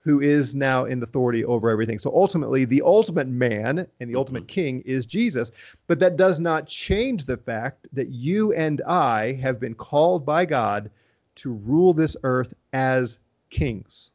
who 0.00 0.20
is 0.20 0.54
now 0.54 0.84
in 0.84 1.02
authority 1.02 1.44
over 1.44 1.70
everything. 1.70 1.98
So 1.98 2.10
ultimately, 2.14 2.64
the 2.64 2.82
ultimate 2.82 3.28
man 3.28 3.86
and 4.00 4.08
the 4.10 4.16
ultimate 4.16 4.48
king 4.48 4.80
is 4.86 5.04
Jesus. 5.06 5.50
But 5.86 5.98
that 6.00 6.16
does 6.16 6.40
not 6.40 6.66
change 6.66 7.24
the 7.24 7.36
fact 7.36 7.88
that 7.92 8.08
you 8.08 8.52
and 8.54 8.80
I 8.82 9.32
have 9.34 9.60
been 9.60 9.74
called 9.74 10.24
by 10.24 10.44
God 10.46 10.90
to 11.38 11.52
rule 11.52 11.92
this 11.92 12.16
earth 12.22 12.54
as 12.72 13.18
kings. 13.50 14.10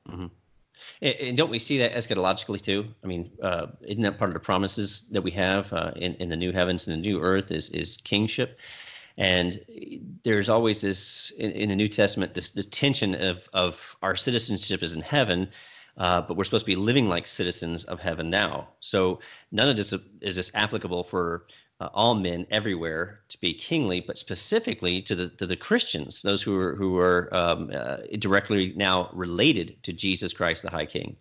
And, 1.01 1.15
and 1.15 1.37
don't 1.37 1.49
we 1.49 1.59
see 1.59 1.77
that 1.79 1.93
eschatologically 1.93 2.61
too? 2.61 2.85
I 3.03 3.07
mean, 3.07 3.31
uh, 3.41 3.67
isn't 3.81 4.01
that 4.03 4.17
part 4.17 4.29
of 4.29 4.33
the 4.33 4.39
promises 4.39 5.07
that 5.11 5.21
we 5.21 5.31
have 5.31 5.71
uh, 5.73 5.91
in 5.95 6.15
in 6.15 6.29
the 6.29 6.35
new 6.35 6.51
heavens 6.51 6.87
and 6.87 6.95
the 6.95 7.09
new 7.09 7.21
earth 7.21 7.51
is 7.51 7.69
is 7.69 7.97
kingship? 7.97 8.59
And 9.17 9.59
there's 10.23 10.49
always 10.49 10.81
this 10.81 11.31
in, 11.37 11.51
in 11.51 11.69
the 11.69 11.75
New 11.75 11.87
Testament 11.87 12.33
this 12.33 12.51
this 12.51 12.65
tension 12.67 13.15
of 13.15 13.47
of 13.53 13.95
our 14.01 14.15
citizenship 14.15 14.81
is 14.83 14.93
in 14.93 15.01
heaven, 15.01 15.49
uh, 15.97 16.21
but 16.21 16.35
we're 16.35 16.43
supposed 16.43 16.65
to 16.65 16.71
be 16.71 16.75
living 16.75 17.09
like 17.09 17.27
citizens 17.27 17.83
of 17.85 17.99
heaven 17.99 18.29
now. 18.29 18.69
So 18.79 19.19
none 19.51 19.69
of 19.69 19.77
this 19.77 19.93
is 20.21 20.35
this 20.35 20.51
applicable 20.55 21.03
for 21.03 21.45
uh, 21.79 21.89
all 21.93 22.15
men 22.15 22.45
everywhere 22.51 23.19
to 23.29 23.39
be 23.39 23.53
kingly, 23.53 23.99
but 23.99 24.17
specifically 24.17 25.01
to 25.01 25.15
the 25.15 25.29
to 25.29 25.45
the 25.45 25.55
Christians, 25.55 26.21
those 26.21 26.41
who 26.41 26.57
are 26.57 26.75
who 26.75 26.97
are 26.97 27.29
um, 27.33 27.71
uh, 27.73 27.97
directly 28.19 28.73
now 28.75 29.09
related 29.13 29.81
to 29.83 29.93
Jesus 29.93 30.33
Christ, 30.33 30.63
the 30.63 30.69
High 30.69 30.85
King. 30.85 31.15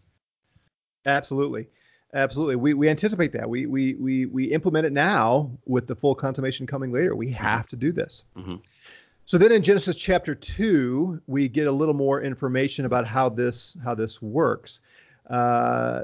Absolutely, 1.07 1.67
absolutely. 2.15 2.57
We 2.57 2.75
we 2.75 2.89
anticipate 2.89 3.33
that. 3.33 3.49
We 3.49 3.67
we 3.67 3.95
we 3.95 4.27
we 4.27 4.45
implement 4.53 4.87
it 4.87 4.93
now 4.93 5.51
with 5.67 5.87
the 5.87 5.97
full 5.97 6.15
consummation 6.15 6.67
coming 6.67 6.93
later. 6.93 7.17
We 7.17 7.27
mm-hmm. 7.27 7.35
have 7.35 7.67
to 7.69 7.77
do 7.77 7.93
this. 7.93 8.25
Mm-hmm. 8.37 8.57
So 9.25 9.39
then 9.39 9.53
in 9.53 9.63
Genesis 9.63 9.97
chapter 9.97 10.35
2, 10.35 11.23
we 11.27 11.49
get 11.49 11.67
a 11.67 11.73
little 11.73 11.95
more 11.95 12.23
information 12.23 12.85
about 12.85 13.07
how 13.07 13.29
this 13.29 13.77
how 13.83 13.95
this 13.95 14.21
works. 14.21 14.81
Uh, 15.31 16.03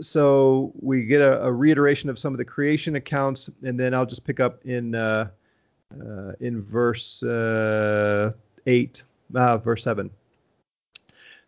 so 0.00 0.72
we 0.80 1.04
get 1.04 1.20
a, 1.20 1.42
a, 1.44 1.52
reiteration 1.52 2.08
of 2.08 2.18
some 2.18 2.32
of 2.32 2.38
the 2.38 2.44
creation 2.44 2.96
accounts, 2.96 3.50
and 3.62 3.78
then 3.78 3.92
I'll 3.92 4.06
just 4.06 4.24
pick 4.24 4.40
up 4.40 4.64
in 4.64 4.94
uh, 4.94 5.28
uh, 6.00 6.32
in 6.40 6.62
verse 6.62 7.22
uh, 7.22 8.32
eight, 8.66 9.02
uh, 9.34 9.58
verse 9.58 9.82
seven. 9.82 10.10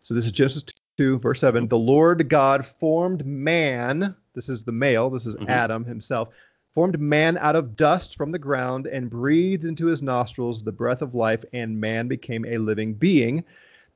So 0.01 0.13
this 0.13 0.25
is 0.25 0.31
Genesis 0.31 0.65
two, 0.97 1.17
verse 1.19 1.39
seven. 1.39 1.67
The 1.67 1.77
Lord 1.77 2.27
God 2.29 2.65
formed 2.65 3.25
man. 3.25 4.15
This 4.33 4.49
is 4.49 4.63
the 4.63 4.71
male. 4.71 5.09
This 5.09 5.25
is 5.25 5.37
mm-hmm. 5.37 5.49
Adam 5.49 5.85
himself 5.85 6.29
formed 6.77 6.99
man 6.99 7.39
out 7.39 7.55
of 7.55 7.75
dust 7.75 8.15
from 8.15 8.31
the 8.31 8.37
ground 8.37 8.85
and 8.85 9.09
breathed 9.09 9.65
into 9.65 9.87
his 9.87 10.03
nostrils 10.03 10.63
the 10.63 10.71
breath 10.71 11.01
of 11.01 11.15
life, 11.15 11.43
and 11.51 11.81
man 11.81 12.07
became 12.07 12.45
a 12.45 12.59
living 12.59 12.93
being. 12.93 13.43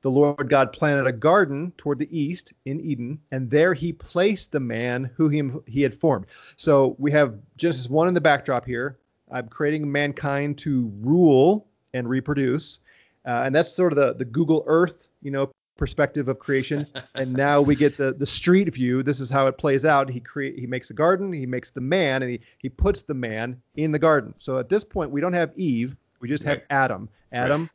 The 0.02 0.10
Lord 0.10 0.50
God 0.50 0.72
planted 0.72 1.06
a 1.06 1.12
garden 1.12 1.72
toward 1.76 1.98
the 1.98 2.16
east 2.16 2.52
in 2.64 2.80
Eden, 2.80 3.20
and 3.30 3.50
there 3.50 3.72
he 3.72 3.92
placed 3.92 4.52
the 4.52 4.60
man 4.60 5.10
who 5.16 5.28
he, 5.28 5.48
he 5.66 5.80
had 5.80 5.94
formed. 5.94 6.26
So 6.56 6.96
we 6.98 7.10
have 7.12 7.38
Genesis 7.56 7.88
1 7.88 8.08
in 8.08 8.14
the 8.14 8.20
backdrop 8.20 8.66
here. 8.66 8.98
I'm 9.30 9.48
creating 9.48 9.90
mankind 9.90 10.58
to 10.58 10.92
rule 11.00 11.68
and 11.94 12.08
reproduce. 12.08 12.80
Uh, 13.24 13.42
and 13.46 13.54
that's 13.54 13.72
sort 13.72 13.92
of 13.92 13.98
the, 13.98 14.14
the 14.14 14.24
Google 14.24 14.64
Earth, 14.66 15.08
you 15.22 15.30
know, 15.30 15.50
perspective 15.76 16.28
of 16.28 16.38
creation 16.38 16.86
and 17.14 17.32
now 17.32 17.60
we 17.60 17.74
get 17.74 17.96
the 17.96 18.12
the 18.12 18.26
street 18.26 18.72
view 18.72 19.02
this 19.02 19.18
is 19.18 19.30
how 19.30 19.46
it 19.46 19.56
plays 19.56 19.84
out 19.84 20.08
he 20.08 20.20
create 20.20 20.56
he 20.58 20.66
makes 20.66 20.90
a 20.90 20.94
garden 20.94 21.32
he 21.32 21.46
makes 21.46 21.70
the 21.70 21.80
man 21.80 22.22
and 22.22 22.30
he 22.30 22.40
he 22.58 22.68
puts 22.68 23.02
the 23.02 23.14
man 23.14 23.60
in 23.76 23.90
the 23.90 23.98
garden 23.98 24.34
so 24.38 24.58
at 24.58 24.68
this 24.68 24.84
point 24.84 25.10
we 25.10 25.20
don't 25.20 25.32
have 25.32 25.50
eve 25.56 25.96
we 26.20 26.28
just 26.28 26.44
have 26.44 26.60
adam 26.70 27.08
adam 27.32 27.62
right. 27.62 27.70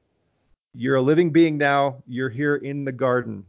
You're 0.74 0.96
a 0.96 1.02
living 1.02 1.32
being 1.32 1.58
now 1.58 2.02
you're 2.08 2.30
here 2.30 2.58
in 2.58 2.86
the 2.86 2.92
garden 2.92 3.46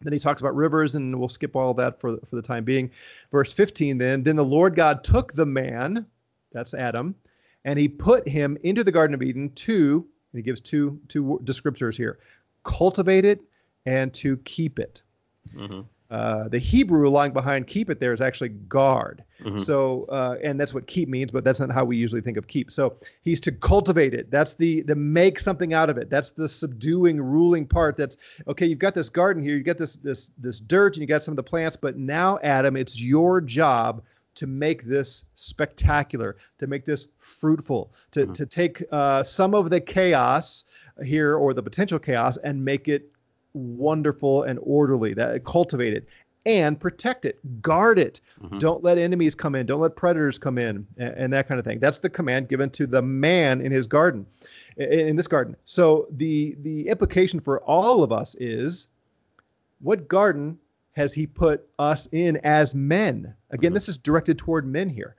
then 0.00 0.12
he 0.12 0.18
talks 0.18 0.40
about 0.40 0.54
rivers 0.54 0.94
and 0.94 1.18
we'll 1.18 1.28
skip 1.28 1.56
all 1.56 1.74
that 1.74 2.00
for 2.00 2.16
for 2.18 2.36
the 2.36 2.42
time 2.42 2.64
being 2.64 2.90
verse 3.30 3.52
15 3.52 3.98
then 3.98 4.22
then 4.22 4.36
the 4.36 4.44
lord 4.44 4.74
god 4.74 5.02
took 5.04 5.32
the 5.32 5.46
man 5.46 6.06
that's 6.52 6.74
adam 6.74 7.14
and 7.64 7.78
he 7.78 7.88
put 7.88 8.26
him 8.28 8.56
into 8.62 8.84
the 8.84 8.92
garden 8.92 9.14
of 9.14 9.22
eden 9.22 9.50
to 9.50 10.06
and 10.32 10.38
he 10.38 10.42
gives 10.42 10.60
two 10.60 11.00
two 11.08 11.40
descriptors 11.44 11.96
here 11.96 12.18
cultivate 12.62 13.24
it 13.24 13.40
and 13.86 14.12
to 14.12 14.36
keep 14.38 14.78
it. 14.78 15.02
Mm-hmm. 15.54 15.80
Uh, 16.10 16.48
the 16.48 16.58
Hebrew 16.58 17.10
lying 17.10 17.32
behind 17.32 17.66
keep 17.66 17.90
it 17.90 18.00
there 18.00 18.14
is 18.14 18.22
actually 18.22 18.48
guard. 18.48 19.22
Mm-hmm. 19.42 19.58
So, 19.58 20.06
uh, 20.08 20.36
and 20.42 20.58
that's 20.58 20.72
what 20.72 20.86
keep 20.86 21.06
means, 21.06 21.30
but 21.30 21.44
that's 21.44 21.60
not 21.60 21.70
how 21.70 21.84
we 21.84 21.98
usually 21.98 22.22
think 22.22 22.38
of 22.38 22.46
keep. 22.46 22.70
So 22.70 22.96
he's 23.22 23.40
to 23.42 23.52
cultivate 23.52 24.14
it. 24.14 24.30
That's 24.30 24.54
the 24.54 24.80
the 24.82 24.96
make 24.96 25.38
something 25.38 25.74
out 25.74 25.90
of 25.90 25.98
it. 25.98 26.08
That's 26.08 26.30
the 26.30 26.48
subduing, 26.48 27.20
ruling 27.20 27.66
part. 27.66 27.98
That's 27.98 28.16
okay. 28.46 28.64
You've 28.64 28.78
got 28.78 28.94
this 28.94 29.10
garden 29.10 29.42
here. 29.42 29.56
You 29.56 29.62
got 29.62 29.76
this 29.76 29.96
this 29.96 30.30
this 30.38 30.60
dirt, 30.60 30.96
and 30.96 31.02
you 31.02 31.06
got 31.06 31.22
some 31.22 31.32
of 31.32 31.36
the 31.36 31.42
plants. 31.42 31.76
But 31.76 31.98
now, 31.98 32.38
Adam, 32.42 32.74
it's 32.74 33.00
your 33.00 33.42
job 33.42 34.02
to 34.36 34.46
make 34.46 34.84
this 34.84 35.24
spectacular, 35.34 36.36
to 36.58 36.66
make 36.66 36.86
this 36.86 37.08
fruitful, 37.18 37.92
to 38.12 38.20
mm-hmm. 38.20 38.32
to 38.32 38.46
take 38.46 38.82
uh, 38.92 39.22
some 39.22 39.52
of 39.52 39.68
the 39.68 39.80
chaos 39.80 40.64
here 41.04 41.36
or 41.36 41.52
the 41.52 41.62
potential 41.62 41.98
chaos 41.98 42.38
and 42.38 42.64
make 42.64 42.88
it 42.88 43.12
wonderful 43.58 44.42
and 44.44 44.58
orderly 44.62 45.14
that 45.14 45.44
cultivate 45.44 45.92
it 45.92 46.06
and 46.46 46.80
protect 46.80 47.24
it 47.24 47.38
guard 47.60 47.98
it 47.98 48.20
mm-hmm. 48.42 48.58
don't 48.58 48.82
let 48.82 48.96
enemies 48.96 49.34
come 49.34 49.54
in 49.54 49.66
don't 49.66 49.80
let 49.80 49.96
predators 49.96 50.38
come 50.38 50.56
in 50.58 50.86
and, 50.96 51.14
and, 51.14 51.32
that 51.32 51.46
kind 51.48 51.58
of 51.58 51.64
thing 51.64 51.78
that's 51.78 51.98
the 51.98 52.08
command 52.08 52.48
given 52.48 52.70
to 52.70 52.86
the 52.86 53.02
man 53.02 53.60
in 53.60 53.70
his 53.70 53.86
garden 53.86 54.24
in, 54.76 54.90
in 54.90 55.16
this 55.16 55.26
garden 55.26 55.56
so 55.64 56.06
the 56.12 56.56
the 56.62 56.88
implication 56.88 57.40
for 57.40 57.60
all 57.60 58.02
of 58.02 58.12
us 58.12 58.34
is 58.38 58.88
what 59.80 60.08
garden 60.08 60.58
has 60.92 61.12
he 61.12 61.26
put 61.26 61.68
us 61.78 62.08
in 62.12 62.38
as 62.38 62.74
men 62.74 63.34
again 63.50 63.68
mm-hmm. 63.68 63.74
this 63.74 63.88
is 63.88 63.96
directed 63.96 64.38
toward 64.38 64.66
men 64.66 64.88
here 64.88 65.16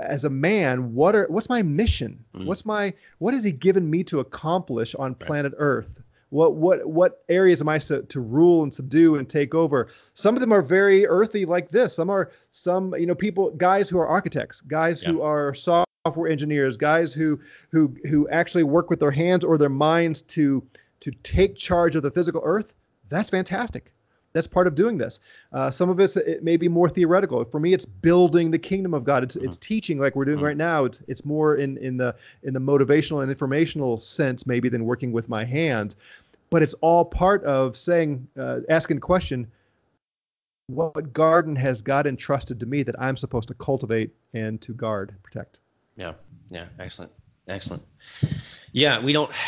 as 0.00 0.24
a 0.24 0.30
man 0.30 0.92
what 0.94 1.14
are 1.14 1.26
what's 1.28 1.48
my 1.48 1.62
mission 1.62 2.24
mm-hmm. 2.34 2.46
what's 2.46 2.66
my 2.66 2.92
what 3.18 3.32
has 3.32 3.44
he 3.44 3.52
given 3.52 3.88
me 3.88 4.02
to 4.02 4.20
accomplish 4.20 4.94
on 4.96 5.14
planet 5.14 5.52
right. 5.52 5.60
earth 5.60 6.00
what 6.30 6.54
what 6.54 6.86
what 6.86 7.24
areas 7.28 7.60
am 7.60 7.68
I 7.68 7.78
to, 7.78 8.02
to 8.02 8.20
rule 8.20 8.62
and 8.62 8.72
subdue 8.72 9.16
and 9.16 9.28
take 9.28 9.54
over? 9.54 9.88
Some 10.14 10.34
of 10.34 10.40
them 10.40 10.52
are 10.52 10.62
very 10.62 11.06
earthy, 11.06 11.44
like 11.44 11.70
this. 11.70 11.94
Some 11.94 12.10
are 12.10 12.30
some 12.50 12.94
you 12.98 13.06
know 13.06 13.14
people 13.14 13.50
guys 13.52 13.88
who 13.88 13.98
are 13.98 14.06
architects, 14.06 14.60
guys 14.60 15.02
yeah. 15.02 15.10
who 15.10 15.22
are 15.22 15.54
software 15.54 16.30
engineers, 16.30 16.76
guys 16.76 17.14
who 17.14 17.40
who 17.70 17.94
who 18.08 18.28
actually 18.28 18.64
work 18.64 18.90
with 18.90 19.00
their 19.00 19.10
hands 19.10 19.44
or 19.44 19.58
their 19.58 19.68
minds 19.68 20.22
to 20.22 20.62
to 21.00 21.10
take 21.22 21.56
charge 21.56 21.96
of 21.96 22.02
the 22.02 22.10
physical 22.10 22.42
earth. 22.44 22.74
That's 23.08 23.30
fantastic. 23.30 23.92
That's 24.34 24.46
part 24.46 24.66
of 24.66 24.74
doing 24.74 24.98
this. 24.98 25.20
Uh, 25.52 25.70
some 25.70 25.88
of 25.88 25.98
us 26.00 26.16
it 26.16 26.44
may 26.44 26.56
be 26.56 26.68
more 26.68 26.88
theoretical. 26.88 27.44
For 27.44 27.58
me, 27.58 27.72
it's 27.72 27.86
building 27.86 28.50
the 28.50 28.58
kingdom 28.58 28.94
of 28.94 29.04
God. 29.04 29.22
It's 29.22 29.36
mm-hmm. 29.36 29.46
it's 29.46 29.56
teaching 29.56 29.98
like 29.98 30.16
we're 30.16 30.26
doing 30.26 30.36
mm-hmm. 30.36 30.46
right 30.46 30.56
now. 30.56 30.84
It's 30.84 31.02
it's 31.08 31.24
more 31.24 31.56
in 31.56 31.78
in 31.78 31.96
the 31.96 32.14
in 32.42 32.52
the 32.52 32.60
motivational 32.60 33.22
and 33.22 33.30
informational 33.30 33.98
sense 33.98 34.46
maybe 34.46 34.68
than 34.68 34.84
working 34.84 35.12
with 35.12 35.28
my 35.28 35.44
hands 35.44 35.96
but 36.50 36.62
it's 36.62 36.74
all 36.80 37.04
part 37.04 37.44
of 37.44 37.76
saying, 37.76 38.26
uh, 38.38 38.60
asking 38.68 38.96
the 38.96 39.02
question, 39.02 39.46
what 40.68 41.12
garden 41.12 41.56
has 41.56 41.82
God 41.82 42.06
entrusted 42.06 42.60
to 42.60 42.66
me 42.66 42.82
that 42.82 42.94
I'm 43.00 43.16
supposed 43.16 43.48
to 43.48 43.54
cultivate 43.54 44.10
and 44.34 44.60
to 44.62 44.72
guard, 44.72 45.14
protect? 45.22 45.60
Yeah, 45.96 46.12
yeah, 46.50 46.66
excellent, 46.78 47.10
excellent. 47.48 47.82
Yeah, 48.72 49.00
we 49.00 49.12
don't. 49.12 49.30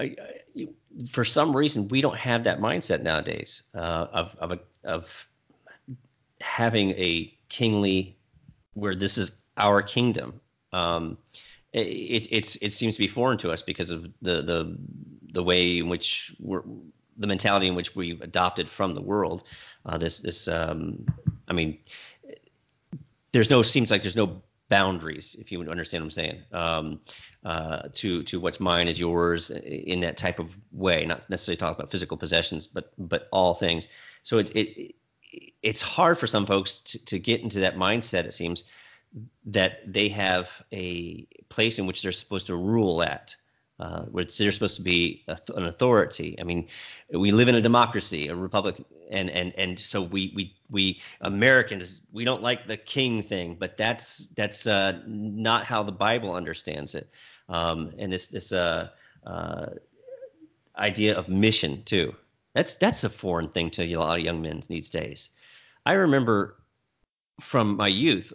I, 0.00 0.04
I, 0.04 0.14
for 1.06 1.24
some 1.24 1.54
reason, 1.54 1.88
we 1.88 2.00
don't 2.00 2.16
have 2.16 2.44
that 2.44 2.60
mindset 2.60 3.02
nowadays 3.02 3.62
uh, 3.74 4.06
of 4.12 4.34
of 4.38 4.52
a, 4.52 4.58
of 4.84 5.08
having 6.40 6.90
a 6.92 7.32
kingly, 7.48 8.16
where 8.74 8.94
this 8.94 9.18
is 9.18 9.32
our 9.56 9.82
kingdom. 9.82 10.40
Um, 10.72 11.18
it, 11.72 12.28
it's 12.30 12.56
it 12.56 12.70
seems 12.70 12.94
to 12.94 13.00
be 13.00 13.08
foreign 13.08 13.38
to 13.38 13.50
us 13.50 13.62
because 13.62 13.90
of 13.90 14.04
the 14.22 14.42
the 14.42 14.76
the 15.32 15.42
way 15.42 15.78
in 15.78 15.88
which 15.88 16.34
we're 16.40 16.62
the 17.18 17.26
mentality 17.26 17.66
in 17.66 17.74
which 17.74 17.94
we've 17.94 18.20
adopted 18.22 18.68
from 18.68 18.94
the 18.94 19.02
world. 19.02 19.44
Uh, 19.86 19.98
this 19.98 20.18
this 20.18 20.48
um, 20.48 21.04
I 21.48 21.52
mean, 21.52 21.78
there's 23.32 23.50
no 23.50 23.62
seems 23.62 23.90
like 23.90 24.02
there's 24.02 24.16
no 24.16 24.42
boundaries 24.68 25.36
if 25.38 25.50
you 25.50 25.60
understand 25.62 26.02
what 26.02 26.06
I'm 26.06 26.10
saying. 26.10 26.42
Um, 26.52 27.00
uh, 27.44 27.88
to 27.94 28.22
to 28.24 28.40
what's 28.40 28.60
mine 28.60 28.88
is 28.88 28.98
yours 28.98 29.50
in 29.50 30.00
that 30.00 30.16
type 30.16 30.38
of 30.38 30.56
way. 30.72 31.04
Not 31.06 31.28
necessarily 31.30 31.56
talk 31.56 31.78
about 31.78 31.90
physical 31.90 32.16
possessions, 32.16 32.66
but 32.66 32.92
but 32.98 33.28
all 33.32 33.54
things. 33.54 33.88
So 34.22 34.38
it 34.38 34.50
it 34.54 34.94
it's 35.62 35.82
hard 35.82 36.18
for 36.18 36.26
some 36.26 36.46
folks 36.46 36.76
to, 36.80 37.04
to 37.04 37.18
get 37.18 37.40
into 37.40 37.60
that 37.60 37.76
mindset. 37.76 38.24
It 38.24 38.34
seems 38.34 38.64
that 39.46 39.80
they 39.90 40.08
have 40.08 40.50
a 40.72 41.26
place 41.48 41.78
in 41.78 41.86
which 41.86 42.02
they're 42.02 42.12
supposed 42.12 42.46
to 42.48 42.56
rule 42.56 43.02
at, 43.02 43.34
uh, 43.80 44.02
where 44.06 44.24
they're 44.24 44.52
supposed 44.52 44.76
to 44.76 44.82
be 44.82 45.24
an 45.28 45.66
authority. 45.66 46.36
I 46.40 46.44
mean, 46.44 46.66
we 47.12 47.30
live 47.30 47.48
in 47.48 47.54
a 47.54 47.60
democracy, 47.60 48.28
a 48.28 48.34
republic, 48.34 48.76
and 49.10 49.30
and 49.30 49.52
and 49.56 49.78
so 49.78 50.02
we 50.02 50.32
we 50.34 50.56
we 50.70 51.00
Americans 51.20 52.02
we 52.12 52.24
don't 52.24 52.42
like 52.42 52.66
the 52.66 52.76
king 52.76 53.22
thing, 53.22 53.56
but 53.58 53.76
that's 53.76 54.26
that's 54.36 54.66
uh, 54.66 55.00
not 55.06 55.64
how 55.64 55.82
the 55.82 55.92
Bible 55.92 56.34
understands 56.34 56.94
it, 56.94 57.08
um, 57.48 57.92
and 57.98 58.12
this 58.12 58.26
this 58.26 58.52
uh, 58.52 58.88
uh, 59.26 59.66
idea 60.76 61.16
of 61.16 61.28
mission 61.28 61.82
too. 61.84 62.14
That's 62.54 62.76
that's 62.76 63.04
a 63.04 63.10
foreign 63.10 63.48
thing 63.48 63.70
to 63.70 63.84
a 63.84 63.96
lot 63.96 64.18
of 64.18 64.24
young 64.24 64.42
men 64.42 64.60
these 64.68 64.90
days. 64.90 65.30
I 65.86 65.92
remember 65.92 66.56
from 67.40 67.76
my 67.76 67.88
youth 67.88 68.32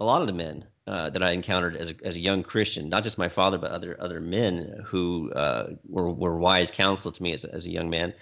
a 0.00 0.04
lot 0.04 0.22
of 0.22 0.26
the 0.26 0.32
men 0.32 0.64
uh, 0.86 1.10
that 1.10 1.22
I 1.22 1.32
encountered 1.32 1.76
as 1.76 1.90
a, 1.90 1.94
as 2.04 2.16
a 2.16 2.20
young 2.20 2.42
Christian, 2.42 2.88
not 2.88 3.04
just 3.04 3.18
my 3.18 3.28
father, 3.28 3.58
but 3.58 3.70
other 3.70 3.96
other 4.00 4.20
men 4.20 4.82
who 4.84 5.30
uh, 5.32 5.74
were, 5.88 6.10
were 6.10 6.36
wise 6.38 6.70
counsel 6.70 7.12
to 7.12 7.22
me 7.22 7.32
as, 7.32 7.44
as 7.44 7.66
a 7.66 7.70
young 7.70 7.90
man, 7.90 8.12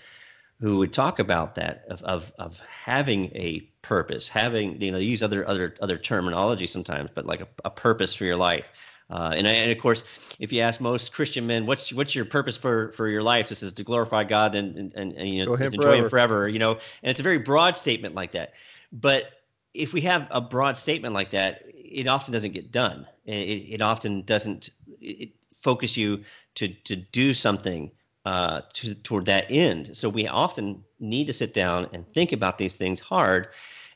who 0.61 0.79
would 0.79 0.93
talk 0.93 1.19
about 1.19 1.55
that 1.55 1.85
of, 1.89 2.03
of, 2.03 2.33
of 2.39 2.61
having 2.61 3.27
a 3.35 3.61
purpose, 3.83 4.29
having, 4.29 4.81
you 4.83 4.91
know, 4.91 4.99
use 4.99 5.23
other, 5.23 5.49
other, 5.49 5.75
other 5.81 5.97
terminology 5.97 6.67
sometimes, 6.67 7.11
but 7.15 7.25
like 7.25 7.41
a, 7.41 7.49
a 7.65 7.71
purpose 7.71 8.15
for 8.15 8.25
your 8.25 8.37
life. 8.37 8.67
Uh, 9.11 9.33
and, 9.35 9.47
and 9.47 9.71
of 9.73 9.79
course, 9.79 10.05
if 10.39 10.53
you 10.53 10.61
ask 10.61 10.81
most 10.81 11.15
Christian 11.15 11.47
men, 11.47 11.65
what's 11.65 11.93
what's 11.95 12.15
your 12.15 12.27
purpose 12.27 12.59
for 12.59 12.93
for 12.93 13.09
your 13.09 13.23
life? 13.23 13.49
This 13.49 13.63
is 13.63 13.73
to 13.73 13.83
glorify 13.83 14.25
God 14.25 14.55
and 14.55 14.77
and, 14.77 14.93
and, 14.95 15.13
and 15.15 15.29
you 15.29 15.47
know 15.47 15.55
enjoy 15.55 15.81
forever. 15.81 15.97
Him 15.97 16.11
forever. 16.11 16.49
You 16.49 16.59
know, 16.59 16.73
and 16.73 17.11
it's 17.11 17.21
a 17.21 17.23
very 17.23 17.39
broad 17.39 17.75
statement 17.75 18.15
like 18.15 18.33
that. 18.33 18.53
But 18.93 19.38
if 19.75 19.93
we 19.93 20.01
have 20.03 20.27
a 20.31 20.41
broad 20.41 20.77
statement 20.77 21.15
like 21.15 21.31
that, 21.31 21.63
it 21.67 22.07
often 22.07 22.33
doesn't 22.33 22.53
get 22.53 22.73
done. 22.73 23.07
It, 23.25 23.33
it 23.33 23.83
often 23.83 24.23
doesn't 24.23 24.71
it 25.01 25.31
focus 25.61 25.97
you 25.97 26.25
to 26.57 26.69
to 26.69 26.97
do 26.97 27.35
something 27.35 27.91
uh, 28.25 28.63
to, 28.75 28.95
toward 28.95 29.27
that 29.27 29.47
end. 29.49 29.97
So 29.97 30.09
we 30.09 30.27
often 30.27 30.85
need 31.01 31.27
to 31.29 31.33
sit 31.33 31.55
down 31.55 31.89
and 31.93 32.07
think 32.13 32.33
about 32.33 32.59
these 32.59 32.75
things 32.75 33.01
hard 33.01 33.49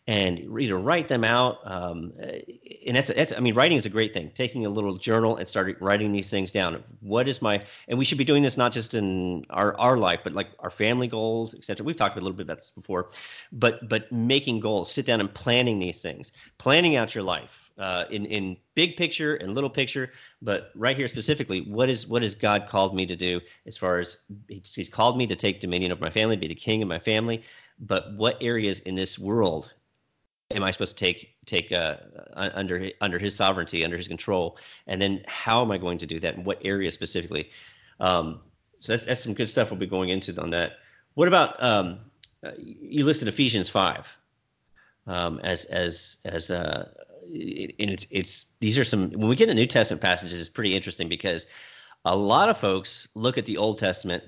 and 0.09 0.41
either 0.59 0.79
write 0.79 1.07
them 1.09 1.23
out. 1.23 1.59
Um, 1.65 2.13
and 2.87 2.97
that's, 2.97 3.09
that's, 3.15 3.33
I 3.33 3.39
mean, 3.39 3.55
writing 3.55 3.79
is 3.79 3.87
a 3.87 3.91
great 3.91 4.13
thing. 4.13 4.33
Taking 4.35 4.67
a 4.67 4.69
little 4.69 4.97
journal 4.97 5.37
and 5.37 5.47
starting 5.47 5.77
writing 5.81 6.11
these 6.11 6.29
things 6.29 6.51
down. 6.51 6.83
What 7.01 7.29
is 7.29 7.41
my, 7.41 7.65
and 7.87 7.99
we 7.99 8.05
should 8.05 8.19
be 8.19 8.25
doing 8.25 8.43
this 8.43 8.57
not 8.57 8.73
just 8.73 8.95
in 8.95 9.47
our, 9.51 9.79
our 9.79 9.97
life, 9.97 10.21
but 10.25 10.33
like 10.33 10.49
our 10.59 10.71
family 10.71 11.07
goals, 11.07 11.55
etc. 11.55 11.85
We've 11.85 11.97
talked 11.97 12.17
a 12.17 12.21
little 12.21 12.37
bit 12.37 12.47
about 12.47 12.59
this 12.59 12.71
before, 12.71 13.11
but, 13.53 13.89
but 13.89 14.11
making 14.11 14.59
goals, 14.61 14.91
sit 14.91 15.07
down 15.07 15.21
and 15.21 15.33
planning 15.33 15.79
these 15.79 16.03
things, 16.03 16.33
planning 16.59 16.97
out 16.97 17.15
your 17.15 17.25
life. 17.25 17.59
Uh, 17.79 18.05
in 18.11 18.27
in 18.27 18.55
big 18.75 18.99
picture 18.99 19.37
and 19.37 19.55
little 19.55 19.71
picture, 19.71 20.13
but 20.43 20.71
right 20.77 20.95
here 20.95 21.09
specifically, 21.09 21.63
what 21.63 21.89
is 21.89 22.07
what 22.07 22.21
has 22.21 22.35
God 22.35 22.69
called 22.69 22.95
me 22.95 23.07
to 23.07 23.17
do? 23.17 23.41
As 23.67 23.79
far 23.79 23.99
as 23.99 24.19
he's, 24.47 24.75
he's 24.75 24.91
called 24.91 25.17
me 25.17 25.27
to 25.27 25.35
take 25.35 25.59
dominion 25.59 25.91
of 25.91 25.99
my 25.99 26.11
family, 26.11 26.37
be 26.37 26.47
the 26.47 26.55
king 26.55 26.83
of 26.83 26.89
my 26.89 26.99
family, 26.99 27.43
but 27.81 28.13
what 28.15 28.37
areas 28.43 28.81
in 28.81 28.95
this 28.95 29.19
world 29.19 29.73
am 30.55 30.63
I 30.63 30.71
supposed 30.71 30.97
to 30.97 31.05
take 31.05 31.35
take 31.47 31.73
uh, 31.73 31.97
under 32.35 32.91
under 33.01 33.19
his 33.19 33.35
sovereignty, 33.35 33.85
under 33.85 33.97
his 33.97 34.09
control, 34.09 34.57
and 34.87 35.01
then 35.01 35.23
how 35.27 35.63
am 35.63 35.71
I 35.71 35.79
going 35.79 35.99
to 35.99 36.07
do 36.07 36.21
that, 36.21 36.37
and 36.37 36.45
what 36.45 36.61
area 36.65 36.91
specifically? 36.91 37.51
Um, 38.01 38.41
so 38.79 38.93
that's 38.93 39.05
that's 39.05 39.23
some 39.23 39.35
good 39.35 39.49
stuff 39.49 39.71
we'll 39.71 39.81
be 39.81 39.87
going 39.87 40.09
into 40.09 40.41
on 40.41 40.51
that. 40.51 40.73
What 41.15 41.29
about 41.29 41.63
um, 41.63 41.99
uh, 42.45 42.53
you 42.59 43.05
listed 43.05 43.29
Ephesians 43.29 43.69
five 43.69 44.07
um, 45.07 45.41
as 45.43 45.65
as 45.67 46.19
as 46.25 46.51
uh, 46.51 46.89
and 47.25 47.91
it's 47.91 48.07
it's 48.11 48.47
these 48.61 48.79
are 48.79 48.85
some 48.85 49.11
when 49.13 49.29
we 49.29 49.37
get 49.37 49.49
into 49.49 49.61
New 49.61 49.67
Testament 49.67 50.01
passages, 50.01 50.39
it's 50.39 50.49
pretty 50.49 50.75
interesting 50.75 51.09
because 51.09 51.47
a 52.05 52.17
lot 52.17 52.49
of 52.49 52.59
folks 52.59 53.09
look 53.15 53.39
at 53.39 53.47
the 53.47 53.57
Old 53.57 53.79
Testament 53.79 54.25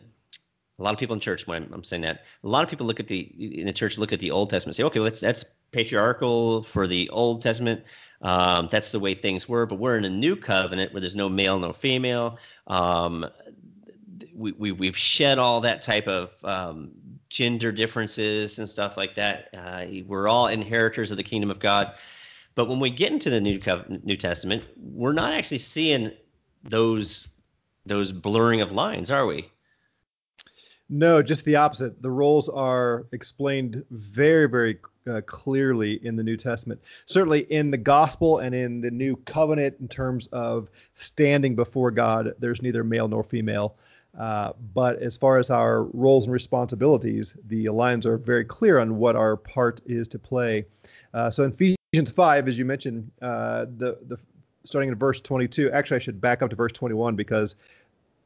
a 0.78 0.82
lot 0.82 0.92
of 0.92 0.98
people 0.98 1.14
in 1.14 1.20
church 1.20 1.46
when 1.46 1.68
I'm, 1.72 1.84
saying 1.84 2.02
that 2.02 2.24
a 2.42 2.48
lot 2.48 2.64
of 2.64 2.70
people 2.70 2.86
look 2.86 2.98
at 2.98 3.06
the 3.06 3.20
in 3.38 3.66
the 3.66 3.72
church 3.72 3.96
look 3.96 4.12
at 4.12 4.20
the 4.20 4.30
old 4.30 4.50
testament 4.50 4.76
say 4.76 4.82
okay 4.82 4.98
well, 4.98 5.04
that's 5.04 5.20
that's 5.20 5.44
patriarchal 5.72 6.62
for 6.62 6.86
the 6.86 7.08
old 7.10 7.42
testament. 7.42 7.82
Um, 8.22 8.68
that's 8.70 8.90
the 8.90 9.00
way 9.00 9.14
things 9.14 9.48
were 9.48 9.66
but 9.66 9.76
we're 9.76 9.98
in 9.98 10.04
a 10.04 10.10
new 10.10 10.34
covenant 10.34 10.92
where 10.92 11.00
there's 11.00 11.14
no 11.16 11.28
male 11.28 11.58
no 11.58 11.72
female. 11.72 12.38
Um, 12.66 13.26
we, 14.34 14.52
we 14.52 14.72
we've 14.72 14.96
shed 14.96 15.38
all 15.38 15.60
that 15.60 15.82
type 15.82 16.08
of 16.08 16.30
um, 16.42 16.90
gender 17.28 17.70
differences 17.70 18.58
and 18.58 18.68
stuff 18.68 18.96
like 18.96 19.14
that. 19.14 19.48
Uh, 19.56 19.84
we're 20.06 20.28
all 20.28 20.48
inheritors 20.48 21.10
of 21.10 21.16
the 21.16 21.22
kingdom 21.22 21.50
of 21.50 21.58
god. 21.60 21.94
But 22.56 22.68
when 22.68 22.78
we 22.78 22.90
get 22.90 23.12
into 23.12 23.30
the 23.30 23.40
new 23.40 23.58
covenant 23.60 24.04
new 24.04 24.16
testament 24.16 24.64
we're 24.76 25.12
not 25.12 25.32
actually 25.32 25.58
seeing 25.58 26.10
those 26.64 27.28
those 27.86 28.10
blurring 28.10 28.60
of 28.60 28.72
lines 28.72 29.10
are 29.10 29.26
we 29.26 29.50
no, 30.88 31.22
just 31.22 31.44
the 31.44 31.56
opposite. 31.56 32.02
The 32.02 32.10
roles 32.10 32.48
are 32.48 33.06
explained 33.12 33.84
very, 33.90 34.48
very 34.48 34.78
uh, 35.08 35.22
clearly 35.26 36.04
in 36.04 36.16
the 36.16 36.22
New 36.22 36.36
Testament. 36.36 36.80
Certainly 37.06 37.40
in 37.52 37.70
the 37.70 37.78
gospel 37.78 38.38
and 38.38 38.54
in 38.54 38.80
the 38.80 38.90
new 38.90 39.16
covenant, 39.24 39.76
in 39.80 39.88
terms 39.88 40.26
of 40.28 40.70
standing 40.94 41.54
before 41.54 41.90
God, 41.90 42.34
there's 42.38 42.62
neither 42.62 42.84
male 42.84 43.08
nor 43.08 43.22
female. 43.22 43.76
Uh, 44.18 44.52
but 44.74 45.00
as 45.02 45.16
far 45.16 45.38
as 45.38 45.50
our 45.50 45.84
roles 45.84 46.26
and 46.26 46.32
responsibilities, 46.32 47.36
the 47.48 47.68
lines 47.70 48.06
are 48.06 48.16
very 48.16 48.44
clear 48.44 48.78
on 48.78 48.96
what 48.96 49.16
our 49.16 49.36
part 49.36 49.80
is 49.86 50.06
to 50.08 50.18
play. 50.18 50.64
Uh, 51.14 51.28
so 51.28 51.42
in 51.42 51.50
Ephesians 51.50 52.10
5, 52.10 52.48
as 52.48 52.58
you 52.58 52.64
mentioned, 52.64 53.10
uh, 53.22 53.66
the, 53.76 53.98
the 54.06 54.16
starting 54.64 54.90
in 54.90 54.94
verse 54.94 55.20
22, 55.20 55.70
actually, 55.72 55.96
I 55.96 55.98
should 55.98 56.20
back 56.20 56.42
up 56.42 56.50
to 56.50 56.56
verse 56.56 56.72
21 56.72 57.16
because 57.16 57.56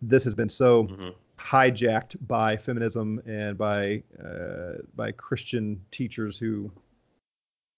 this 0.03 0.25
has 0.25 0.35
been 0.35 0.49
so. 0.49 0.85
Mm-hmm 0.85 1.09
hijacked 1.39 2.17
by 2.27 2.57
feminism 2.57 3.21
and 3.27 3.57
by 3.57 4.03
uh, 4.23 4.83
by 4.95 5.13
Christian 5.13 5.81
teachers 5.91 6.39
who 6.39 6.71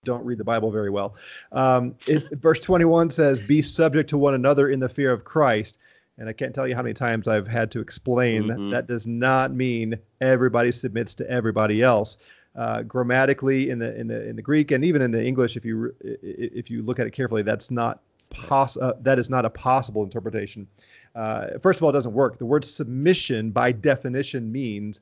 don't 0.04 0.24
read 0.24 0.38
the 0.38 0.44
Bible 0.44 0.70
very 0.70 0.90
well. 0.90 1.14
Um, 1.52 1.94
it, 2.06 2.30
verse 2.38 2.60
21 2.60 3.10
says, 3.10 3.40
"Be 3.40 3.62
subject 3.62 4.08
to 4.10 4.18
one 4.18 4.34
another 4.34 4.70
in 4.70 4.80
the 4.80 4.88
fear 4.88 5.12
of 5.12 5.24
Christ." 5.24 5.78
And 6.18 6.28
I 6.28 6.34
can't 6.34 6.54
tell 6.54 6.68
you 6.68 6.74
how 6.74 6.82
many 6.82 6.92
times 6.92 7.28
I've 7.28 7.46
had 7.46 7.70
to 7.70 7.80
explain 7.80 8.44
mm-hmm. 8.44 8.70
that, 8.70 8.76
that 8.76 8.86
does 8.86 9.06
not 9.06 9.54
mean 9.54 9.98
everybody 10.20 10.70
submits 10.70 11.14
to 11.16 11.30
everybody 11.30 11.82
else. 11.82 12.18
Uh, 12.56 12.82
grammatically, 12.82 13.70
in 13.70 13.78
the 13.78 13.98
in 13.98 14.06
the 14.06 14.28
in 14.28 14.36
the 14.36 14.42
Greek 14.42 14.70
and 14.70 14.84
even 14.84 15.00
in 15.02 15.10
the 15.10 15.24
English, 15.24 15.56
if 15.56 15.64
you 15.64 15.94
if 16.02 16.70
you 16.70 16.82
look 16.82 16.98
at 16.98 17.06
it 17.06 17.12
carefully, 17.12 17.42
that's 17.42 17.70
not 17.70 18.02
poss- 18.30 18.76
uh, 18.76 18.94
that 19.00 19.18
is 19.18 19.30
not 19.30 19.44
a 19.44 19.50
possible 19.50 20.02
interpretation. 20.02 20.66
Uh, 21.14 21.58
first 21.62 21.80
of 21.80 21.84
all, 21.84 21.90
it 21.90 21.94
doesn't 21.94 22.12
work. 22.12 22.38
The 22.38 22.46
word 22.46 22.64
submission, 22.64 23.50
by 23.50 23.72
definition, 23.72 24.50
means 24.50 25.00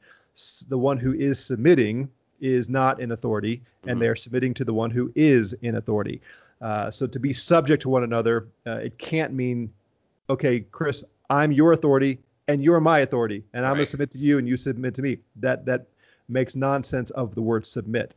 the 0.69 0.79
one 0.79 0.99
who 0.99 1.15
is 1.15 1.45
submitting 1.45 2.09
is 2.41 2.71
not 2.71 3.01
in 3.01 3.13
authority, 3.13 3.63
and 3.83 3.93
mm-hmm. 3.93 4.01
they 4.01 4.09
are 4.09 4.17
submitting 4.17 4.55
to 4.55 4.65
the 4.65 4.73
one 4.73 4.91
who 4.91 5.13
is 5.15 5.53
in 5.63 5.77
authority. 5.77 6.21
Uh, 6.61 6.91
so 6.91 7.07
to 7.07 7.19
be 7.19 7.33
subject 7.33 7.83
to 7.83 7.89
one 7.89 8.05
another, 8.05 8.49
uh, 8.67 8.77
it 8.77 8.97
can't 8.99 9.33
mean, 9.33 9.73
okay, 10.31 10.61
Chris, 10.61 11.05
I'm 11.31 11.53
your 11.53 11.73
authority 11.73 12.19
and 12.49 12.65
you're 12.65 12.81
my 12.81 13.01
authority, 13.01 13.45
and 13.53 13.65
I'm 13.65 13.75
going 13.75 13.85
to 13.85 13.91
submit 13.91 14.11
to 14.13 14.19
you 14.19 14.39
and 14.39 14.49
you 14.49 14.57
submit 14.57 14.95
to 14.95 15.03
me. 15.03 15.19
That 15.37 15.65
that 15.67 15.87
makes 16.29 16.57
nonsense 16.57 17.11
of 17.11 17.35
the 17.35 17.43
word 17.43 17.67
submit. 17.67 18.15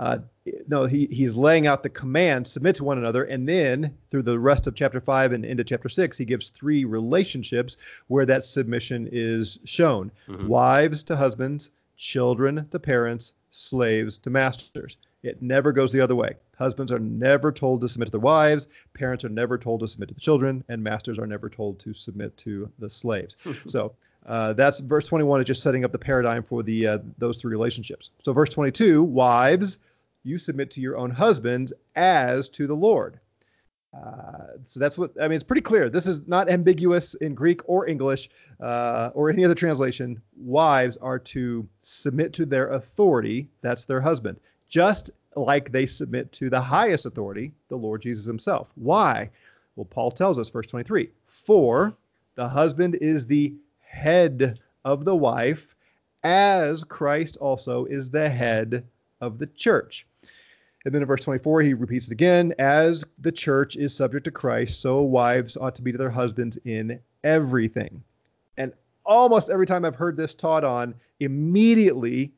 Uh, 0.00 0.18
no, 0.66 0.86
he, 0.86 1.06
he's 1.10 1.36
laying 1.36 1.66
out 1.66 1.82
the 1.82 1.90
command, 1.90 2.48
submit 2.48 2.74
to 2.76 2.84
one 2.84 2.96
another. 2.96 3.24
And 3.24 3.46
then 3.46 3.94
through 4.10 4.22
the 4.22 4.38
rest 4.38 4.66
of 4.66 4.74
chapter 4.74 4.98
five 4.98 5.32
and 5.32 5.44
into 5.44 5.62
chapter 5.62 5.90
six, 5.90 6.16
he 6.16 6.24
gives 6.24 6.48
three 6.48 6.86
relationships 6.86 7.76
where 8.06 8.24
that 8.24 8.42
submission 8.42 9.08
is 9.12 9.58
shown 9.64 10.10
mm-hmm. 10.26 10.48
wives 10.48 11.02
to 11.04 11.16
husbands, 11.16 11.70
children 11.98 12.66
to 12.70 12.78
parents, 12.78 13.34
slaves 13.50 14.16
to 14.18 14.30
masters. 14.30 14.96
It 15.22 15.42
never 15.42 15.70
goes 15.70 15.92
the 15.92 16.00
other 16.00 16.16
way. 16.16 16.34
Husbands 16.56 16.90
are 16.90 16.98
never 16.98 17.52
told 17.52 17.82
to 17.82 17.88
submit 17.88 18.06
to 18.06 18.12
their 18.12 18.20
wives, 18.20 18.68
parents 18.94 19.22
are 19.22 19.28
never 19.28 19.58
told 19.58 19.80
to 19.80 19.88
submit 19.88 20.08
to 20.08 20.14
the 20.14 20.20
children, 20.20 20.64
and 20.70 20.82
masters 20.82 21.18
are 21.18 21.26
never 21.26 21.50
told 21.50 21.78
to 21.80 21.92
submit 21.92 22.34
to 22.38 22.70
the 22.78 22.88
slaves. 22.88 23.36
so 23.66 23.92
uh, 24.26 24.54
that's 24.54 24.80
verse 24.80 25.06
21 25.08 25.40
is 25.40 25.46
just 25.46 25.62
setting 25.62 25.84
up 25.84 25.92
the 25.92 25.98
paradigm 25.98 26.42
for 26.42 26.62
the 26.62 26.86
uh, 26.86 26.98
those 27.18 27.38
three 27.38 27.50
relationships. 27.50 28.10
So 28.22 28.32
verse 28.32 28.50
22, 28.50 29.02
wives 29.02 29.78
you 30.24 30.38
submit 30.38 30.70
to 30.72 30.80
your 30.80 30.96
own 30.96 31.10
husbands 31.10 31.72
as 31.96 32.48
to 32.50 32.66
the 32.66 32.76
Lord. 32.76 33.18
Uh, 33.92 34.54
so 34.66 34.78
that's 34.78 34.96
what 34.96 35.10
I 35.20 35.26
mean. 35.26 35.34
It's 35.34 35.44
pretty 35.44 35.62
clear. 35.62 35.90
This 35.90 36.06
is 36.06 36.26
not 36.28 36.48
ambiguous 36.48 37.14
in 37.14 37.34
Greek 37.34 37.60
or 37.68 37.88
English 37.88 38.30
uh, 38.60 39.10
or 39.14 39.30
any 39.30 39.44
other 39.44 39.54
translation. 39.54 40.20
Wives 40.36 40.96
are 40.98 41.18
to 41.18 41.68
submit 41.82 42.32
to 42.34 42.46
their 42.46 42.68
authority, 42.68 43.48
that's 43.62 43.84
their 43.84 44.00
husband, 44.00 44.38
just 44.68 45.10
like 45.34 45.72
they 45.72 45.86
submit 45.86 46.30
to 46.32 46.48
the 46.48 46.60
highest 46.60 47.06
authority, 47.06 47.52
the 47.68 47.76
Lord 47.76 48.02
Jesus 48.02 48.26
himself. 48.26 48.68
Why? 48.76 49.28
Well, 49.74 49.86
Paul 49.86 50.10
tells 50.12 50.38
us, 50.38 50.48
verse 50.48 50.66
23 50.66 51.10
For 51.26 51.96
the 52.36 52.48
husband 52.48 52.96
is 53.00 53.26
the 53.26 53.54
head 53.80 54.60
of 54.84 55.04
the 55.04 55.16
wife, 55.16 55.74
as 56.22 56.84
Christ 56.84 57.38
also 57.38 57.86
is 57.86 58.10
the 58.10 58.28
head 58.28 58.84
of 59.20 59.38
the 59.38 59.46
church. 59.46 60.06
And 60.84 60.94
then 60.94 61.02
in 61.02 61.08
verse 61.08 61.24
24, 61.24 61.60
he 61.60 61.74
repeats 61.74 62.06
it 62.06 62.12
again 62.12 62.54
as 62.58 63.04
the 63.18 63.32
church 63.32 63.76
is 63.76 63.94
subject 63.94 64.24
to 64.24 64.30
Christ, 64.30 64.80
so 64.80 65.02
wives 65.02 65.56
ought 65.56 65.74
to 65.74 65.82
be 65.82 65.92
to 65.92 65.98
their 65.98 66.10
husbands 66.10 66.56
in 66.64 66.98
everything. 67.22 68.02
And 68.56 68.72
almost 69.04 69.50
every 69.50 69.66
time 69.66 69.84
I've 69.84 69.96
heard 69.96 70.16
this 70.16 70.34
taught 70.34 70.64
on, 70.64 70.94
immediately 71.20 72.32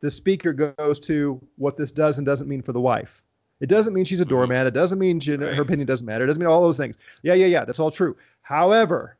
the 0.00 0.10
speaker 0.10 0.52
goes 0.52 1.00
to 1.00 1.40
what 1.56 1.76
this 1.76 1.90
does 1.90 2.18
and 2.18 2.26
doesn't 2.26 2.48
mean 2.48 2.62
for 2.62 2.72
the 2.72 2.80
wife. 2.80 3.22
It 3.60 3.68
doesn't 3.68 3.92
mean 3.92 4.04
she's 4.04 4.20
a 4.20 4.24
mm-hmm. 4.24 4.30
doormat. 4.30 4.66
It 4.66 4.74
doesn't 4.74 5.00
mean 5.00 5.18
she, 5.18 5.34
right. 5.34 5.54
her 5.54 5.62
opinion 5.62 5.86
doesn't 5.86 6.06
matter. 6.06 6.24
It 6.24 6.28
doesn't 6.28 6.40
mean 6.40 6.50
all 6.50 6.62
those 6.62 6.76
things. 6.76 6.96
Yeah, 7.22 7.34
yeah, 7.34 7.46
yeah. 7.46 7.64
That's 7.64 7.80
all 7.80 7.90
true. 7.90 8.16
However, 8.42 9.18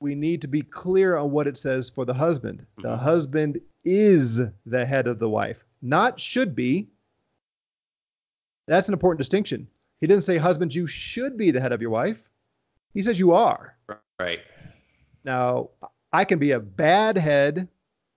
we 0.00 0.14
need 0.14 0.42
to 0.42 0.48
be 0.48 0.62
clear 0.62 1.16
on 1.16 1.30
what 1.30 1.46
it 1.46 1.56
says 1.56 1.90
for 1.90 2.04
the 2.04 2.14
husband. 2.14 2.66
The 2.78 2.88
mm-hmm. 2.88 3.04
husband 3.04 3.60
is 3.84 4.40
the 4.66 4.84
head 4.84 5.06
of 5.06 5.18
the 5.18 5.28
wife, 5.28 5.64
not 5.82 6.18
should 6.18 6.54
be, 6.54 6.88
that's 8.68 8.88
an 8.88 8.94
important 8.94 9.18
distinction. 9.18 9.66
He 10.00 10.06
didn't 10.06 10.24
say, 10.24 10.36
husbands, 10.36 10.76
you 10.76 10.86
should 10.86 11.36
be 11.36 11.50
the 11.50 11.60
head 11.60 11.72
of 11.72 11.82
your 11.82 11.90
wife. 11.90 12.30
He 12.94 13.02
says 13.02 13.18
you 13.18 13.32
are. 13.32 13.76
Right. 14.20 14.40
Now, 15.24 15.70
I 16.12 16.24
can 16.24 16.38
be 16.38 16.52
a 16.52 16.60
bad 16.60 17.18
head 17.18 17.68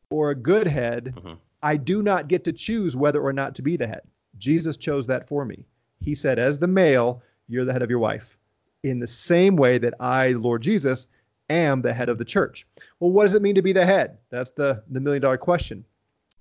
or 0.10 0.30
a 0.32 0.36
good 0.36 0.68
head, 0.68 1.14
Mhm. 1.16 1.38
I 1.64 1.78
do 1.78 2.02
not 2.02 2.28
get 2.28 2.43
to 2.45 2.54
choose 2.54 2.95
whether 2.97 3.22
or 3.22 3.34
not 3.34 3.56
to 3.56 3.62
be 3.62 3.78
the 3.78 3.88
head. 3.88 4.02
Jesus 4.38 4.78
chose 4.78 5.08
that 5.08 5.28
for 5.28 5.45
me. 5.45 5.66
He 5.99 6.16
said, 6.16 6.39
as 6.39 6.58
the 6.58 6.68
male, 6.68 7.22
you're 7.47 7.66
the 7.66 7.74
head 7.74 7.82
of 7.84 7.89
your 7.89 7.99
wife. 7.99 8.38
In 8.84 8.99
the 8.99 9.08
same 9.08 9.56
way 9.56 9.78
that 9.78 9.93
I, 9.99 10.30
Lord 10.32 10.62
Jesus, 10.64 11.08
am 11.49 11.82
the 11.82 11.93
head 11.93 12.10
of 12.10 12.18
the 12.18 12.26
church. 12.26 12.66
Well, 12.99 13.12
what 13.12 13.24
does 13.24 13.36
it 13.36 13.41
mean 13.41 13.56
to 13.56 13.62
be 13.62 13.74
the 13.74 13.86
head? 13.86 14.18
That's 14.30 14.52
the, 14.52 14.84
the 14.89 14.99
million 14.99 15.22
dollar 15.22 15.38
question. 15.38 15.86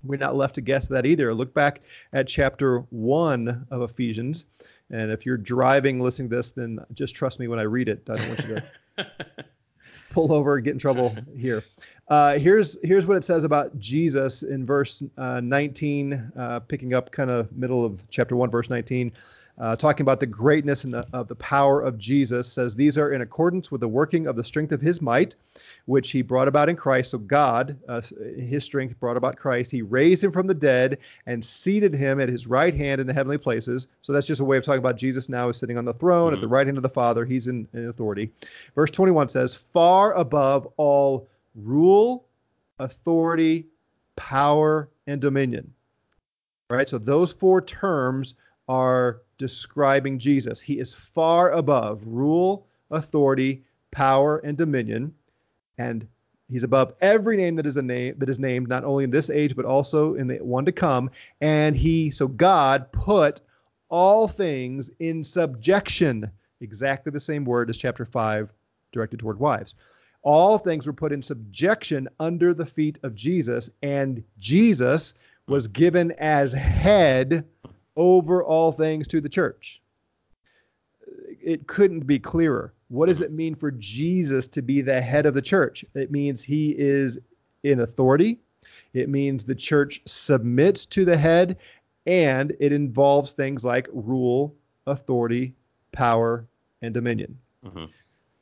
We're 0.03 0.17
not 0.17 0.35
left 0.35 0.55
to 0.55 0.61
guess 0.61 0.87
that 0.87 1.05
either. 1.05 1.33
Look 1.33 1.53
back 1.53 1.81
at 2.13 2.27
chapter 2.27 2.79
one 2.89 3.65
of 3.71 3.81
Ephesians. 3.81 4.45
And 4.89 5.11
if 5.11 5.25
you're 5.25 5.37
driving 5.37 5.99
listening 5.99 6.29
to 6.29 6.35
this, 6.35 6.51
then 6.51 6.79
just 6.93 7.15
trust 7.15 7.39
me 7.39 7.47
when 7.47 7.59
I 7.59 7.63
read 7.63 7.89
it. 7.89 8.09
I 8.09 8.17
don't 8.17 8.27
want 8.27 8.47
you 8.47 8.55
to 8.97 9.07
pull 10.11 10.33
over 10.33 10.55
and 10.55 10.65
get 10.65 10.73
in 10.73 10.79
trouble 10.79 11.15
here. 11.35 11.63
Uh, 12.09 12.37
here's 12.37 12.77
here's 12.83 13.07
what 13.07 13.17
it 13.17 13.23
says 13.23 13.43
about 13.43 13.77
Jesus 13.79 14.43
in 14.43 14.65
verse 14.65 15.01
uh, 15.17 15.39
19, 15.39 16.31
uh, 16.37 16.59
picking 16.59 16.93
up 16.93 17.11
kind 17.11 17.31
of 17.31 17.51
middle 17.53 17.85
of 17.85 18.03
chapter 18.09 18.35
one, 18.35 18.51
verse 18.51 18.69
19. 18.69 19.11
Uh, 19.57 19.75
talking 19.75 20.03
about 20.03 20.19
the 20.19 20.25
greatness 20.25 20.85
and 20.85 20.93
the, 20.93 21.05
of 21.13 21.27
the 21.27 21.35
power 21.35 21.81
of 21.81 21.97
Jesus, 21.97 22.51
says 22.51 22.75
these 22.75 22.97
are 22.97 23.11
in 23.13 23.21
accordance 23.21 23.69
with 23.69 23.79
the 23.81 23.87
working 23.87 24.25
of 24.25 24.35
the 24.35 24.43
strength 24.43 24.71
of 24.71 24.81
His 24.81 25.01
might, 25.01 25.35
which 25.85 26.11
He 26.11 26.21
brought 26.21 26.47
about 26.47 26.69
in 26.69 26.75
Christ. 26.75 27.11
So 27.11 27.17
God, 27.17 27.77
uh, 27.87 28.01
His 28.37 28.63
strength 28.63 28.99
brought 28.99 29.17
about 29.17 29.37
Christ. 29.37 29.71
He 29.71 29.81
raised 29.81 30.23
Him 30.23 30.31
from 30.31 30.47
the 30.47 30.53
dead 30.53 30.97
and 31.25 31.43
seated 31.43 31.93
Him 31.93 32.19
at 32.19 32.29
His 32.29 32.47
right 32.47 32.73
hand 32.73 33.01
in 33.01 33.07
the 33.07 33.13
heavenly 33.13 33.37
places. 33.37 33.87
So 34.01 34.13
that's 34.13 34.27
just 34.27 34.41
a 34.41 34.45
way 34.45 34.57
of 34.57 34.63
talking 34.63 34.79
about 34.79 34.97
Jesus 34.97 35.29
now 35.29 35.49
is 35.49 35.57
sitting 35.57 35.77
on 35.77 35.85
the 35.85 35.93
throne 35.93 36.33
at 36.33 36.41
the 36.41 36.47
right 36.47 36.65
hand 36.65 36.77
of 36.77 36.83
the 36.83 36.89
Father. 36.89 37.25
He's 37.25 37.47
in, 37.47 37.67
in 37.73 37.89
authority. 37.89 38.31
Verse 38.75 38.91
21 38.91 39.29
says, 39.29 39.55
"Far 39.55 40.13
above 40.13 40.67
all 40.77 41.27
rule, 41.55 42.25
authority, 42.79 43.67
power, 44.15 44.89
and 45.07 45.19
dominion." 45.19 45.73
All 46.69 46.77
right. 46.77 46.87
So 46.87 46.97
those 46.97 47.33
four 47.33 47.61
terms 47.61 48.35
are 48.69 49.21
describing 49.37 50.17
Jesus. 50.17 50.61
He 50.61 50.79
is 50.79 50.93
far 50.93 51.51
above 51.51 52.01
rule, 52.05 52.67
authority, 52.91 53.63
power, 53.91 54.37
and 54.37 54.57
dominion, 54.57 55.13
and 55.81 56.07
he's 56.49 56.63
above 56.63 56.93
every 57.01 57.37
name 57.37 57.55
that 57.55 57.65
is 57.65 57.77
a 57.77 57.81
name 57.81 58.15
that 58.17 58.29
is 58.29 58.39
named 58.39 58.67
not 58.67 58.83
only 58.83 59.03
in 59.03 59.11
this 59.11 59.29
age 59.29 59.55
but 59.55 59.65
also 59.65 60.15
in 60.15 60.27
the 60.27 60.37
one 60.37 60.65
to 60.65 60.71
come. 60.71 61.09
And 61.39 61.75
he, 61.75 62.11
so 62.11 62.27
God 62.27 62.91
put 62.91 63.41
all 63.89 64.27
things 64.27 64.91
in 64.99 65.23
subjection. 65.23 66.29
Exactly 66.59 67.11
the 67.11 67.19
same 67.19 67.45
word 67.45 67.69
as 67.69 67.77
chapter 67.77 68.05
five, 68.05 68.53
directed 68.91 69.19
toward 69.19 69.39
wives. 69.39 69.75
All 70.23 70.59
things 70.59 70.85
were 70.85 70.93
put 70.93 71.11
in 71.11 71.21
subjection 71.21 72.07
under 72.19 72.53
the 72.53 72.65
feet 72.65 72.99
of 73.01 73.15
Jesus, 73.15 73.71
and 73.81 74.23
Jesus 74.37 75.15
was 75.47 75.67
given 75.67 76.11
as 76.19 76.53
head 76.53 77.43
over 77.95 78.43
all 78.43 78.71
things 78.71 79.07
to 79.07 79.19
the 79.19 79.29
church. 79.29 79.81
It 81.43 81.65
couldn't 81.67 82.05
be 82.05 82.19
clearer. 82.19 82.71
What 82.91 83.07
does 83.07 83.21
it 83.21 83.31
mean 83.31 83.55
for 83.55 83.71
Jesus 83.71 84.49
to 84.49 84.61
be 84.61 84.81
the 84.81 84.99
head 84.99 85.25
of 85.25 85.33
the 85.33 85.41
church? 85.41 85.85
It 85.95 86.11
means 86.11 86.43
he 86.43 86.75
is 86.77 87.17
in 87.63 87.79
authority. 87.79 88.37
It 88.93 89.07
means 89.07 89.45
the 89.45 89.55
church 89.55 90.01
submits 90.05 90.85
to 90.87 91.05
the 91.05 91.15
head, 91.15 91.55
and 92.05 92.53
it 92.59 92.73
involves 92.73 93.31
things 93.31 93.63
like 93.63 93.87
rule, 93.93 94.53
authority, 94.87 95.53
power, 95.93 96.45
and 96.81 96.93
dominion. 96.93 97.37
Mhm. 97.65 97.89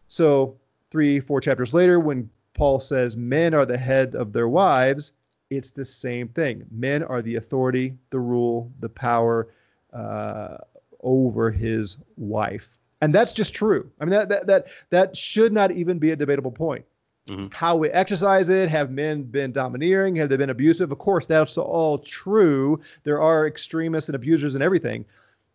So, 0.07 0.57
three, 0.89 1.19
four 1.19 1.41
chapters 1.41 1.75
later, 1.75 1.99
when 1.99 2.27
Paul 2.55 2.79
says 2.79 3.15
men 3.15 3.53
are 3.53 3.67
the 3.67 3.77
head 3.77 4.15
of 4.15 4.33
their 4.33 4.49
wives, 4.49 5.13
it's 5.51 5.69
the 5.69 5.85
same 5.85 6.27
thing. 6.29 6.65
Men 6.71 7.03
are 7.03 7.21
the 7.21 7.35
authority, 7.35 7.95
the 8.09 8.19
rule, 8.19 8.71
the 8.79 8.89
power 8.89 9.49
uh, 9.93 10.57
over 11.01 11.51
his 11.51 11.97
wife, 12.17 12.78
and 13.01 13.13
that's 13.13 13.33
just 13.33 13.53
true. 13.53 13.89
I 13.99 14.05
mean, 14.05 14.11
that 14.11 14.29
that 14.29 14.47
that 14.47 14.67
that 14.89 15.17
should 15.17 15.53
not 15.53 15.71
even 15.71 15.99
be 15.99 16.11
a 16.11 16.15
debatable 16.15 16.51
point. 16.51 16.85
Mhm. 17.27 17.53
How 17.53 17.75
we 17.75 17.89
exercise 17.89 18.49
it, 18.49 18.69
have 18.69 18.91
men 18.91 19.23
been 19.23 19.51
domineering? 19.51 20.15
Have 20.15 20.29
they 20.29 20.37
been 20.37 20.49
abusive? 20.49 20.91
Of 20.91 20.97
course, 20.97 21.27
that's 21.27 21.57
all 21.57 21.99
true. 21.99 22.79
There 23.03 23.21
are 23.21 23.47
extremists 23.47 24.09
and 24.09 24.15
abusers 24.15 24.55
and 24.55 24.63
everything, 24.63 25.05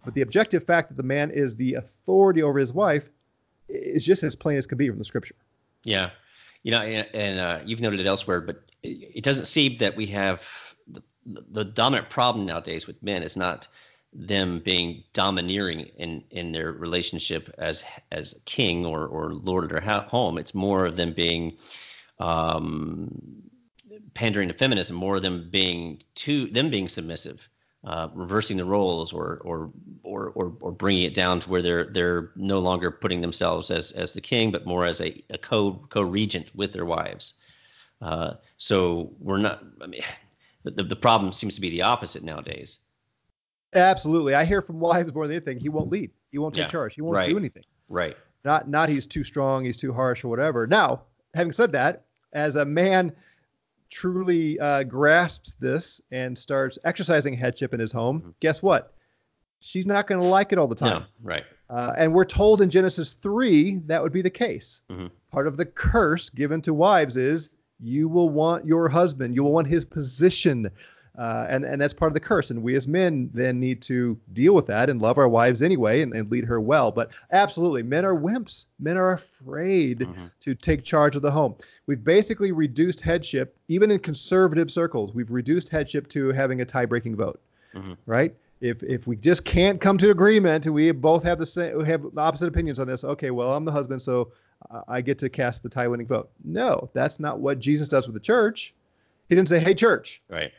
but 0.05 0.15
the 0.15 0.23
objective 0.23 0.65
fact 0.65 0.89
that 0.89 0.97
the 0.97 1.03
man 1.03 1.31
is 1.31 1.57
the 1.57 1.75
authority 1.75 2.43
over 2.43 2.59
his 2.59 2.73
wife 2.73 3.11
is 3.69 4.05
just 4.05 4.23
as 4.23 4.37
plain 4.37 4.57
as 4.57 4.67
can 4.67 4.79
be 4.79 4.89
from 4.89 4.99
the 4.99 5.05
scripture. 5.05 5.35
Yeah, 5.83 6.11
you 6.63 6.71
know, 6.71 6.81
and, 6.81 7.09
and 7.13 7.41
uh, 7.41 7.61
you've 7.65 7.81
noted 7.81 7.99
it 8.01 8.07
elsewhere, 8.07 8.41
but 8.41 8.63
it, 8.83 9.17
it 9.17 9.25
doesn't 9.25 9.47
seem 9.47 9.77
that 9.79 9.97
we 9.97 10.07
have 10.07 10.43
the, 10.87 11.03
the 11.51 11.65
dominant 11.65 12.09
problem 12.09 12.47
nowadays 12.47 12.87
with 12.87 13.03
men 13.03 13.23
is 13.23 13.37
not 13.37 13.67
them 14.15 14.61
being 14.61 15.03
domineering 15.13 15.81
in 15.97 16.23
in 16.31 16.53
their 16.53 16.73
relationship 16.73 17.53
as 17.59 17.83
as 18.13 18.41
king 18.45 18.87
or 18.87 19.07
or 19.07 19.35
lord 19.35 19.65
of 19.65 19.71
their 19.71 19.81
ha- 19.81 20.07
home. 20.09 20.39
It's 20.39 20.55
more 20.55 20.87
of 20.87 20.97
them 20.97 21.13
being 21.13 21.57
um, 22.21 23.11
pandering 24.15 24.49
to 24.49 24.55
feminism, 24.55 24.97
more 24.97 25.17
of 25.17 25.23
them 25.23 25.49
being 25.51 26.01
to 26.17 26.47
them 26.49 26.71
being 26.71 26.89
submissive. 26.89 27.49
Uh, 27.85 28.09
reversing 28.15 28.57
the 28.57 28.65
roles 28.65 29.13
or, 29.13 29.43
or 29.45 29.71
or 30.05 30.31
or 30.31 30.55
or 30.61 30.73
bringing 30.73 31.03
it 31.03 31.15
down 31.15 31.39
to 31.39 31.51
where 31.51 31.61
they're 31.61 31.85
they're 31.85 32.31
no 32.35 32.59
longer 32.59 32.91
putting 32.91 33.21
themselves 33.21 33.71
as 33.71 33.93
as 33.93 34.15
the 34.15 34.23
king, 34.23 34.51
but 34.51 34.65
more 34.65 34.87
as 34.87 35.03
a, 35.03 35.23
a 35.29 35.37
co 35.37 35.75
co-regent 35.91 36.47
with 36.55 36.73
their 36.73 36.87
wives. 36.87 37.35
Uh, 38.01 38.35
so 38.57 39.13
we're 39.19 39.37
not. 39.37 39.63
I 39.83 39.87
mean, 39.87 40.01
the 40.65 40.83
the 40.83 40.97
problem 40.97 41.35
seems 41.35 41.55
to 41.57 41.61
be 41.61 41.69
the 41.69 41.83
opposite 41.83 42.23
nowadays. 42.23 42.79
Absolutely, 43.75 44.35
I 44.35 44.45
hear 44.45 44.63
from 44.63 44.79
wives 44.81 45.13
more 45.15 45.27
than 45.27 45.37
anything. 45.37 45.59
He 45.59 45.69
won't 45.69 45.91
lead. 45.91 46.11
He 46.31 46.39
won't 46.39 46.55
take 46.55 46.63
Yeah, 46.65 46.69
charge. 46.69 46.95
He 46.95 47.03
won't 47.03 47.17
right. 47.17 47.29
do 47.29 47.37
anything. 47.39 47.65
Right. 47.89 48.17
Not 48.45 48.69
not 48.69 48.89
he's 48.89 49.07
too 49.07 49.25
strong. 49.25 49.65
He's 49.65 49.77
too 49.77 49.93
harsh 49.93 50.25
or 50.25 50.29
whatever. 50.29 50.67
Now, 50.67 51.03
having 51.35 51.53
said 51.53 51.73
that, 51.73 52.05
as 52.33 52.57
a 52.57 52.65
man 52.65 53.13
truly 53.91 54.59
uh, 54.61 54.83
grasps 54.85 55.55
this 55.55 56.01
and 56.11 56.37
starts 56.37 56.79
exercising 56.85 57.35
headship 57.35 57.73
in 57.75 57.81
his 57.81 57.93
home, 57.93 58.21
Mhm. 58.23 58.35
guess 58.41 58.63
what? 58.63 58.93
She's 59.61 59.87
not 59.87 60.07
going 60.07 60.21
to 60.21 60.27
like 60.27 60.53
it 60.53 60.59
all 60.59 60.67
the 60.67 60.75
time. 60.75 61.01
No. 61.01 61.05
Right. 61.23 61.45
Uh, 61.71 61.95
and 61.97 62.13
we're 62.13 62.25
told 62.25 62.61
in 62.61 62.69
Genesis 62.71 63.15
3 63.15 63.77
that 63.87 64.03
would 64.03 64.13
be 64.13 64.21
the 64.23 64.31
case. 64.31 64.83
Mhm. 64.91 65.11
Part 65.31 65.47
of 65.47 65.57
the 65.57 65.65
curse 65.65 66.29
given 66.29 66.61
to 66.63 66.75
wives 66.75 67.17
is 67.17 67.51
you 67.81 68.09
will 68.09 68.29
want 68.31 68.67
your 68.67 68.89
husband, 68.89 69.35
you 69.35 69.43
will 69.45 69.53
want 69.53 69.67
his 69.69 69.85
position. 69.85 70.71
Uh, 71.17 71.47
and, 71.49 71.65
and 71.65 71.81
that's 71.81 71.95
part 71.95 72.11
of 72.11 72.15
the 72.15 72.21
curse. 72.21 72.51
And 72.51 72.61
we 72.63 72.75
as 72.75 72.89
men 72.89 73.31
then 73.33 73.61
need 73.61 73.81
to 73.83 74.19
deal 74.33 74.53
with 74.53 74.67
that 74.67 74.91
and 74.91 75.01
love 75.01 75.17
our 75.17 75.29
wives 75.29 75.63
anyway 75.63 76.01
and, 76.03 76.13
and 76.13 76.29
lead 76.31 76.45
her 76.45 76.61
well. 76.61 76.91
But 76.91 77.13
absolutely, 77.31 77.85
men 77.85 78.05
are 78.05 78.17
wimps. 78.17 78.67
Men 78.81 78.97
are 78.97 79.13
afraid 79.13 80.01
Mhm. 80.01 80.31
to 80.41 80.55
take 80.57 80.83
charge 80.83 81.15
of 81.15 81.23
the 81.23 81.31
home. 81.31 81.55
We've 81.87 82.03
basically 82.03 82.51
reduced 82.51 83.01
headship, 83.01 83.57
even 83.69 83.93
in 83.93 84.01
conservative 84.01 84.71
circles, 84.73 85.15
we've 85.15 85.31
reduced 85.31 85.69
headship 85.71 86.09
to 86.09 86.31
having 86.33 86.63
a 86.63 86.65
tie 86.65 86.85
breaking 86.87 87.15
vote, 87.15 87.41
Mhm. 87.77 87.97
right? 88.07 88.35
If, 88.61 88.83
if 88.83 89.07
we 89.07 89.15
just 89.17 89.45
can't 89.45 89.81
come 89.81 89.99
to 89.99 90.11
agreement 90.11 90.67
and 90.67 90.75
we 90.75 90.91
both 90.91 91.23
have 91.25 91.39
the 91.39 91.47
same 91.47 91.77
we 91.79 91.85
have 91.87 92.05
opposite 92.17 92.49
opinions 92.49 92.79
on 92.81 92.87
this, 92.89 93.05
okay, 93.05 93.31
well 93.31 93.53
I'm 93.55 93.65
the 93.65 93.73
husband, 93.73 94.03
so 94.03 94.33
I- 94.71 94.83
I 94.97 95.01
get 95.01 95.19
to 95.19 95.29
cast 95.29 95.63
the 95.63 95.69
tie 95.69 95.87
winning 95.87 96.07
vote. 96.07 96.31
No, 96.45 96.89
that's 96.93 97.21
not 97.21 97.39
what 97.41 97.59
Jesus 97.61 97.89
does 97.89 98.07
with 98.09 98.15
the 98.15 98.21
church. 98.21 98.75
He 99.29 99.35
didn't 99.35 99.49
say, 99.49 99.59
"Hey 99.59 99.75
church, 99.75 100.23
Right. 100.29 100.53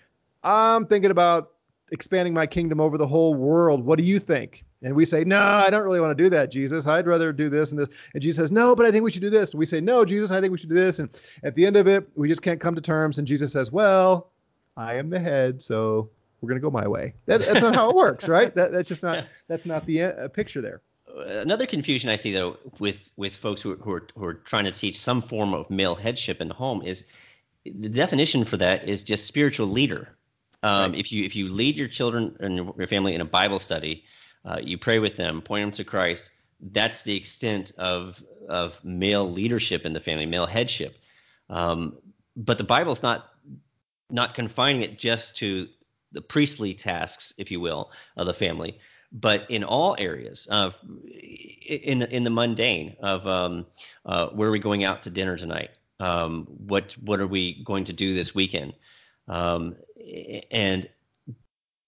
I'm 0.46 0.86
thinking 0.86 1.12
about 1.12 1.52
expanding 1.92 2.34
my 2.34 2.46
kingdom 2.46 2.80
over 2.80 2.98
the 2.98 3.08
whole 3.08 3.36
world. 3.36 3.86
What 3.86 3.98
do 3.98 4.06
you 4.06 4.20
think?" 4.20 4.64
And 4.84 4.96
we 4.96 5.04
say, 5.04 5.24
"No, 5.24 5.42
I 5.42 5.70
don't 5.70 5.84
really 5.84 6.00
want 6.00 6.16
to 6.18 6.24
do 6.24 6.30
that, 6.30 6.52
Jesus. 6.52 6.86
I'd 6.88 7.08
rather 7.08 7.34
do 7.34 7.50
this 7.50 7.72
and 7.72 7.80
this." 7.80 7.90
And 8.14 8.22
Jesus 8.22 8.38
says, 8.38 8.52
"No, 8.52 8.76
but 8.76 8.86
I 8.86 8.92
think 8.92 9.04
we 9.04 9.12
should 9.12 9.22
do 9.22 9.30
this." 9.30 9.52
And 9.52 9.60
we 9.60 9.66
say, 9.66 9.82
"No, 9.82 10.06
Jesus, 10.06 10.32
I 10.32 10.40
think 10.40 10.52
we 10.52 10.58
should 10.58 10.70
do 10.70 10.76
this." 10.76 11.00
And 11.00 11.10
at 11.44 11.56
the 11.56 11.66
end 11.66 11.76
of 11.76 11.88
it, 11.88 12.08
we 12.16 12.28
just 12.28 12.42
can't 12.42 12.60
come 12.60 12.76
to 12.76 12.82
terms. 12.82 13.18
And 13.18 13.28
Jesus 13.28 13.52
says, 13.52 13.72
"Well, 13.72 14.30
I 14.78 14.96
am 14.96 15.10
the 15.10 15.20
head, 15.20 15.62
so 15.62 16.10
we're 16.42 16.50
going 16.50 16.62
to 16.62 16.64
go 16.64 16.70
my 16.70 16.88
way." 16.88 17.14
That, 17.26 17.42
that's 17.42 17.62
not 17.62 17.76
how 17.76 17.90
it 17.90 17.96
works, 17.96 18.30
right? 18.30 18.54
That, 18.56 18.72
that's 18.72 18.88
just 18.88 19.04
not 19.04 19.26
that's 19.48 19.66
not 19.66 19.86
the 19.86 20.04
uh, 20.04 20.28
picture 20.30 20.62
there. 20.62 20.82
Another 21.28 21.66
confusion 21.66 22.10
I 22.10 22.18
see 22.18 22.32
though 22.32 22.58
with 22.80 23.12
with 23.16 23.36
folks 23.36 23.62
who 23.62 23.76
who 23.78 23.92
are 23.92 24.08
who 24.16 24.26
are 24.26 24.34
trying 24.34 24.66
to 24.66 24.72
teach 24.72 25.00
some 25.00 25.22
form 25.22 25.54
of 25.54 25.70
male 25.70 25.96
headship 25.96 26.42
in 26.42 26.48
the 26.48 26.54
home 26.54 26.82
is 26.84 27.06
the 27.64 27.90
definition 27.90 28.46
for 28.46 28.58
that 28.58 28.88
is 28.88 29.04
just 29.04 29.26
spiritual 29.26 29.68
leader. 29.68 30.10
Um, 30.66 30.92
Right. 30.92 31.00
If 31.00 31.12
you 31.12 31.24
if 31.24 31.36
you 31.36 31.48
lead 31.48 31.78
your 31.78 31.88
children 31.88 32.36
and 32.40 32.74
your 32.78 32.88
family 32.88 33.14
in 33.14 33.22
a 33.22 33.26
Bible 33.26 33.60
study, 33.60 34.04
uh, 34.46 34.60
you 34.62 34.78
pray 34.78 35.00
with 35.00 35.16
them, 35.16 35.42
point 35.42 35.64
them 35.64 35.72
to 35.72 35.84
Christ. 35.84 36.32
That's 36.72 37.04
the 37.04 37.16
extent 37.16 37.72
of 37.78 38.24
of 38.50 38.84
male 38.84 39.30
leadership 39.32 39.86
in 39.86 39.94
the 39.94 40.00
family, 40.00 40.26
male 40.26 40.48
headship. 40.48 40.98
Um, 41.50 41.98
but 42.36 42.58
the 42.58 42.64
Bible's 42.64 43.04
not 43.04 43.34
not 44.10 44.34
confining 44.34 44.82
it 44.82 44.98
just 44.98 45.38
to 45.38 45.68
the 46.12 46.22
priestly 46.22 46.74
tasks, 46.74 47.34
if 47.38 47.52
you 47.52 47.60
will, 47.60 47.92
of 48.18 48.26
the 48.26 48.34
family, 48.34 48.80
but 49.12 49.46
in 49.50 49.64
all 49.64 49.96
areas 50.00 50.48
of 50.48 50.74
in 51.68 52.00
the 52.00 52.10
in 52.10 52.24
the 52.24 52.30
mundane 52.32 52.96
of 53.02 53.28
um, 53.28 53.66
uh, 54.06 54.28
where 54.30 54.50
are 54.50 54.52
we 54.52 54.60
going 54.60 54.84
out 54.84 55.04
to 55.04 55.12
dinner 55.12 55.38
tonight? 55.38 55.72
Um, 56.00 56.48
what 56.68 56.94
what 57.04 57.20
are 57.20 57.28
we 57.28 57.64
going 57.64 57.84
to 57.86 57.94
do 57.94 58.16
this 58.16 58.34
weekend? 58.34 58.74
Um, 59.28 59.76
and 60.52 60.90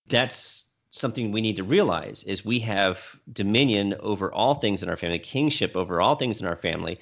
that's 0.07 0.65
something 0.91 1.31
we 1.31 1.41
need 1.41 1.55
to 1.55 1.63
realize 1.63 2.23
is 2.23 2.45
we 2.45 2.59
have 2.59 2.99
dominion 3.33 3.95
over 3.99 4.33
all 4.33 4.55
things 4.55 4.81
in 4.81 4.89
our 4.89 4.97
family, 4.97 5.19
kingship 5.19 5.75
over 5.75 6.01
all 6.01 6.15
things 6.15 6.41
in 6.41 6.47
our 6.47 6.55
family, 6.55 6.99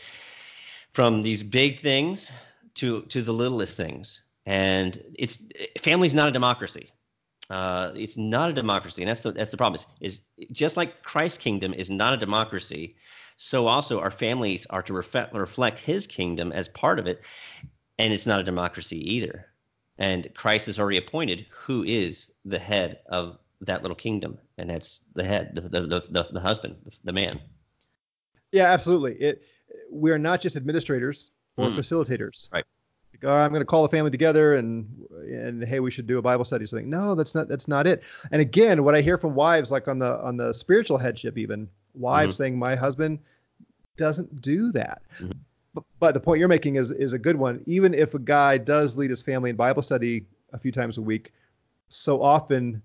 from 0.93 1.21
these 1.21 1.43
big 1.43 1.79
things 1.79 2.31
to 2.75 3.01
to 3.03 3.21
the 3.21 3.33
littlest 3.33 3.77
things. 3.77 4.21
And 4.45 5.01
it's 5.17 5.43
family's 5.81 6.13
not 6.13 6.29
a 6.29 6.31
democracy. 6.31 6.91
Uh, 7.49 7.91
it's 7.95 8.17
not 8.17 8.49
a 8.49 8.53
democracy, 8.53 9.03
and 9.03 9.09
that's 9.09 9.21
the 9.21 9.31
that's 9.31 9.51
the 9.51 9.57
problem. 9.57 9.79
Is, 10.01 10.19
is 10.37 10.47
just 10.51 10.77
like 10.77 11.03
Christ's 11.03 11.37
kingdom 11.37 11.73
is 11.73 11.89
not 11.89 12.13
a 12.13 12.17
democracy, 12.17 12.95
so 13.37 13.67
also 13.67 13.99
our 13.99 14.11
families 14.11 14.65
are 14.71 14.81
to 14.83 14.93
reflect 14.93 15.33
reflect 15.33 15.79
His 15.79 16.07
kingdom 16.07 16.51
as 16.51 16.67
part 16.69 16.97
of 16.99 17.07
it, 17.07 17.21
and 17.99 18.13
it's 18.13 18.25
not 18.25 18.39
a 18.39 18.43
democracy 18.43 18.97
either. 19.13 19.45
And 19.97 20.29
Christ 20.35 20.65
has 20.65 20.77
already 20.77 20.97
appointed 20.97 21.45
who 21.49 21.83
is 21.83 22.33
the 22.43 22.59
head 22.59 22.99
of 23.07 23.37
that 23.61 23.81
little 23.81 23.95
kingdom, 23.95 24.37
and 24.57 24.69
that's 24.69 25.01
the 25.13 25.23
head, 25.23 25.51
the 25.55 25.61
the 25.61 26.03
the, 26.09 26.27
the 26.31 26.39
husband, 26.39 26.75
the 27.03 27.13
man. 27.13 27.39
Yeah, 28.51 28.65
absolutely. 28.65 29.13
It 29.15 29.43
we 29.91 30.11
are 30.11 30.17
not 30.17 30.41
just 30.41 30.55
administrators 30.55 31.31
or 31.57 31.67
mm. 31.67 31.75
facilitators. 31.75 32.51
Right. 32.51 32.65
Like, 33.13 33.31
oh, 33.31 33.33
I'm 33.33 33.51
going 33.51 33.61
to 33.61 33.65
call 33.65 33.83
the 33.83 33.89
family 33.89 34.11
together 34.11 34.55
and 34.55 34.87
and 35.29 35.63
hey, 35.63 35.79
we 35.79 35.91
should 35.91 36.07
do 36.07 36.17
a 36.17 36.21
Bible 36.21 36.45
study. 36.45 36.65
Something. 36.65 36.89
No, 36.89 37.15
that's 37.15 37.33
not 37.33 37.47
that's 37.47 37.67
not 37.67 37.87
it. 37.87 38.03
And 38.31 38.41
again, 38.41 38.83
what 38.83 38.95
I 38.95 39.01
hear 39.01 39.17
from 39.17 39.35
wives, 39.35 39.71
like 39.71 39.87
on 39.87 39.99
the 39.99 40.19
on 40.19 40.37
the 40.37 40.53
spiritual 40.53 40.97
headship, 40.97 41.37
even 41.37 41.69
wives 41.93 42.35
mm-hmm. 42.35 42.43
saying, 42.43 42.59
my 42.59 42.75
husband 42.75 43.19
doesn't 43.97 44.41
do 44.41 44.71
that. 44.73 45.01
Mm-hmm. 45.19 45.31
But, 45.99 46.13
the 46.13 46.19
point 46.19 46.39
you're 46.39 46.47
making 46.47 46.75
is 46.75 46.91
is 46.91 47.13
a 47.13 47.19
good 47.19 47.35
one. 47.35 47.61
Even 47.65 47.93
if 47.93 48.13
a 48.13 48.19
guy 48.19 48.57
does 48.57 48.95
lead 48.95 49.09
his 49.09 49.21
family 49.21 49.49
in 49.49 49.55
Bible 49.55 49.81
study 49.81 50.25
a 50.53 50.57
few 50.57 50.71
times 50.71 50.97
a 50.97 51.01
week, 51.01 51.33
so 51.89 52.21
often 52.21 52.81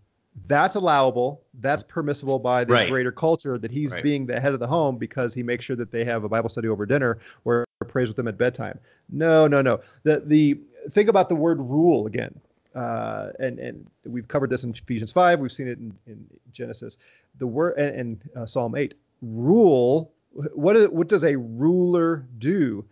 that's 0.47 0.75
allowable. 0.75 1.43
That's 1.61 1.83
permissible 1.83 2.39
by 2.39 2.65
the 2.65 2.73
right. 2.73 2.89
greater 2.89 3.13
culture 3.13 3.59
that 3.59 3.71
he's 3.71 3.95
right. 3.95 4.03
being 4.03 4.27
the 4.27 4.41
head 4.41 4.53
of 4.53 4.61
the 4.61 4.67
home 4.67 4.97
because 4.97 5.35
he 5.35 5.43
makes 5.43 5.65
sure 5.65 5.77
that 5.77 5.91
they 5.91 6.05
have 6.05 6.25
a 6.25 6.29
Bible 6.29 6.49
study 6.49 6.69
over 6.69 6.87
dinner 6.87 7.19
or 7.45 7.65
prays 7.89 8.09
with 8.09 8.17
them 8.17 8.29
at 8.29 8.39
bedtime. 8.39 8.79
No, 9.09 9.47
no, 9.47 9.61
no. 9.61 9.81
The 10.05 10.23
the 10.27 10.61
think 10.91 11.09
about 11.09 11.29
the 11.29 11.37
word 11.37 11.59
rule 11.61 12.07
again. 12.07 12.39
Uh, 12.75 13.31
and 13.41 13.59
and 13.59 13.91
we've 14.05 14.29
covered 14.29 14.51
this 14.51 14.65
in 14.65 14.71
Ephesians 14.71 15.13
five. 15.13 15.41
We've 15.41 15.53
seen 15.53 15.69
it 15.69 15.79
in, 15.79 15.93
in 16.07 16.25
Genesis. 16.53 16.99
The 17.39 17.47
word 17.47 17.77
and, 17.77 17.95
and 17.95 18.31
uh, 18.37 18.47
Psalm 18.47 18.77
eight. 18.77 18.95
Rule. 19.23 20.13
What 20.33 20.77
is, 20.77 20.89
what 20.89 21.09
does 21.09 21.25
a 21.25 21.37
ruler 21.37 22.27
do? 22.39 22.85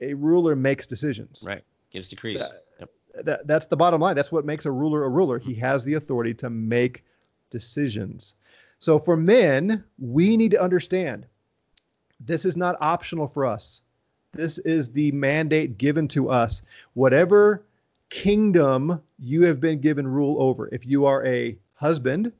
A 0.00 0.14
ruler 0.14 0.56
makes 0.56 0.86
decisions. 0.86 1.44
Right. 1.46 1.62
Gives 1.90 2.08
decrees. 2.08 2.40
That, 2.78 2.88
that, 3.24 3.46
that's 3.46 3.66
the 3.66 3.76
bottom 3.76 4.00
line. 4.00 4.16
That's 4.16 4.32
what 4.32 4.44
makes 4.44 4.66
a 4.66 4.70
ruler 4.70 5.04
a 5.04 5.08
ruler. 5.08 5.38
He 5.38 5.54
has 5.54 5.84
the 5.84 5.94
authority 5.94 6.34
to 6.34 6.50
make 6.50 7.04
decisions. 7.50 8.34
So 8.78 8.98
for 8.98 9.16
men, 9.16 9.84
we 9.98 10.36
need 10.36 10.50
to 10.50 10.60
understand 10.60 11.26
this 12.20 12.44
is 12.44 12.56
not 12.56 12.76
optional 12.80 13.26
for 13.26 13.44
us. 13.44 13.82
This 14.32 14.58
is 14.58 14.90
the 14.90 15.12
mandate 15.12 15.78
given 15.78 16.08
to 16.08 16.28
us. 16.28 16.62
Whatever 16.94 17.64
kingdom 18.10 19.02
you 19.18 19.44
have 19.44 19.60
been 19.60 19.80
given 19.80 20.06
rule 20.06 20.40
over, 20.40 20.68
if 20.72 20.86
you 20.86 21.06
are 21.06 21.24
a 21.26 21.58
husband, 21.74 22.32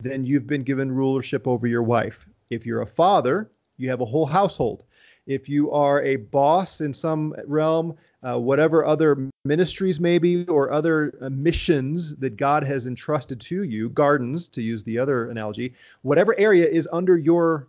then 0.00 0.24
you've 0.24 0.46
been 0.46 0.62
given 0.62 0.90
rulership 0.90 1.46
over 1.46 1.66
your 1.66 1.82
wife. 1.82 2.28
If 2.50 2.64
you're 2.66 2.82
a 2.82 2.86
father, 2.86 3.50
you 3.82 3.90
have 3.90 4.00
a 4.00 4.06
whole 4.06 4.26
household. 4.26 4.84
If 5.26 5.48
you 5.48 5.70
are 5.72 6.02
a 6.02 6.16
boss 6.16 6.80
in 6.80 6.94
some 6.94 7.34
realm, 7.46 7.96
uh, 8.22 8.38
whatever 8.38 8.84
other 8.84 9.28
ministries 9.44 10.00
maybe 10.00 10.46
or 10.46 10.70
other 10.70 11.18
uh, 11.20 11.28
missions 11.30 12.14
that 12.16 12.36
God 12.36 12.62
has 12.62 12.86
entrusted 12.86 13.40
to 13.40 13.64
you, 13.64 13.88
gardens 13.90 14.48
to 14.50 14.62
use 14.62 14.84
the 14.84 14.98
other 14.98 15.30
analogy, 15.30 15.74
whatever 16.02 16.38
area 16.38 16.66
is 16.66 16.88
under 16.92 17.18
your 17.18 17.66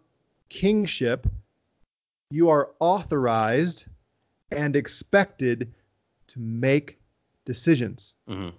kingship, 0.49 1.27
you 2.29 2.49
are 2.49 2.69
authorized 2.79 3.85
and 4.51 4.75
expected 4.75 5.71
to 6.27 6.39
make 6.39 6.99
decisions. 7.45 8.15
Mm-hmm. 8.29 8.49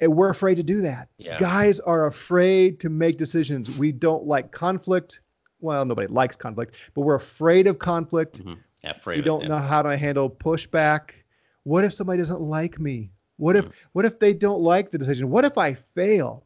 And 0.00 0.16
we're 0.16 0.30
afraid 0.30 0.56
to 0.56 0.62
do 0.62 0.80
that. 0.82 1.08
Yeah. 1.18 1.38
Guys 1.38 1.80
are 1.80 2.06
afraid 2.06 2.80
to 2.80 2.90
make 2.90 3.16
decisions. 3.16 3.76
We 3.76 3.92
don't 3.92 4.26
like 4.26 4.50
conflict. 4.50 5.20
Well, 5.64 5.86
nobody 5.86 6.08
likes 6.08 6.36
conflict, 6.36 6.76
but 6.94 7.00
we're 7.00 7.14
afraid 7.14 7.66
of 7.66 7.78
conflict. 7.78 8.40
Mm-hmm. 8.40 8.60
Yeah, 8.82 8.90
afraid. 8.90 9.16
You 9.16 9.22
don't 9.22 9.44
it, 9.44 9.48
know 9.48 9.58
how 9.58 9.80
to 9.80 9.96
handle 9.96 10.28
pushback. 10.28 11.10
What 11.62 11.84
if 11.84 11.94
somebody 11.94 12.18
doesn't 12.18 12.42
like 12.42 12.78
me? 12.78 13.10
What 13.38 13.56
if 13.56 13.68
mm. 13.68 13.72
what 13.92 14.04
if 14.04 14.18
they 14.18 14.34
don't 14.34 14.60
like 14.60 14.90
the 14.90 14.98
decision? 14.98 15.30
What 15.30 15.46
if 15.46 15.56
I 15.56 15.72
fail? 15.72 16.44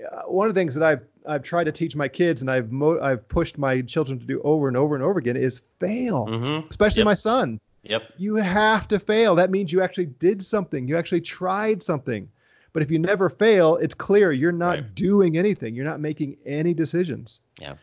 Uh, 0.00 0.22
one 0.22 0.48
of 0.48 0.54
the 0.54 0.60
things 0.60 0.76
that 0.76 0.84
I've 0.84 1.04
I've 1.26 1.42
tried 1.42 1.64
to 1.64 1.72
teach 1.72 1.96
my 1.96 2.06
kids 2.06 2.40
and 2.40 2.50
I've 2.50 2.70
mo- 2.70 3.00
I've 3.00 3.26
pushed 3.28 3.58
my 3.58 3.82
children 3.82 4.20
to 4.20 4.24
do 4.24 4.40
over 4.42 4.68
and 4.68 4.76
over 4.76 4.94
and 4.94 5.02
over 5.02 5.18
again 5.18 5.36
is 5.36 5.62
fail, 5.80 6.26
mm-hmm. 6.26 6.68
especially 6.70 7.00
yep. 7.00 7.06
my 7.06 7.14
son. 7.14 7.60
Yep. 7.82 8.12
You 8.16 8.36
have 8.36 8.86
to 8.88 9.00
fail. 9.00 9.34
That 9.34 9.50
means 9.50 9.72
you 9.72 9.82
actually 9.82 10.06
did 10.06 10.40
something. 10.40 10.86
You 10.86 10.96
actually 10.96 11.20
tried 11.20 11.82
something. 11.82 12.28
But 12.72 12.82
if 12.82 12.90
you 12.90 12.98
never 12.98 13.28
fail, 13.28 13.76
it's 13.76 13.94
clear 13.94 14.32
you're 14.32 14.52
not 14.52 14.78
right. 14.78 14.94
doing 14.94 15.36
anything. 15.36 15.74
You're 15.74 15.84
not 15.84 16.00
making 16.00 16.36
any 16.46 16.72
decisions. 16.72 17.40
Yeah. 17.60 17.74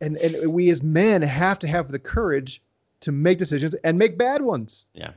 And 0.00 0.16
and 0.16 0.52
we 0.52 0.70
as 0.70 0.82
men 0.82 1.22
have 1.22 1.58
to 1.60 1.68
have 1.68 1.88
the 1.88 1.98
courage 1.98 2.62
to 3.00 3.12
make 3.12 3.38
decisions 3.38 3.74
and 3.84 3.98
make 3.98 4.18
bad 4.18 4.42
ones. 4.42 4.86
Yeah. 4.94 5.12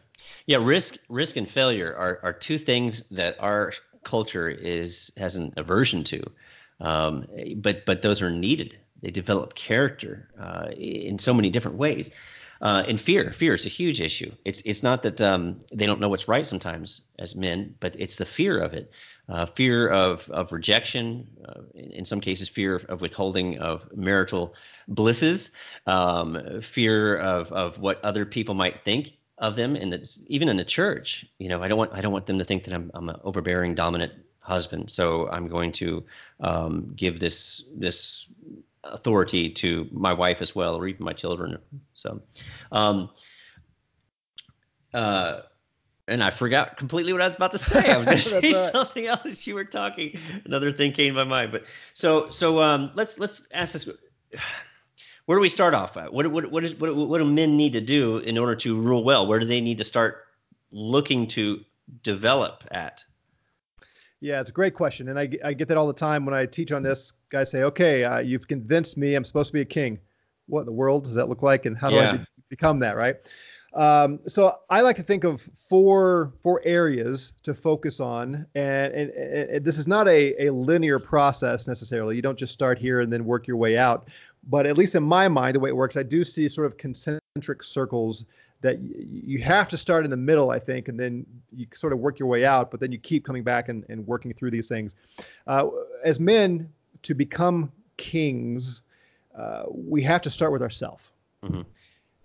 Yeah, 0.46 0.58
risk 0.62 0.98
risk 1.10 1.36
and 1.36 1.50
failure 1.50 1.96
are 1.96 2.20
are 2.24 2.34
two 2.34 2.58
things 2.58 3.04
that 3.12 3.36
our 3.40 3.74
culture 4.04 4.50
is 4.50 5.12
has 5.18 5.36
an 5.36 5.54
aversion 5.58 6.04
to. 6.06 6.24
Um, 6.80 7.26
but 7.58 7.86
but 7.86 8.02
those 8.02 8.22
are 8.22 8.32
needed. 8.32 8.78
They 9.02 9.12
develop 9.12 9.56
character 9.56 10.30
uh, 10.40 10.70
in 10.78 11.20
so 11.20 11.34
many 11.34 11.50
different 11.50 11.78
ways. 11.78 12.10
Uh, 12.62 12.82
and 12.88 13.02
fear, 13.02 13.34
fear 13.34 13.54
is 13.54 13.66
a 13.66 13.70
huge 13.70 14.00
issue. 14.00 14.32
It's 14.46 14.62
it's 14.64 14.84
not 14.84 15.04
that 15.04 15.20
um, 15.20 15.60
they 15.74 15.86
don't 15.86 16.00
know 16.00 16.08
what's 16.08 16.30
right 16.30 16.48
sometimes 16.48 17.02
as 17.20 17.36
men, 17.36 17.76
but 17.82 17.94
it's 18.00 18.16
the 18.16 18.26
fear 18.26 18.58
of 18.58 18.74
it 18.74 18.90
uh, 19.30 19.46
fear 19.46 19.88
of, 19.90 20.30
of 20.30 20.52
rejection, 20.52 21.28
uh, 21.48 21.62
in 21.76 22.06
some 22.06 22.20
cases, 22.20 22.50
fear 22.50 22.78
of 22.90 23.02
withholding 23.02 23.58
of 23.60 23.88
marital 23.96 24.54
blisses, 24.90 25.50
um, 25.88 26.62
fear 26.62 27.18
of, 27.18 27.52
of 27.54 27.80
what 27.80 28.04
other 28.04 28.26
people 28.26 28.54
might 28.54 28.84
think 28.84 29.14
of 29.38 29.56
them, 29.56 29.76
and 29.76 30.08
even 30.28 30.50
in 30.50 30.58
the 30.58 30.66
church. 30.66 31.26
You 31.40 31.50
know, 31.50 31.64
I 31.64 31.68
don't 31.68 31.78
want 31.78 31.92
I 31.94 32.02
don't 32.02 32.14
want 32.14 32.28
them 32.28 32.38
to 32.38 32.46
think 32.46 32.64
that 32.66 32.74
I'm 32.74 32.92
I'm 32.94 33.10
an 33.10 33.16
overbearing, 33.24 33.76
dominant 33.76 34.14
husband. 34.40 34.90
So 34.90 35.30
I'm 35.30 35.48
going 35.48 35.72
to 35.74 36.04
um, 36.40 36.94
give 36.96 37.20
this 37.20 37.70
this 37.76 38.28
authority 38.84 39.50
to 39.50 39.88
my 39.92 40.14
wife 40.14 40.42
as 40.42 40.54
well, 40.56 40.76
or 40.76 40.88
even 40.88 41.04
my 41.04 41.14
children. 41.14 41.58
So. 41.94 42.22
Um, 42.72 43.10
uh, 44.94 45.42
and 46.08 46.24
I 46.24 46.30
forgot 46.30 46.78
completely 46.78 47.14
what 47.14 47.22
I 47.22 47.26
was 47.26 47.36
about 47.36 47.51
to 47.51 47.58
say. 47.58 47.91
I 47.91 47.97
was 47.97 48.08
going 48.08 48.18
to 48.22 48.24
say 48.24 48.39
right. 48.41 48.72
something 48.72 49.08
else 49.08 49.26
as 49.26 49.45
you 49.47 49.56
were 49.56 49.66
talking. 49.66 50.18
Another 50.45 50.72
thing 50.72 50.91
came 50.91 51.14
to 51.14 51.24
my 51.26 51.30
mind. 51.30 51.51
But 51.51 51.64
so 51.93 52.30
so 52.30 52.62
um, 52.62 52.91
let's 52.95 53.20
let's 53.20 53.47
ask 53.54 53.74
this. 53.74 53.89
Where 55.26 55.38
do 55.38 55.41
we 55.41 55.49
start 55.49 55.74
off 55.74 55.95
at? 55.95 56.12
What 56.12 56.28
what 56.28 56.51
what, 56.51 56.64
is, 56.64 56.76
what 56.76 56.95
what 56.95 57.20
do 57.20 57.26
men 57.26 57.56
need 57.56 57.74
to 57.74 57.82
do 57.82 58.18
in 58.20 58.38
order 58.38 58.56
to 58.58 58.80
rule 58.80 59.04
well? 59.04 59.26
Where 59.28 59.39
do 59.39 59.45
they 59.45 59.62
need 59.62 59.78
to 59.78 59.84
start 59.84 60.26
looking 60.72 61.28
to 61.28 61.64
develop 62.01 62.64
at? 62.72 63.04
Yeah, 64.20 64.39
it's 64.39 64.49
a 64.49 64.54
great 64.54 64.74
question, 64.74 65.10
and 65.10 65.20
I, 65.20 65.30
I 65.43 65.54
get 65.54 65.68
that 65.68 65.76
all 65.76 65.86
the 65.86 65.93
time 65.93 66.26
when 66.26 66.34
I 66.34 66.45
teach 66.45 66.72
on 66.72 66.82
this. 66.82 67.12
Guys 67.30 67.51
say, 67.51 67.64
"Okay, 67.64 68.06
uh, 68.06 68.20
you've 68.20 68.47
convinced 68.47 68.97
me. 68.97 69.16
I'm 69.16 69.26
supposed 69.26 69.49
to 69.49 69.54
be 69.54 69.62
a 69.62 69.66
king. 69.66 69.99
What 70.47 70.62
in 70.62 70.66
the 70.66 70.72
world 70.72 71.04
does 71.04 71.14
that 71.16 71.28
look 71.28 71.41
like, 71.41 71.66
and 71.66 71.78
how 71.78 71.89
do 71.89 71.95
yeah. 71.95 72.12
I 72.12 72.18
be- 72.18 72.26
become 72.49 72.80
that?" 72.80 72.95
Right? 72.95 73.16
Um, 73.74 74.20
so 74.28 74.60
I 74.70 74.82
like 74.82 74.96
to 74.98 75.04
think 75.04 75.24
of 75.24 75.42
four 75.42 76.32
four 76.42 76.62
areas 76.64 77.34
to 77.42 77.54
focus 77.54 78.00
on, 78.00 78.46
and, 78.54 78.94
and, 78.94 79.10
and, 79.10 79.66
this 79.66 79.80
is 79.80 79.88
not 79.88 80.08
a, 80.08 80.46
a 80.46 80.52
linear 80.52 81.00
process 81.00 81.68
necessarily. 81.68 82.16
You 82.16 82.22
don't 82.22 82.38
just 82.38 82.54
start 82.54 82.78
here 82.78 83.02
and 83.02 83.12
then 83.12 83.26
work 83.26 83.48
your 83.48 83.58
way 83.58 83.78
out. 83.78 84.10
But 84.48 84.68
at 84.68 84.78
least 84.78 84.94
in 84.94 85.04
my 85.04 85.28
mind, 85.28 85.56
the 85.56 85.60
way 85.60 85.70
it 85.70 85.76
works, 85.76 85.98
I 85.98 86.04
do 86.04 86.24
see 86.24 86.48
sort 86.48 86.68
of 86.68 86.78
concentric 86.78 87.64
circles 87.64 88.26
that 88.62 88.80
you 88.82 89.40
have 89.40 89.70
to 89.70 89.78
start 89.78 90.06
in 90.06 90.12
the 90.12 90.18
middle, 90.18 90.52
I 90.52 90.60
think, 90.60 90.88
and 90.88 91.00
then 91.00 91.26
you 91.52 91.66
sort 91.74 91.94
of 91.94 92.00
work 92.00 92.20
your 92.20 92.30
way 92.30 92.46
out. 92.46 92.70
But 92.70 92.80
then 92.80 92.92
you 92.92 92.98
keep 92.98 93.26
coming 93.26 93.44
back 93.44 93.70
and, 93.70 93.86
and 93.90 94.06
working 94.06 94.34
through 94.34 94.52
these 94.52 94.70
things. 94.70 94.96
Uh, 95.48 95.70
as 96.04 96.20
men, 96.20 96.70
to 97.02 97.14
become 97.14 97.72
kings, 97.98 98.84
uh, 99.38 99.64
we 99.70 100.02
have 100.04 100.22
to 100.22 100.30
start 100.30 100.52
with 100.52 100.62
ourselves. 100.62 101.12
Mm-hmm. 101.44 101.62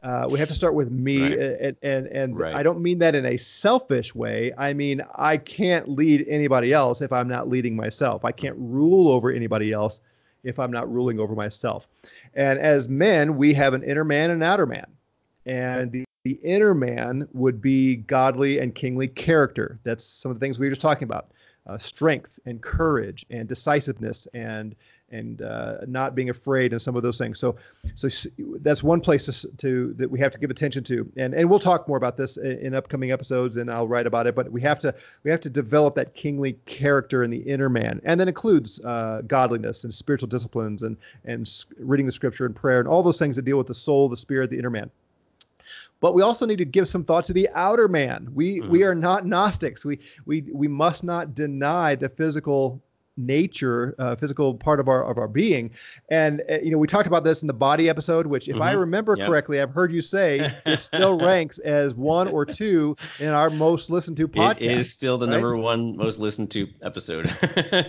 Uh, 0.02 0.28
we 0.30 0.38
have 0.38 0.48
to 0.48 0.54
start 0.54 0.74
with 0.74 0.90
me, 0.92 1.22
right. 1.22 1.32
and 1.32 1.76
and, 1.82 2.06
and 2.06 2.38
right. 2.38 2.54
I 2.54 2.62
don't 2.62 2.80
mean 2.80 2.98
that 3.00 3.14
in 3.14 3.26
a 3.26 3.36
selfish 3.36 4.14
way. 4.14 4.52
I 4.56 4.72
mean 4.72 5.02
I 5.16 5.36
can't 5.38 5.88
lead 5.88 6.24
anybody 6.28 6.72
else 6.72 7.00
if 7.00 7.12
I'm 7.12 7.26
not 7.26 7.48
leading 7.48 7.74
myself. 7.74 8.24
I 8.24 8.30
can't 8.30 8.54
rule 8.58 9.08
over 9.08 9.32
anybody 9.32 9.72
else 9.72 10.00
if 10.44 10.60
I'm 10.60 10.70
not 10.70 10.92
ruling 10.92 11.18
over 11.18 11.34
myself. 11.34 11.88
And 12.34 12.60
as 12.60 12.88
men, 12.88 13.36
we 13.36 13.52
have 13.54 13.74
an 13.74 13.82
inner 13.82 14.04
man 14.04 14.30
and 14.30 14.42
an 14.42 14.48
outer 14.48 14.66
man, 14.66 14.86
and 15.46 15.90
the 15.90 16.04
the 16.24 16.38
inner 16.44 16.74
man 16.74 17.26
would 17.32 17.60
be 17.60 17.96
godly 17.96 18.58
and 18.58 18.74
kingly 18.74 19.08
character. 19.08 19.80
That's 19.82 20.04
some 20.04 20.30
of 20.30 20.38
the 20.38 20.44
things 20.44 20.58
we 20.58 20.66
were 20.66 20.70
just 20.70 20.80
talking 20.80 21.04
about: 21.04 21.32
uh, 21.66 21.78
strength 21.78 22.38
and 22.46 22.62
courage 22.62 23.26
and 23.30 23.48
decisiveness 23.48 24.28
and 24.32 24.76
and 25.10 25.42
uh, 25.42 25.78
not 25.86 26.14
being 26.14 26.30
afraid 26.30 26.72
and 26.72 26.80
some 26.80 26.96
of 26.96 27.02
those 27.02 27.18
things. 27.18 27.38
So, 27.38 27.56
so 27.94 28.08
that's 28.60 28.82
one 28.82 29.00
place 29.00 29.26
to, 29.26 29.56
to, 29.56 29.94
that 29.94 30.10
we 30.10 30.18
have 30.20 30.32
to 30.32 30.38
give 30.38 30.50
attention 30.50 30.84
to, 30.84 31.10
and 31.16 31.34
and 31.34 31.48
we'll 31.48 31.58
talk 31.58 31.88
more 31.88 31.96
about 31.96 32.16
this 32.16 32.36
in, 32.36 32.58
in, 32.58 32.74
upcoming 32.74 33.10
episodes, 33.10 33.56
and 33.56 33.70
I'll 33.70 33.88
write 33.88 34.06
about 34.06 34.26
it. 34.26 34.34
But 34.34 34.52
we 34.52 34.60
have 34.62 34.78
to 34.80 34.94
we 35.24 35.30
have 35.30 35.40
to 35.40 35.50
develop 35.50 35.94
that 35.96 36.14
kingly 36.14 36.54
character 36.66 37.24
in 37.24 37.30
the 37.30 37.38
inner 37.38 37.68
man, 37.68 38.00
and 38.04 38.20
that 38.20 38.28
includes 38.28 38.80
uh, 38.84 39.22
godliness 39.26 39.84
and 39.84 39.92
spiritual 39.92 40.28
disciplines 40.28 40.82
and 40.82 40.96
and 41.24 41.48
reading 41.78 42.06
the 42.06 42.12
scripture 42.12 42.46
and 42.46 42.54
prayer 42.54 42.80
and 42.80 42.88
all 42.88 43.02
those 43.02 43.18
things 43.18 43.36
that 43.36 43.42
deal 43.42 43.58
with 43.58 43.66
the 43.66 43.74
soul, 43.74 44.08
the 44.08 44.16
spirit, 44.16 44.50
the 44.50 44.58
inner 44.58 44.70
man 44.70 44.90
but 46.00 46.14
we 46.14 46.22
also 46.22 46.46
need 46.46 46.58
to 46.58 46.64
give 46.64 46.86
some 46.86 47.04
thought 47.04 47.24
to 47.24 47.32
the 47.32 47.48
outer 47.54 47.88
man. 47.88 48.28
We 48.34 48.60
mm-hmm. 48.60 48.70
we 48.70 48.84
are 48.84 48.94
not 48.94 49.26
Gnostics. 49.26 49.84
We 49.84 49.98
we 50.26 50.42
we 50.52 50.68
must 50.68 51.02
not 51.02 51.34
deny 51.34 51.94
the 51.94 52.08
physical 52.08 52.80
nature, 53.18 53.94
uh, 53.98 54.16
physical 54.16 54.54
part 54.54 54.80
of 54.80 54.88
our 54.88 55.08
of 55.08 55.18
our 55.18 55.28
being. 55.28 55.70
And 56.10 56.42
uh, 56.50 56.58
you 56.62 56.70
know, 56.70 56.78
we 56.78 56.86
talked 56.86 57.06
about 57.06 57.24
this 57.24 57.42
in 57.42 57.48
the 57.48 57.54
body 57.54 57.88
episode, 57.88 58.26
which, 58.26 58.48
if 58.48 58.54
mm-hmm. 58.54 58.62
I 58.62 58.72
remember 58.72 59.14
yep. 59.18 59.26
correctly, 59.26 59.60
I've 59.60 59.70
heard 59.70 59.92
you 59.92 60.00
say 60.00 60.54
it 60.64 60.78
still 60.78 61.18
ranks 61.20 61.58
as 61.60 61.94
one 61.94 62.28
or 62.28 62.46
two 62.46 62.96
in 63.18 63.28
our 63.28 63.50
most 63.50 63.90
listened 63.90 64.16
to 64.18 64.28
podcast. 64.28 64.60
It 64.60 64.78
is 64.78 64.92
still 64.92 65.18
the 65.18 65.26
right? 65.26 65.32
number 65.32 65.56
one 65.56 65.96
most 65.96 66.18
listened 66.18 66.50
to 66.52 66.68
episode. 66.82 67.26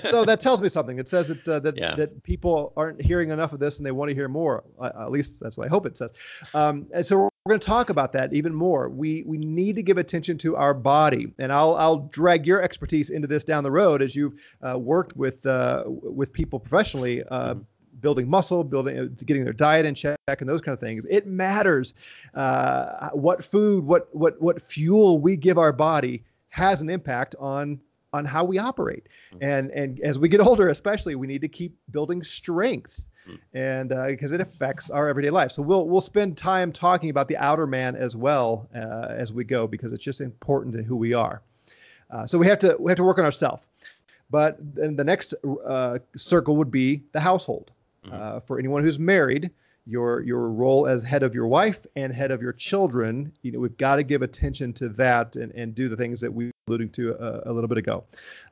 so 0.02 0.26
that 0.26 0.40
tells 0.40 0.62
me 0.62 0.70
something. 0.70 1.00
It 1.00 1.08
says 1.08 1.28
that 1.30 1.48
uh, 1.48 1.60
that 1.60 1.78
yeah. 1.78 1.96
that 1.96 2.24
people 2.24 2.74
aren't 2.76 3.02
hearing 3.02 3.32
enough 3.32 3.54
of 3.54 3.60
this 3.60 3.78
and 3.78 3.86
they 3.86 3.92
want 3.92 4.10
to 4.10 4.16
hear 4.16 4.28
more. 4.28 4.64
At 4.84 5.12
least 5.12 5.40
that's 5.40 5.58
what 5.58 5.68
I 5.68 5.70
hope 5.70 5.86
it 5.86 5.98
says. 5.98 6.12
Um, 6.54 6.88
and 6.94 7.06
so 7.06 7.30
we're 7.46 7.54
going 7.54 7.60
to 7.62 7.68
talk 7.68 7.90
about 7.90 8.12
that 8.14 8.34
even 8.34 8.54
more. 8.54 8.90
We 8.90 9.24
we 9.26 9.38
need 9.38 9.76
to 9.78 9.84
give 9.84 9.98
attention 9.98 10.38
to 10.40 10.56
our 10.56 10.74
body, 10.74 11.34
and 11.40 11.52
I'll 11.52 11.76
I'll 11.76 12.08
drag 12.12 12.46
your 12.46 12.62
expertise 12.62 13.10
into 13.10 13.28
this 13.28 13.44
down 13.44 13.64
the 13.64 13.72
road 13.72 14.02
as 14.02 14.16
you've 14.16 14.34
uh, 14.62 14.78
worked 14.78 15.16
with 15.20 15.46
uh, 15.46 15.84
with 15.86 16.34
people 16.34 16.60
professionally. 16.60 17.24
Uh, 17.24 17.54
mm-hmm. 17.54 17.64
Building 18.02 18.30
muscle, 18.30 18.64
building, 18.64 18.98
uh, 18.98 19.08
getting 19.26 19.44
their 19.44 19.52
diet 19.52 19.86
in 19.86 19.94
check, 19.94 20.18
and 20.26 20.48
those 20.48 20.62
kind 20.62 20.72
of 20.72 20.80
things. 20.80 21.06
It 21.10 21.28
matters 21.28 21.94
uh, 22.34 23.10
what 23.10 23.44
food, 23.44 23.84
what 23.84 24.08
what 24.16 24.42
what 24.42 24.62
fuel 24.62 25.20
we 25.20 25.36
give 25.36 25.58
our 25.58 25.74
body 25.74 26.24
has 26.48 26.82
an 26.82 26.90
impact 26.90 27.36
on 27.40 27.82
on 28.14 28.24
how 28.24 28.46
we 28.46 28.58
operate. 28.58 29.10
Mm-hmm. 29.34 29.44
And 29.44 29.72
and 29.72 30.00
as 30.00 30.18
we 30.18 30.30
get 30.30 30.40
older, 30.40 30.70
especially, 30.70 31.16
we 31.16 31.28
need 31.28 31.42
to 31.42 31.50
keep 31.50 31.76
building 31.92 32.24
strength 32.24 33.06
and 33.54 33.90
because 34.08 34.32
uh, 34.32 34.36
it 34.36 34.42
affects 34.42 34.90
our 34.90 35.08
everyday 35.08 35.30
life. 35.30 35.52
So 35.52 35.62
we'll 35.62 35.88
we'll 35.88 36.02
spend 36.02 36.38
time 36.38 36.72
talking 36.72 37.10
about 37.10 37.28
the 37.28 37.38
outer 37.38 37.68
man 37.68 37.96
as 37.96 38.16
well 38.16 38.70
uh, 38.76 39.08
as 39.10 39.34
we 39.34 39.44
go 39.44 39.68
because 39.68 39.92
it's 39.92 40.04
just 40.04 40.22
important 40.22 40.76
in 40.76 40.84
who 40.84 40.96
we 40.96 41.14
are. 41.14 41.42
Uh, 42.10 42.26
so 42.26 42.38
we 42.38 42.48
have 42.48 42.60
to 42.60 42.76
we 42.80 42.90
have 42.92 42.98
to 42.98 43.04
work 43.04 43.20
on 43.20 43.26
ourselves. 43.26 43.66
But 44.30 44.58
then 44.60 44.96
the 44.96 45.04
next 45.04 45.34
uh, 45.66 46.00
circle 46.16 46.56
would 46.58 46.72
be 46.72 47.02
the 47.14 47.20
household. 47.20 47.72
Mm-hmm. 48.06 48.16
Uh, 48.16 48.40
for 48.42 48.60
anyone 48.60 48.84
who's 48.84 49.00
married, 49.00 49.52
your 49.86 50.22
your 50.22 50.50
role 50.50 50.88
as 50.88 51.04
head 51.04 51.24
of 51.24 51.34
your 51.34 51.48
wife 51.48 51.86
and 51.96 52.14
head 52.14 52.32
of 52.32 52.42
your 52.42 52.54
children, 52.54 53.34
you 53.42 53.52
know, 53.52 53.60
we've 53.60 53.78
got 53.78 53.96
to 53.96 54.04
give 54.04 54.22
attention 54.22 54.72
to 54.74 54.90
that 54.90 55.36
and, 55.36 55.52
and 55.54 55.74
do 55.74 55.90
the 55.90 55.98
things 55.98 56.22
that 56.22 56.32
we 56.32 56.46
were 56.46 56.52
alluding 56.68 56.90
to 56.90 57.14
a, 57.14 57.50
a 57.50 57.52
little 57.52 57.68
bit 57.68 57.78
ago. 57.78 58.04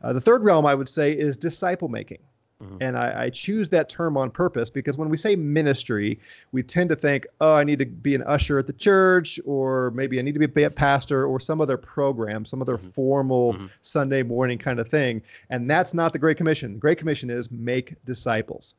Uh, 0.02 0.14
the 0.14 0.22
third 0.22 0.44
realm 0.44 0.66
I 0.66 0.74
would 0.74 0.90
say 0.90 1.14
is 1.14 1.38
disciple 1.38 1.88
making. 1.88 2.20
Mm-hmm. 2.64 2.78
And 2.82 2.98
I, 2.98 3.26
I, 3.26 3.30
choose 3.30 3.70
that 3.70 3.88
term 3.88 4.18
on 4.18 4.32
purpose 4.32 4.72
because 4.72 4.98
when 4.98 5.10
we 5.10 5.18
say 5.18 5.36
ministry, 5.36 6.20
we 6.52 6.64
tend 6.64 6.90
to 6.90 6.96
think, 6.96 7.28
oh, 7.40 7.54
I 7.54 7.64
need 7.64 7.78
to 7.78 7.86
be 7.86 8.16
an 8.16 8.24
usher 8.24 8.58
at 8.58 8.66
the 8.66 8.74
church, 8.74 9.40
or 9.46 9.92
maybe 9.92 10.18
I 10.18 10.24
need 10.24 10.34
to 10.34 10.48
be 10.48 10.64
a 10.64 10.70
pastor, 10.72 11.28
or 11.28 11.40
some 11.40 11.62
other 11.62 11.78
program, 11.78 12.46
some 12.46 12.60
other 12.60 12.78
mm-hmm. 12.78 12.88
formal 12.90 13.54
mm-hmm. 13.54 13.68
Sunday 13.84 14.24
morning 14.24 14.58
kind 14.58 14.80
of 14.80 14.90
thing. 14.90 15.22
And 15.52 15.70
that's 15.70 15.94
not 15.94 16.14
the 16.14 16.20
Great 16.20 16.38
Commission. 16.38 16.74
The 16.74 16.80
Great 16.80 16.98
Commission 16.98 17.30
is 17.30 17.52
make 17.52 17.94
disciples. 18.06 18.74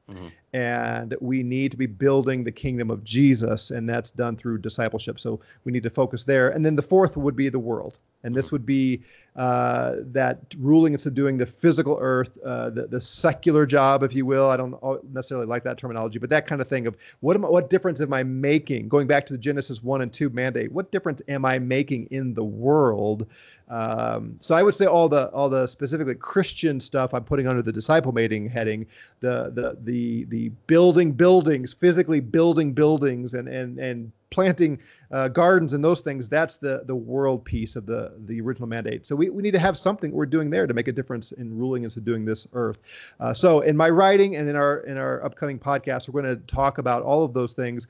And 0.55 1.15
we 1.21 1.43
need 1.43 1.71
to 1.73 1.77
be 1.77 1.87
building 1.87 2.43
the 2.43 2.53
kingdom 2.53 2.91
of 2.91 3.05
Jesus, 3.05 3.71
and 3.71 3.87
that's 3.87 4.11
done 4.11 4.35
through 4.35 4.59
discipleship. 4.59 5.21
So 5.21 5.41
we 5.65 5.73
need 5.73 5.83
to 5.83 5.91
focus 5.91 6.25
there. 6.25 6.49
And 6.49 6.65
then 6.65 6.75
the 6.75 6.83
fourth 6.83 7.19
would 7.19 7.37
be 7.37 7.51
the 7.51 7.59
world. 7.59 7.99
And 8.25 8.35
this 8.35 8.51
would 8.51 8.67
be 8.67 9.03
uh, 9.37 9.97
that 9.99 10.39
ruling 10.59 10.95
and 10.95 11.01
subduing 11.01 11.39
the 11.39 11.47
physical 11.47 11.99
earth, 12.01 12.37
uh, 12.45 12.71
the, 12.71 12.87
the 12.87 13.01
secular 13.01 13.65
job, 13.67 14.03
if 14.03 14.15
you 14.15 14.27
will. 14.27 14.49
I 14.49 14.57
don't 14.57 14.75
necessarily 15.13 15.47
like 15.47 15.63
that 15.65 15.79
terminology, 15.79 16.19
but 16.19 16.31
that 16.31 16.47
kind 16.47 16.61
of 16.61 16.67
thing 16.67 16.87
of 16.87 16.97
what 17.21 17.37
am, 17.37 17.45
I, 17.45 17.49
what 17.49 17.71
difference 17.71 18.01
am 18.01 18.13
I 18.13 18.23
making? 18.23 18.89
Going 18.89 19.07
back 19.07 19.27
to 19.27 19.35
the 19.35 19.39
Genesis 19.39 19.83
one 19.83 20.01
and 20.01 20.13
two 20.13 20.31
mandate, 20.31 20.73
what 20.73 20.91
difference 20.91 21.23
am 21.29 21.45
I 21.45 21.59
making 21.59 22.07
in 22.07 22.35
the 22.35 22.43
world? 22.43 23.27
Um, 23.69 24.37
so 24.41 24.55
I 24.55 24.63
would 24.63 24.75
say 24.75 24.87
all 24.87 25.09
the 25.09 25.29
all 25.29 25.49
the 25.49 25.67
specifically 25.67 26.15
Christian 26.15 26.81
stuff 26.81 27.13
I'm 27.13 27.25
putting 27.25 27.47
under 27.47 27.63
the 27.63 27.73
disciple 27.73 28.13
making 28.13 28.49
heading, 28.49 28.87
the 29.21 29.51
the 29.55 29.77
the 29.85 30.25
the 30.25 30.49
building 30.67 31.13
buildings, 31.13 31.75
physically 31.75 32.21
building 32.21 32.73
buildings, 32.73 33.35
and 33.35 33.49
and 33.49 33.79
and 33.79 34.13
planting 34.31 34.79
uh, 35.11 35.29
gardens 35.29 35.73
and 35.73 35.83
those 35.83 36.01
things 36.03 36.29
that's 36.29 36.59
the 36.59 36.83
the 36.87 36.95
world 36.95 37.45
piece 37.45 37.77
of 37.77 37.87
the 37.87 38.13
the 38.27 38.41
original 38.41 38.69
mandate. 38.69 39.07
So 39.07 39.17
we, 39.17 39.31
we 39.31 39.43
need 39.43 39.53
to 39.53 39.59
have 39.59 39.77
something 39.77 40.13
we're 40.13 40.27
doing 40.27 40.51
there 40.51 40.67
to 40.67 40.75
make 40.75 40.89
a 40.89 40.93
difference 40.93 41.33
in 41.33 41.57
ruling 41.57 41.85
and 41.85 41.93
subduing 41.93 42.25
this 42.25 42.47
earth. 42.53 42.79
Uh, 43.21 43.33
so 43.33 43.61
in 43.61 43.77
my 43.77 43.91
writing 43.91 44.37
and 44.37 44.49
in 44.49 44.57
our 44.57 44.79
in 44.81 44.97
our 44.97 45.25
upcoming 45.25 45.59
podcast 45.59 46.09
we're 46.09 46.23
going 46.23 46.37
to 46.37 46.43
talk 46.47 46.79
about 46.79 47.03
all 47.03 47.25
of 47.25 47.33
those 47.33 47.53
things. 47.53 47.87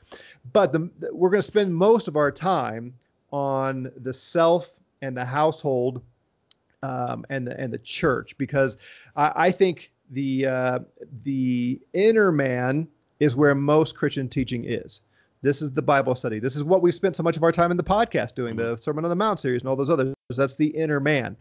But 0.52 0.72
the, 0.72 0.90
we're 1.12 1.30
going 1.30 1.42
to 1.42 1.46
spend 1.46 1.74
most 1.74 2.08
of 2.08 2.16
our 2.16 2.30
time 2.30 2.94
on 3.30 3.90
the 4.02 4.12
self 4.12 4.77
and 5.02 5.16
the 5.16 5.24
household 5.24 6.02
um, 6.82 7.24
and 7.30 7.46
the 7.46 7.58
and 7.58 7.72
the 7.72 7.78
church 7.78 8.36
because 8.38 8.76
I, 9.16 9.32
I 9.34 9.50
think 9.50 9.90
the 10.10 10.46
uh, 10.46 10.78
the 11.24 11.80
inner 11.92 12.32
man 12.32 12.88
is 13.20 13.36
where 13.36 13.54
most 13.54 13.96
Christian 13.96 14.28
teaching 14.28 14.64
is. 14.64 15.02
This 15.40 15.62
is 15.62 15.70
the 15.72 15.82
Bible 15.82 16.14
study. 16.14 16.40
This 16.40 16.56
is 16.56 16.64
what 16.64 16.82
we've 16.82 16.94
spent 16.94 17.14
so 17.14 17.22
much 17.22 17.36
of 17.36 17.44
our 17.44 17.52
time 17.52 17.70
in 17.70 17.76
the 17.76 17.84
podcast 17.84 18.34
doing, 18.34 18.56
the 18.56 18.74
mm-hmm. 18.74 18.80
Sermon 18.80 19.04
on 19.04 19.10
the 19.10 19.16
Mount 19.16 19.38
series 19.38 19.62
and 19.62 19.68
all 19.68 19.76
those 19.76 19.90
others. 19.90 20.14
That's 20.30 20.56
the 20.56 20.68
inner 20.68 20.98
man. 20.98 21.36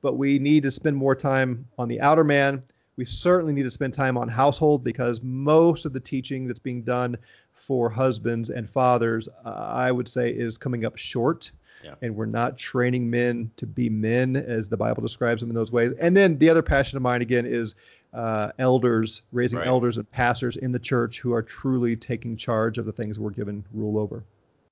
But 0.00 0.16
we 0.16 0.38
need 0.38 0.62
to 0.64 0.70
spend 0.70 0.96
more 0.96 1.14
time 1.14 1.66
on 1.78 1.88
the 1.88 2.00
outer 2.00 2.24
man. 2.24 2.62
We 2.96 3.04
certainly 3.04 3.52
need 3.52 3.62
to 3.64 3.70
spend 3.70 3.94
time 3.94 4.16
on 4.16 4.28
household 4.28 4.84
because 4.84 5.22
most 5.22 5.86
of 5.86 5.92
the 5.92 6.00
teaching 6.00 6.46
that's 6.46 6.60
being 6.60 6.82
done 6.82 7.16
for 7.54 7.88
husbands 7.88 8.50
and 8.50 8.68
fathers, 8.68 9.28
uh, 9.44 9.48
I 9.72 9.90
would 9.90 10.08
say, 10.08 10.30
is 10.30 10.58
coming 10.58 10.84
up 10.84 10.96
short. 10.96 11.50
Yeah. 11.82 11.94
And 12.02 12.14
we're 12.14 12.26
not 12.26 12.58
training 12.58 13.10
men 13.10 13.50
to 13.56 13.66
be 13.66 13.88
men 13.88 14.36
as 14.36 14.68
the 14.68 14.76
Bible 14.76 15.02
describes 15.02 15.40
them 15.40 15.50
in 15.50 15.54
those 15.54 15.72
ways. 15.72 15.92
And 16.00 16.16
then 16.16 16.38
the 16.38 16.48
other 16.48 16.62
passion 16.62 16.96
of 16.96 17.02
mine, 17.02 17.22
again, 17.22 17.46
is 17.46 17.74
uh, 18.12 18.52
elders, 18.58 19.22
raising 19.32 19.58
right. 19.58 19.68
elders 19.68 19.96
and 19.96 20.08
pastors 20.10 20.56
in 20.56 20.72
the 20.72 20.78
church 20.78 21.20
who 21.20 21.32
are 21.32 21.42
truly 21.42 21.96
taking 21.96 22.36
charge 22.36 22.78
of 22.78 22.84
the 22.84 22.92
things 22.92 23.18
we're 23.18 23.30
given 23.30 23.64
rule 23.72 23.98
over. 23.98 24.24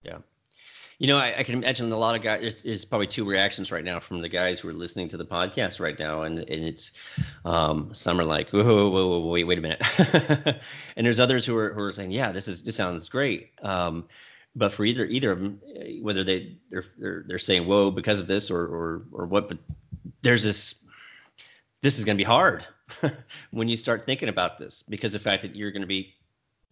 Yeah. 0.03 0.19
You 0.99 1.07
know, 1.07 1.17
I, 1.17 1.39
I 1.39 1.43
can 1.45 1.55
imagine 1.55 1.91
a 1.91 1.97
lot 1.97 2.15
of 2.15 2.21
guys. 2.21 2.43
There's, 2.43 2.61
there's, 2.61 2.85
probably 2.85 3.07
two 3.07 3.25
reactions 3.25 3.73
right 3.73 3.83
now 3.83 4.01
from 4.01 4.21
the 4.21 4.29
guys 4.29 4.61
who 4.61 4.69
are 4.69 4.75
listening 4.75 5.09
to 5.09 5.17
the 5.17 5.25
podcast 5.25 5.81
right 5.81 5.99
now, 5.99 6.25
and 6.25 6.41
and 6.41 6.63
it's 6.63 6.93
um, 7.47 7.91
some 7.95 8.21
are 8.21 8.25
like, 8.25 8.51
whoa, 8.51 8.63
whoa, 8.63 8.91
whoa, 8.91 9.19
whoa 9.21 9.31
wait, 9.31 9.45
wait 9.45 9.57
a 9.57 9.63
minute, 9.63 9.81
and 10.97 11.07
there's 11.07 11.19
others 11.19 11.47
who 11.47 11.57
are 11.57 11.73
who 11.73 11.81
are 11.81 11.93
saying, 11.93 12.11
yeah, 12.11 12.31
this 12.33 12.47
is 12.47 12.63
this 12.65 12.77
sounds 12.77 13.09
great. 13.09 13.49
Um, 13.63 14.09
but 14.57 14.73
for 14.73 14.85
either 14.85 15.05
either 15.07 15.33
of 15.33 15.41
them, 15.41 15.61
whether 16.03 16.25
they 16.25 16.57
they're 16.71 16.85
they're, 16.99 17.25
they're 17.27 17.39
saying 17.39 17.67
whoa 17.67 17.91
because 17.91 18.19
of 18.19 18.27
this 18.27 18.51
or 18.51 18.63
or 18.63 19.03
or 19.13 19.27
what, 19.27 19.49
but 19.49 19.59
there's 20.23 20.43
this. 20.43 20.75
This 21.83 21.99
is 21.99 22.05
going 22.05 22.19
to 22.19 22.23
be 22.23 22.29
hard 22.29 22.67
when 23.53 23.69
you 23.69 23.77
start 23.77 24.05
thinking 24.05 24.29
about 24.29 24.59
this 24.59 24.85
because 24.89 25.13
the 25.13 25.19
fact 25.19 25.41
that 25.43 25.57
you're 25.57 25.71
going 25.71 25.83
to 25.83 25.89
be 25.89 26.15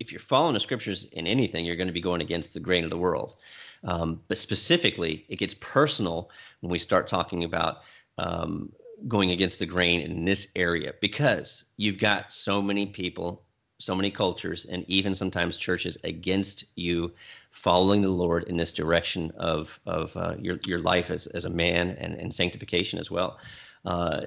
if 0.00 0.12
you're 0.12 0.20
following 0.20 0.54
the 0.54 0.60
scriptures 0.60 1.04
in 1.12 1.26
anything 1.26 1.64
you're 1.64 1.76
going 1.76 1.88
to 1.88 1.92
be 1.92 2.00
going 2.00 2.20
against 2.20 2.54
the 2.54 2.60
grain 2.60 2.84
of 2.84 2.90
the 2.90 2.98
world 2.98 3.36
um, 3.84 4.20
but 4.28 4.38
specifically 4.38 5.24
it 5.28 5.36
gets 5.36 5.54
personal 5.60 6.30
when 6.60 6.70
we 6.70 6.78
start 6.78 7.08
talking 7.08 7.44
about 7.44 7.78
um, 8.18 8.70
going 9.06 9.30
against 9.30 9.58
the 9.58 9.66
grain 9.66 10.00
in 10.00 10.24
this 10.24 10.48
area 10.56 10.92
because 11.00 11.64
you've 11.76 11.98
got 11.98 12.32
so 12.32 12.60
many 12.60 12.86
people 12.86 13.42
so 13.80 13.94
many 13.94 14.10
cultures 14.10 14.64
and 14.66 14.84
even 14.88 15.14
sometimes 15.14 15.56
churches 15.56 15.96
against 16.04 16.64
you 16.74 17.12
following 17.58 18.02
the 18.02 18.08
Lord 18.08 18.44
in 18.44 18.56
this 18.56 18.72
direction 18.72 19.32
of 19.36 19.78
of 19.86 20.16
uh, 20.16 20.34
your 20.40 20.58
your 20.64 20.78
life 20.78 21.10
as 21.10 21.26
as 21.28 21.44
a 21.44 21.50
man 21.50 21.90
and 21.98 22.14
and 22.14 22.32
sanctification 22.32 22.98
as 22.98 23.10
well. 23.10 23.38
Uh, 23.84 24.22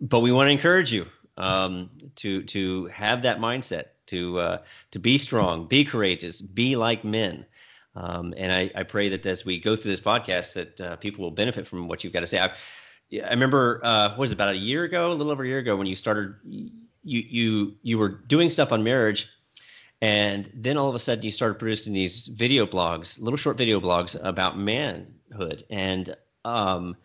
but 0.00 0.20
we 0.20 0.32
want 0.32 0.48
to 0.48 0.52
encourage 0.52 0.92
you 0.92 1.06
um, 1.36 1.90
to 2.16 2.42
to 2.44 2.86
have 2.86 3.22
that 3.22 3.38
mindset 3.38 3.84
to 4.06 4.38
uh, 4.38 4.58
to 4.90 4.98
be 4.98 5.16
strong, 5.18 5.66
be 5.66 5.84
courageous, 5.84 6.40
be 6.40 6.76
like 6.76 7.04
men. 7.04 7.46
Um, 7.96 8.34
and 8.36 8.52
I, 8.52 8.70
I 8.74 8.82
pray 8.84 9.08
that 9.08 9.26
as 9.26 9.44
we 9.44 9.58
go 9.58 9.74
through 9.74 9.90
this 9.90 10.00
podcast, 10.00 10.54
that 10.54 10.80
uh, 10.80 10.96
people 10.96 11.24
will 11.24 11.32
benefit 11.32 11.66
from 11.66 11.88
what 11.88 12.04
you've 12.04 12.12
got 12.12 12.20
to 12.20 12.26
say. 12.26 12.38
I, 12.38 12.50
I 13.26 13.30
remember, 13.30 13.80
uh, 13.82 14.10
what 14.10 14.18
was 14.18 14.30
it, 14.30 14.34
about 14.34 14.50
a 14.50 14.56
year 14.56 14.84
ago, 14.84 15.10
a 15.10 15.14
little 15.14 15.32
over 15.32 15.42
a 15.42 15.46
year 15.46 15.58
ago, 15.58 15.76
when 15.76 15.88
you 15.88 15.96
started, 15.96 16.34
you 16.44 16.70
you 17.02 17.74
you 17.82 17.98
were 17.98 18.08
doing 18.08 18.50
stuff 18.50 18.70
on 18.70 18.84
marriage, 18.84 19.28
And 20.02 20.50
then 20.54 20.76
all 20.76 20.88
of 20.88 20.94
a 20.94 20.98
sudden, 20.98 21.24
you 21.24 21.30
started 21.30 21.58
producing 21.58 21.92
these 21.92 22.26
video 22.28 22.66
blogs, 22.66 23.20
little 23.20 23.36
short 23.36 23.58
video 23.58 23.80
blogs 23.80 24.18
about 24.24 24.58
manhood. 24.58 25.64
And 25.68 26.16
um, 26.44 26.96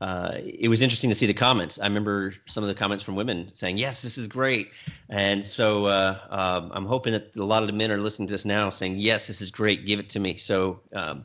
uh, 0.00 0.38
it 0.44 0.68
was 0.68 0.80
interesting 0.80 1.10
to 1.10 1.16
see 1.16 1.26
the 1.26 1.34
comments. 1.34 1.80
I 1.80 1.84
remember 1.84 2.34
some 2.46 2.62
of 2.62 2.68
the 2.68 2.74
comments 2.74 3.02
from 3.02 3.16
women 3.16 3.50
saying, 3.54 3.78
"Yes, 3.78 4.02
this 4.02 4.16
is 4.16 4.28
great," 4.28 4.70
and 5.08 5.44
so 5.44 5.86
uh, 5.86 6.18
um, 6.30 6.70
I'm 6.72 6.86
hoping 6.86 7.12
that 7.12 7.36
a 7.36 7.42
lot 7.42 7.62
of 7.62 7.66
the 7.66 7.72
men 7.72 7.90
are 7.90 7.98
listening 7.98 8.28
to 8.28 8.32
this 8.34 8.44
now, 8.44 8.70
saying, 8.70 8.98
"Yes, 8.98 9.26
this 9.26 9.40
is 9.40 9.50
great. 9.50 9.86
Give 9.86 9.98
it 9.98 10.08
to 10.10 10.20
me." 10.20 10.36
So 10.36 10.78
um, 10.92 11.24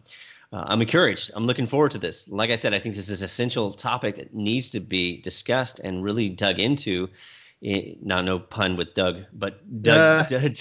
uh, 0.52 0.64
I'm 0.66 0.82
encouraged. 0.82 1.30
I'm 1.36 1.46
looking 1.46 1.68
forward 1.68 1.92
to 1.92 2.00
this. 2.00 2.28
Like 2.28 2.50
I 2.50 2.56
said, 2.56 2.74
I 2.74 2.80
think 2.80 2.96
this 2.96 3.10
is 3.10 3.22
an 3.22 3.26
essential 3.26 3.72
topic 3.74 4.16
that 4.16 4.34
needs 4.34 4.72
to 4.72 4.80
be 4.80 5.22
discussed 5.22 5.80
and 5.84 6.04
really 6.04 6.30
dug 6.30 6.60
into 6.60 7.10
not 8.02 8.26
no 8.26 8.40
pun 8.40 8.76
with 8.76 8.94
Doug, 8.94 9.24
but 9.34 9.82
dug, 9.82 9.98
uh. 9.98 10.40
dug, 10.40 10.54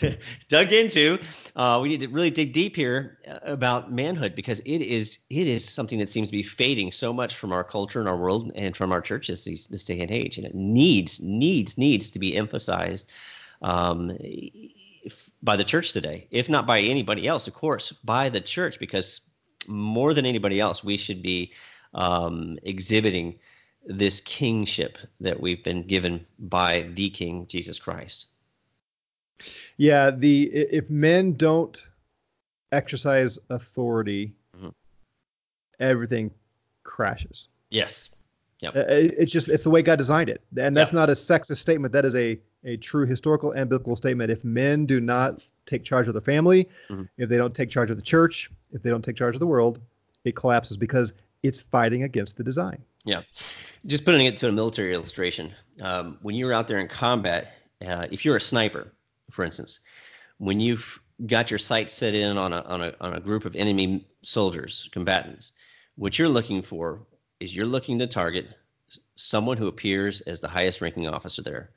dug, 0.00 0.16
dug, 0.48 0.72
into. 0.72 1.18
Uh, 1.56 1.80
we 1.82 1.88
need 1.88 2.00
to 2.00 2.06
really 2.08 2.30
dig 2.30 2.52
deep 2.52 2.76
here 2.76 3.18
uh, 3.28 3.38
about 3.42 3.92
manhood 3.92 4.34
because 4.34 4.60
it 4.60 4.80
is 4.80 5.18
it 5.30 5.48
is 5.48 5.68
something 5.68 5.98
that 5.98 6.08
seems 6.08 6.28
to 6.28 6.32
be 6.32 6.42
fading 6.42 6.92
so 6.92 7.12
much 7.12 7.34
from 7.34 7.52
our 7.52 7.64
culture 7.64 7.98
and 7.98 8.08
our 8.08 8.16
world 8.16 8.52
and 8.54 8.76
from 8.76 8.92
our 8.92 9.00
churches 9.00 9.44
these, 9.44 9.66
this 9.66 9.84
day 9.84 10.00
and 10.00 10.10
age, 10.10 10.38
and 10.38 10.46
it 10.46 10.54
needs 10.54 11.20
needs 11.20 11.76
needs 11.76 12.08
to 12.10 12.18
be 12.18 12.36
emphasized 12.36 13.10
um, 13.62 14.16
if, 14.20 15.30
by 15.42 15.56
the 15.56 15.64
church 15.64 15.92
today, 15.92 16.28
if 16.30 16.48
not 16.48 16.66
by 16.66 16.80
anybody 16.80 17.26
else, 17.26 17.48
of 17.48 17.54
course, 17.54 17.90
by 17.90 18.28
the 18.28 18.40
church, 18.40 18.78
because 18.78 19.22
more 19.66 20.14
than 20.14 20.24
anybody 20.24 20.60
else, 20.60 20.84
we 20.84 20.96
should 20.96 21.22
be 21.22 21.52
um, 21.94 22.58
exhibiting 22.62 23.38
this 23.88 24.20
kingship 24.20 24.98
that 25.20 25.40
we've 25.40 25.64
been 25.64 25.82
given 25.82 26.24
by 26.38 26.88
the 26.94 27.10
King 27.10 27.46
Jesus 27.48 27.78
Christ. 27.78 28.26
Yeah, 29.78 30.10
the 30.10 30.44
if 30.52 30.88
men 30.90 31.34
don't 31.34 31.82
exercise 32.70 33.38
authority, 33.50 34.34
mm-hmm. 34.56 34.68
everything 35.80 36.30
crashes. 36.84 37.48
Yes. 37.70 38.10
Yep. 38.60 38.76
Uh, 38.76 38.84
it's 38.88 39.32
just 39.32 39.48
it's 39.48 39.62
the 39.62 39.70
way 39.70 39.82
God 39.82 39.96
designed 39.96 40.28
it, 40.28 40.42
and 40.56 40.76
that's 40.76 40.90
yep. 40.90 40.96
not 40.96 41.08
a 41.08 41.12
sexist 41.12 41.58
statement. 41.58 41.92
That 41.92 42.04
is 42.04 42.16
a 42.16 42.38
a 42.64 42.76
true 42.76 43.06
historical 43.06 43.52
and 43.52 43.70
biblical 43.70 43.94
statement. 43.94 44.30
If 44.30 44.44
men 44.44 44.84
do 44.84 45.00
not 45.00 45.40
take 45.64 45.84
charge 45.84 46.08
of 46.08 46.14
their 46.14 46.20
family, 46.20 46.68
mm-hmm. 46.90 47.04
if 47.18 47.28
they 47.28 47.36
don't 47.36 47.54
take 47.54 47.70
charge 47.70 47.90
of 47.90 47.96
the 47.96 48.02
church, 48.02 48.50
if 48.72 48.82
they 48.82 48.90
don't 48.90 49.04
take 49.04 49.16
charge 49.16 49.36
of 49.36 49.40
the 49.40 49.46
world, 49.46 49.80
it 50.24 50.34
collapses 50.34 50.76
because 50.76 51.12
it's 51.44 51.62
fighting 51.62 52.02
against 52.02 52.36
the 52.36 52.42
design. 52.42 52.82
Yeah 53.04 53.22
just 53.86 54.04
putting 54.04 54.26
it 54.26 54.36
to 54.38 54.48
a 54.48 54.52
military 54.52 54.92
illustration, 54.94 55.52
um, 55.82 56.18
when 56.22 56.34
you're 56.34 56.52
out 56.52 56.68
there 56.68 56.78
in 56.78 56.88
combat, 56.88 57.54
uh, 57.86 58.06
if 58.10 58.24
you're 58.24 58.36
a 58.36 58.40
sniper, 58.40 58.92
for 59.30 59.44
instance, 59.44 59.80
when 60.38 60.60
you've 60.60 61.00
got 61.26 61.50
your 61.50 61.58
sights 61.58 61.94
set 61.94 62.14
in 62.14 62.36
on 62.36 62.52
a, 62.52 62.60
on 62.62 62.82
a, 62.82 62.94
on 63.00 63.14
a 63.14 63.20
group 63.20 63.44
of 63.44 63.54
enemy 63.56 64.06
soldiers, 64.22 64.88
combatants, 64.92 65.52
what 65.96 66.18
you're 66.18 66.28
looking 66.28 66.62
for 66.62 67.00
is 67.40 67.54
you're 67.54 67.66
looking 67.66 67.98
to 67.98 68.06
target 68.06 68.54
someone 69.14 69.56
who 69.56 69.68
appears 69.68 70.20
as 70.22 70.40
the 70.40 70.48
highest 70.48 70.80
ranking 70.80 71.08
officer 71.08 71.42
there. 71.42 71.70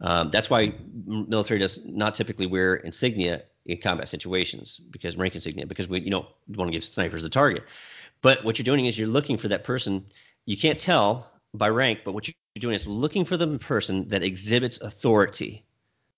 Um, 0.00 0.30
that's 0.30 0.50
why 0.50 0.74
military 1.06 1.60
does 1.60 1.80
not 1.84 2.14
typically 2.14 2.46
wear 2.46 2.76
insignia 2.76 3.42
in 3.66 3.78
combat 3.78 4.08
situations 4.08 4.80
because 4.90 5.16
rank 5.16 5.34
insignia 5.34 5.64
because 5.64 5.86
we 5.86 6.00
you 6.00 6.10
don't 6.10 6.26
want 6.56 6.68
to 6.68 6.72
give 6.72 6.82
snipers 6.82 7.22
the 7.22 7.28
target. 7.28 7.62
But 8.20 8.44
what 8.44 8.58
you're 8.58 8.64
doing 8.64 8.86
is 8.86 8.98
you're 8.98 9.08
looking 9.08 9.36
for 9.36 9.48
that 9.48 9.64
person. 9.64 10.04
You 10.44 10.56
can't 10.56 10.78
tell 10.78 11.30
by 11.54 11.68
rank, 11.68 12.00
but 12.04 12.12
what 12.12 12.26
you're 12.26 12.34
doing 12.58 12.74
is 12.74 12.86
looking 12.86 13.24
for 13.24 13.36
the 13.36 13.58
person 13.58 14.08
that 14.08 14.22
exhibits 14.24 14.80
authority, 14.80 15.64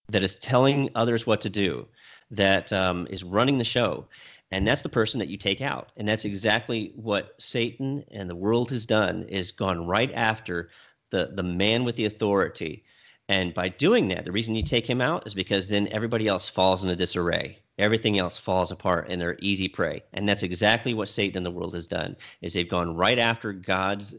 that 0.08 0.24
is 0.24 0.36
telling 0.36 0.88
others 0.94 1.26
what 1.26 1.40
to 1.42 1.50
do, 1.50 1.86
that 2.30 2.72
um, 2.72 3.06
is 3.10 3.22
running 3.22 3.58
the 3.58 3.64
show. 3.64 4.06
And 4.50 4.66
that's 4.66 4.82
the 4.82 4.88
person 4.88 5.18
that 5.18 5.28
you 5.28 5.36
take 5.36 5.60
out. 5.60 5.90
And 5.96 6.08
that's 6.08 6.24
exactly 6.24 6.92
what 6.94 7.34
Satan 7.38 8.04
and 8.10 8.30
the 8.30 8.36
world 8.36 8.70
has 8.70 8.86
done 8.86 9.24
is 9.24 9.50
gone 9.50 9.86
right 9.86 10.12
after 10.14 10.70
the, 11.10 11.32
the 11.34 11.42
man 11.42 11.84
with 11.84 11.96
the 11.96 12.06
authority. 12.06 12.84
And 13.28 13.52
by 13.52 13.68
doing 13.68 14.08
that, 14.08 14.24
the 14.24 14.32
reason 14.32 14.54
you 14.54 14.62
take 14.62 14.86
him 14.86 15.00
out 15.00 15.26
is 15.26 15.34
because 15.34 15.68
then 15.68 15.88
everybody 15.88 16.28
else 16.28 16.48
falls 16.48 16.82
into 16.82 16.96
disarray. 16.96 17.58
Everything 17.78 18.18
else 18.18 18.36
falls 18.36 18.70
apart 18.70 19.06
and 19.08 19.20
they're 19.20 19.36
easy 19.40 19.68
prey. 19.68 20.02
And 20.12 20.28
that's 20.28 20.42
exactly 20.42 20.94
what 20.94 21.08
Satan 21.08 21.38
and 21.38 21.46
the 21.46 21.50
world 21.50 21.74
has 21.74 21.86
done 21.86 22.16
is 22.40 22.52
they've 22.52 22.68
gone 22.68 22.96
right 22.96 23.18
after 23.18 23.52
God's 23.52 24.14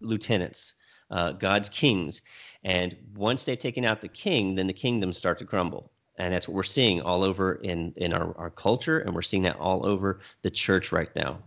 lieutenants, 0.00 0.74
uh, 1.10 1.32
God's 1.32 1.68
kings. 1.68 2.22
And 2.64 2.96
once 3.14 3.44
they've 3.44 3.58
taken 3.58 3.84
out 3.84 4.00
the 4.00 4.08
king, 4.08 4.54
then 4.54 4.66
the 4.66 4.72
kingdoms 4.72 5.16
start 5.16 5.38
to 5.38 5.44
crumble. 5.44 5.92
And 6.18 6.34
that's 6.34 6.48
what 6.48 6.54
we're 6.54 6.64
seeing 6.64 7.00
all 7.00 7.22
over 7.22 7.54
in, 7.56 7.92
in 7.96 8.12
our, 8.12 8.36
our 8.36 8.50
culture, 8.50 9.00
and 9.00 9.14
we're 9.14 9.22
seeing 9.22 9.44
that 9.44 9.56
all 9.60 9.86
over 9.86 10.18
the 10.42 10.50
church 10.50 10.90
right 10.90 11.14
now. 11.14 11.38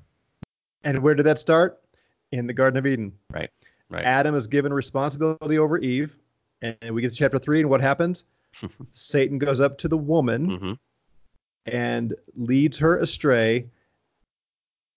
And 0.86 1.04
where 1.04 1.14
did 1.14 1.26
that 1.26 1.40
start? 1.40 1.82
In 2.32 2.48
the 2.48 2.54
Garden 2.54 2.78
of 2.78 2.88
Eden. 2.88 3.12
Right. 3.30 3.50
Right. 3.90 4.06
Adam 4.06 4.34
is 4.36 4.48
given 4.48 4.74
responsibility 4.74 5.58
over 5.58 5.78
Eve. 5.78 6.18
And 6.62 6.96
we 6.96 7.02
get 7.02 7.12
to 7.12 7.18
chapter 7.18 7.38
three, 7.38 7.60
and 7.60 7.70
what 7.70 7.82
happens? 7.82 8.24
Satan 8.94 9.38
goes 9.38 9.60
up 9.60 9.78
to 9.80 9.88
the 9.88 9.98
woman 9.98 10.50
mm-hmm. 10.50 10.74
And 11.66 12.14
leads 12.36 12.78
her 12.78 12.98
astray 12.98 13.68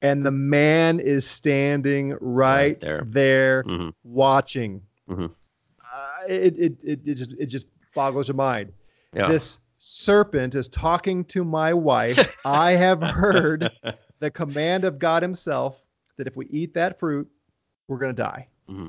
and 0.04 0.24
the 0.24 0.30
man 0.30 1.00
is 1.00 1.26
standing 1.26 2.10
right, 2.20 2.20
right 2.20 2.80
there, 2.80 3.02
there 3.06 3.64
mm-hmm. 3.64 3.88
watching. 4.02 4.82
Mm-hmm. 5.08 5.24
Uh, 5.24 6.08
it, 6.28 6.58
it, 6.58 6.76
it, 6.82 7.00
it, 7.06 7.14
just 7.14 7.32
it 7.38 7.46
just 7.46 7.68
boggles 7.94 8.28
your 8.28 8.34
mind. 8.34 8.70
Yeah. 9.14 9.28
This 9.28 9.60
serpent 9.78 10.56
is 10.56 10.68
talking 10.68 11.24
to 11.24 11.42
my 11.42 11.72
wife. 11.72 12.18
I 12.44 12.72
have 12.72 13.02
heard 13.02 13.72
the 14.18 14.30
command 14.30 14.84
of 14.84 14.98
God 14.98 15.22
Himself 15.22 15.82
that 16.18 16.26
if 16.26 16.36
we 16.36 16.48
eat 16.48 16.74
that 16.74 16.98
fruit, 16.98 17.26
we're 17.88 17.98
going 17.98 18.14
to 18.14 18.22
die. 18.22 18.46
Mm-hmm. 18.68 18.88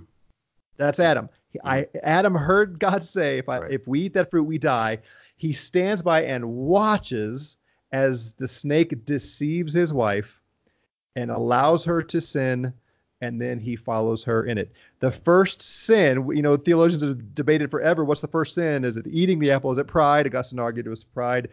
That's 0.76 1.00
Adam. 1.00 1.30
I 1.64 1.84
mm-hmm. 1.84 1.98
Adam 2.04 2.36
heard 2.36 2.78
God 2.78 3.02
say, 3.06 3.38
if 3.38 3.48
I 3.48 3.60
right. 3.60 3.72
if 3.72 3.88
we 3.88 4.02
eat 4.02 4.14
that 4.16 4.30
fruit, 4.30 4.44
we 4.44 4.58
die. 4.58 4.98
He 5.38 5.54
stands 5.54 6.02
by 6.02 6.24
and 6.24 6.46
watches 6.46 7.56
as 7.92 8.34
the 8.34 8.48
snake 8.48 9.06
deceives 9.06 9.74
his 9.74 9.94
wife 9.94 10.42
and 11.16 11.32
allows 11.32 11.86
her 11.86 12.02
to 12.02 12.20
sin 12.20 12.74
and 13.22 13.42
then 13.42 13.60
he 13.60 13.76
follows 13.76 14.24
her 14.24 14.46
in 14.46 14.58
it. 14.58 14.72
The 15.00 15.12
first 15.12 15.62
sin, 15.62 16.28
you 16.36 16.42
know, 16.42 16.58
theologians 16.58 17.04
have 17.04 17.34
debated 17.34 17.72
forever. 17.72 18.04
What's 18.04 18.22
the 18.22 18.28
first 18.28 18.54
sin? 18.54 18.84
Is 18.84 18.98
it 18.98 19.08
eating 19.08 19.40
the 19.40 19.52
apple? 19.52 19.72
Is 19.72 19.78
it 19.78 19.88
pride? 19.88 20.28
Augustine 20.28 20.60
argued 20.60 20.86
it 20.86 20.90
was 20.90 21.04
pride. 21.04 21.50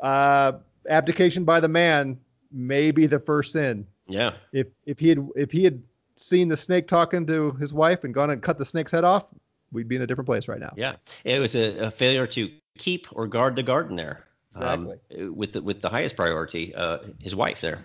Uh, 0.00 0.52
abdication 0.88 1.44
by 1.44 1.60
the 1.60 1.68
man 1.68 2.18
may 2.52 2.90
be 2.90 3.06
the 3.06 3.18
first 3.18 3.52
sin. 3.52 3.86
Yeah. 4.06 4.32
If 4.52 4.66
if 4.86 4.98
he 4.98 5.08
had 5.08 5.28
if 5.36 5.50
he 5.50 5.64
had 5.64 5.82
seen 6.16 6.48
the 6.48 6.56
snake 6.56 6.86
talking 6.86 7.26
to 7.26 7.52
his 7.52 7.72
wife 7.72 8.04
and 8.04 8.12
gone 8.12 8.30
and 8.30 8.42
cut 8.42 8.58
the 8.58 8.64
snake's 8.64 8.92
head 8.92 9.04
off, 9.04 9.28
we'd 9.72 9.88
be 9.88 9.96
in 9.96 10.02
a 10.02 10.06
different 10.06 10.26
place 10.26 10.48
right 10.48 10.60
now. 10.60 10.72
Yeah, 10.76 10.96
it 11.24 11.38
was 11.38 11.54
a, 11.54 11.78
a 11.78 11.90
failure 11.90 12.26
to 12.28 12.50
keep 12.78 13.06
or 13.12 13.26
guard 13.26 13.56
the 13.56 13.62
garden 13.62 13.96
there. 13.96 14.26
Exactly. 14.52 14.98
Um, 15.18 15.36
with 15.36 15.52
the 15.52 15.62
with 15.62 15.80
the 15.80 15.88
highest 15.88 16.16
priority, 16.16 16.74
uh, 16.74 16.98
his 17.20 17.36
wife 17.36 17.60
there. 17.60 17.84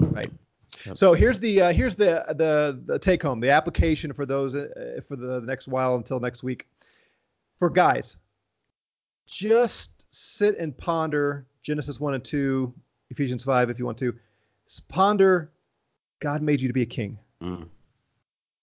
Right. 0.00 0.30
So 0.94 1.12
here's 1.12 1.40
the 1.40 1.60
uh, 1.60 1.72
here's 1.72 1.96
the, 1.96 2.24
the 2.36 2.80
the 2.86 2.98
take 2.98 3.22
home, 3.22 3.40
the 3.40 3.50
application 3.50 4.12
for 4.12 4.24
those 4.24 4.54
uh, 4.54 5.00
for 5.06 5.16
the 5.16 5.40
next 5.40 5.66
while 5.66 5.96
until 5.96 6.20
next 6.20 6.42
week. 6.44 6.68
For 7.58 7.68
guys, 7.68 8.16
just 9.26 10.06
sit 10.14 10.56
and 10.58 10.76
ponder 10.76 11.46
Genesis 11.62 11.98
one 11.98 12.14
and 12.14 12.24
two, 12.24 12.72
Ephesians 13.10 13.42
five, 13.42 13.70
if 13.70 13.78
you 13.78 13.84
want 13.84 13.98
to. 13.98 14.14
Ponder, 14.86 15.50
God 16.20 16.42
made 16.42 16.60
you 16.60 16.68
to 16.68 16.74
be 16.74 16.82
a 16.82 16.86
king. 16.86 17.18
Mm. 17.42 17.66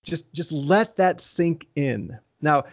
Just 0.04 0.32
just 0.32 0.52
let 0.54 0.96
that 0.96 1.20
sink 1.20 1.68
in. 1.76 2.18
Now, 2.42 2.64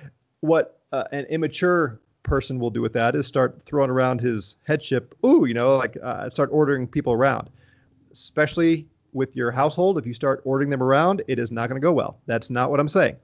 what 0.41 0.81
uh, 0.93 1.05
an 1.11 1.25
immature 1.25 2.01
person 2.23 2.59
will 2.59 2.71
do 2.71 2.81
with 2.81 2.93
that 2.93 3.15
is 3.15 3.27
start 3.27 3.63
throwing 3.63 3.91
around 3.91 4.21
his 4.21 4.57
headship. 4.65 5.15
Ooh, 5.25 5.45
you 5.45 5.55
know, 5.55 5.77
like 5.77 5.97
uh, 6.03 6.29
start 6.29 6.51
ordering 6.53 6.87
people 6.87 7.13
around, 7.13 7.51
especially 8.13 8.87
with 9.13 9.37
your 9.37 9.51
household, 9.51 9.99
if 9.99 10.07
you 10.07 10.15
start 10.15 10.41
ordering 10.45 10.71
them 10.71 10.83
around, 10.83 11.23
it 11.29 11.39
is 11.39 11.53
not 11.53 11.69
going 11.69 11.81
to 11.81 11.85
go 11.85 11.93
well. 11.93 12.19
That's 12.27 12.51
not 12.51 12.71
what 12.71 12.81
I'm 12.81 12.89
saying. 12.89 13.17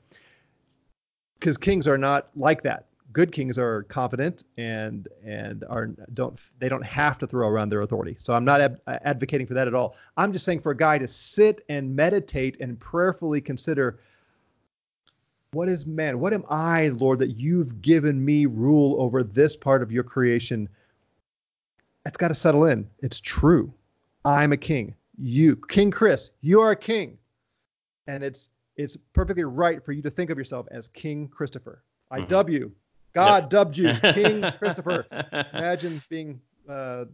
Because 1.38 1.56
kings 1.56 1.88
are 1.88 1.98
not 1.98 2.28
like 2.36 2.62
that. 2.62 2.86
Good 3.12 3.32
kings 3.32 3.58
are 3.58 3.84
confident 3.84 4.44
and 4.58 5.08
and 5.24 5.64
are 5.70 5.86
don't 6.12 6.38
they 6.58 6.68
don't 6.68 6.84
have 6.84 7.18
to 7.18 7.26
throw 7.26 7.48
around 7.48 7.70
their 7.70 7.80
authority. 7.80 8.16
So 8.18 8.34
I'm 8.34 8.44
not 8.44 8.60
ab- 8.60 8.80
advocating 8.86 9.46
for 9.46 9.54
that 9.54 9.66
at 9.66 9.74
all. 9.74 9.96
I'm 10.16 10.32
just 10.32 10.44
saying 10.44 10.60
for 10.60 10.72
a 10.72 10.76
guy 10.76 10.98
to 10.98 11.08
sit 11.08 11.62
and 11.70 11.94
meditate 11.96 12.58
and 12.60 12.78
prayerfully 12.78 13.40
consider 13.40 14.00
what 15.52 15.68
is 15.68 15.86
man? 15.86 16.20
What 16.20 16.32
am 16.32 16.44
I, 16.48 16.88
Lord, 16.88 17.18
that 17.20 17.38
you've 17.38 17.80
given 17.82 18.24
me 18.24 18.46
rule 18.46 19.00
over 19.00 19.22
this 19.22 19.56
part 19.56 19.82
of 19.82 19.92
your 19.92 20.04
creation? 20.04 20.68
It's 22.06 22.16
got 22.16 22.28
to 22.28 22.34
settle 22.34 22.64
in. 22.64 22.88
It's 23.00 23.20
true. 23.20 23.72
I'm 24.24 24.52
a 24.52 24.56
king 24.56 24.94
you, 25.18 25.56
King 25.68 25.90
Chris, 25.90 26.30
you 26.40 26.60
are 26.60 26.70
a 26.70 26.76
king. 26.76 27.18
And 28.06 28.22
it's 28.22 28.48
it's 28.76 28.96
perfectly 29.12 29.44
right 29.44 29.84
for 29.84 29.92
you 29.92 30.00
to 30.02 30.10
think 30.10 30.30
of 30.30 30.38
yourself 30.38 30.66
as 30.70 30.88
King 30.88 31.28
Christopher. 31.28 31.82
Mm-hmm. 32.12 32.52
you. 32.52 32.72
God 33.12 33.44
yep. 33.44 33.50
dubbed 33.50 33.76
you 33.76 33.92
King 34.12 34.44
Christopher. 34.58 35.04
Imagine 35.52 36.00
being 36.08 36.40
uh, 36.68 36.72
uh, 36.72 37.06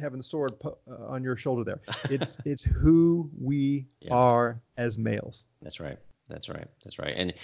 having 0.00 0.18
the 0.18 0.24
sword 0.24 0.52
po- 0.60 0.78
uh, 0.90 1.06
on 1.06 1.24
your 1.24 1.36
shoulder 1.36 1.64
there. 1.64 1.80
It's 2.04 2.38
it's 2.44 2.62
who 2.62 3.28
we 3.38 3.86
yeah. 4.00 4.14
are 4.14 4.60
as 4.76 4.98
males. 4.98 5.46
That's 5.60 5.80
right. 5.80 5.98
That's 6.30 6.48
right. 6.48 6.66
That's 6.84 6.98
right. 6.98 7.12
And 7.16 7.34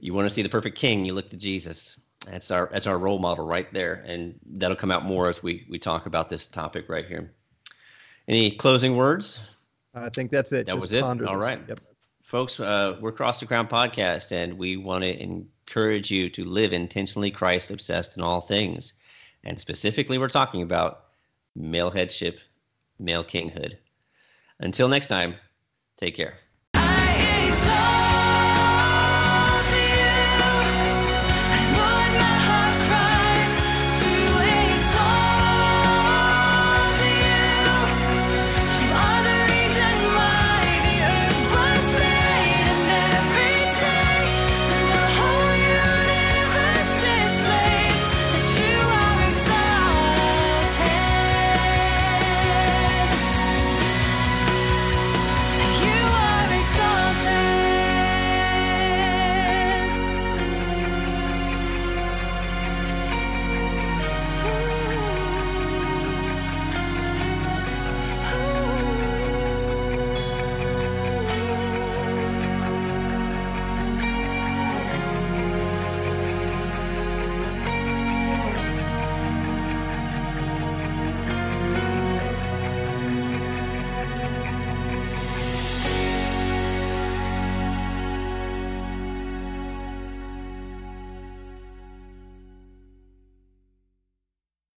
you 0.00 0.14
want 0.14 0.28
to 0.28 0.34
see 0.34 0.42
the 0.42 0.48
perfect 0.48 0.76
king, 0.76 1.04
you 1.04 1.14
look 1.14 1.30
to 1.30 1.36
Jesus. 1.36 2.00
That's 2.26 2.50
our 2.50 2.68
that's 2.72 2.86
our 2.86 2.98
role 2.98 3.18
model 3.18 3.46
right 3.46 3.72
there, 3.72 4.04
and 4.06 4.38
that'll 4.46 4.76
come 4.76 4.90
out 4.90 5.04
more 5.04 5.28
as 5.28 5.42
we 5.42 5.66
we 5.68 5.78
talk 5.78 6.06
about 6.06 6.28
this 6.28 6.46
topic 6.46 6.88
right 6.88 7.06
here. 7.06 7.32
Any 8.26 8.50
closing 8.50 8.96
words? 8.96 9.40
I 9.94 10.10
think 10.10 10.30
that's 10.30 10.52
it. 10.52 10.66
That 10.66 10.74
Just 10.74 10.82
was 10.82 10.92
it. 10.92 11.02
All 11.02 11.36
right, 11.36 11.60
yep. 11.68 11.80
folks. 12.22 12.60
Uh, 12.60 12.96
we're 13.00 13.12
Cross 13.12 13.40
to 13.40 13.46
Crown 13.46 13.66
podcast, 13.66 14.32
and 14.32 14.58
we 14.58 14.76
want 14.76 15.04
to 15.04 15.22
encourage 15.22 16.10
you 16.10 16.28
to 16.30 16.44
live 16.44 16.72
intentionally 16.72 17.30
Christ 17.30 17.70
obsessed 17.70 18.16
in 18.16 18.22
all 18.22 18.40
things, 18.40 18.94
and 19.44 19.58
specifically, 19.58 20.18
we're 20.18 20.28
talking 20.28 20.62
about 20.62 21.04
male 21.56 21.90
headship, 21.90 22.40
male 22.98 23.24
kinghood. 23.24 23.78
Until 24.60 24.88
next 24.88 25.06
time, 25.06 25.36
take 25.96 26.14
care. 26.14 26.34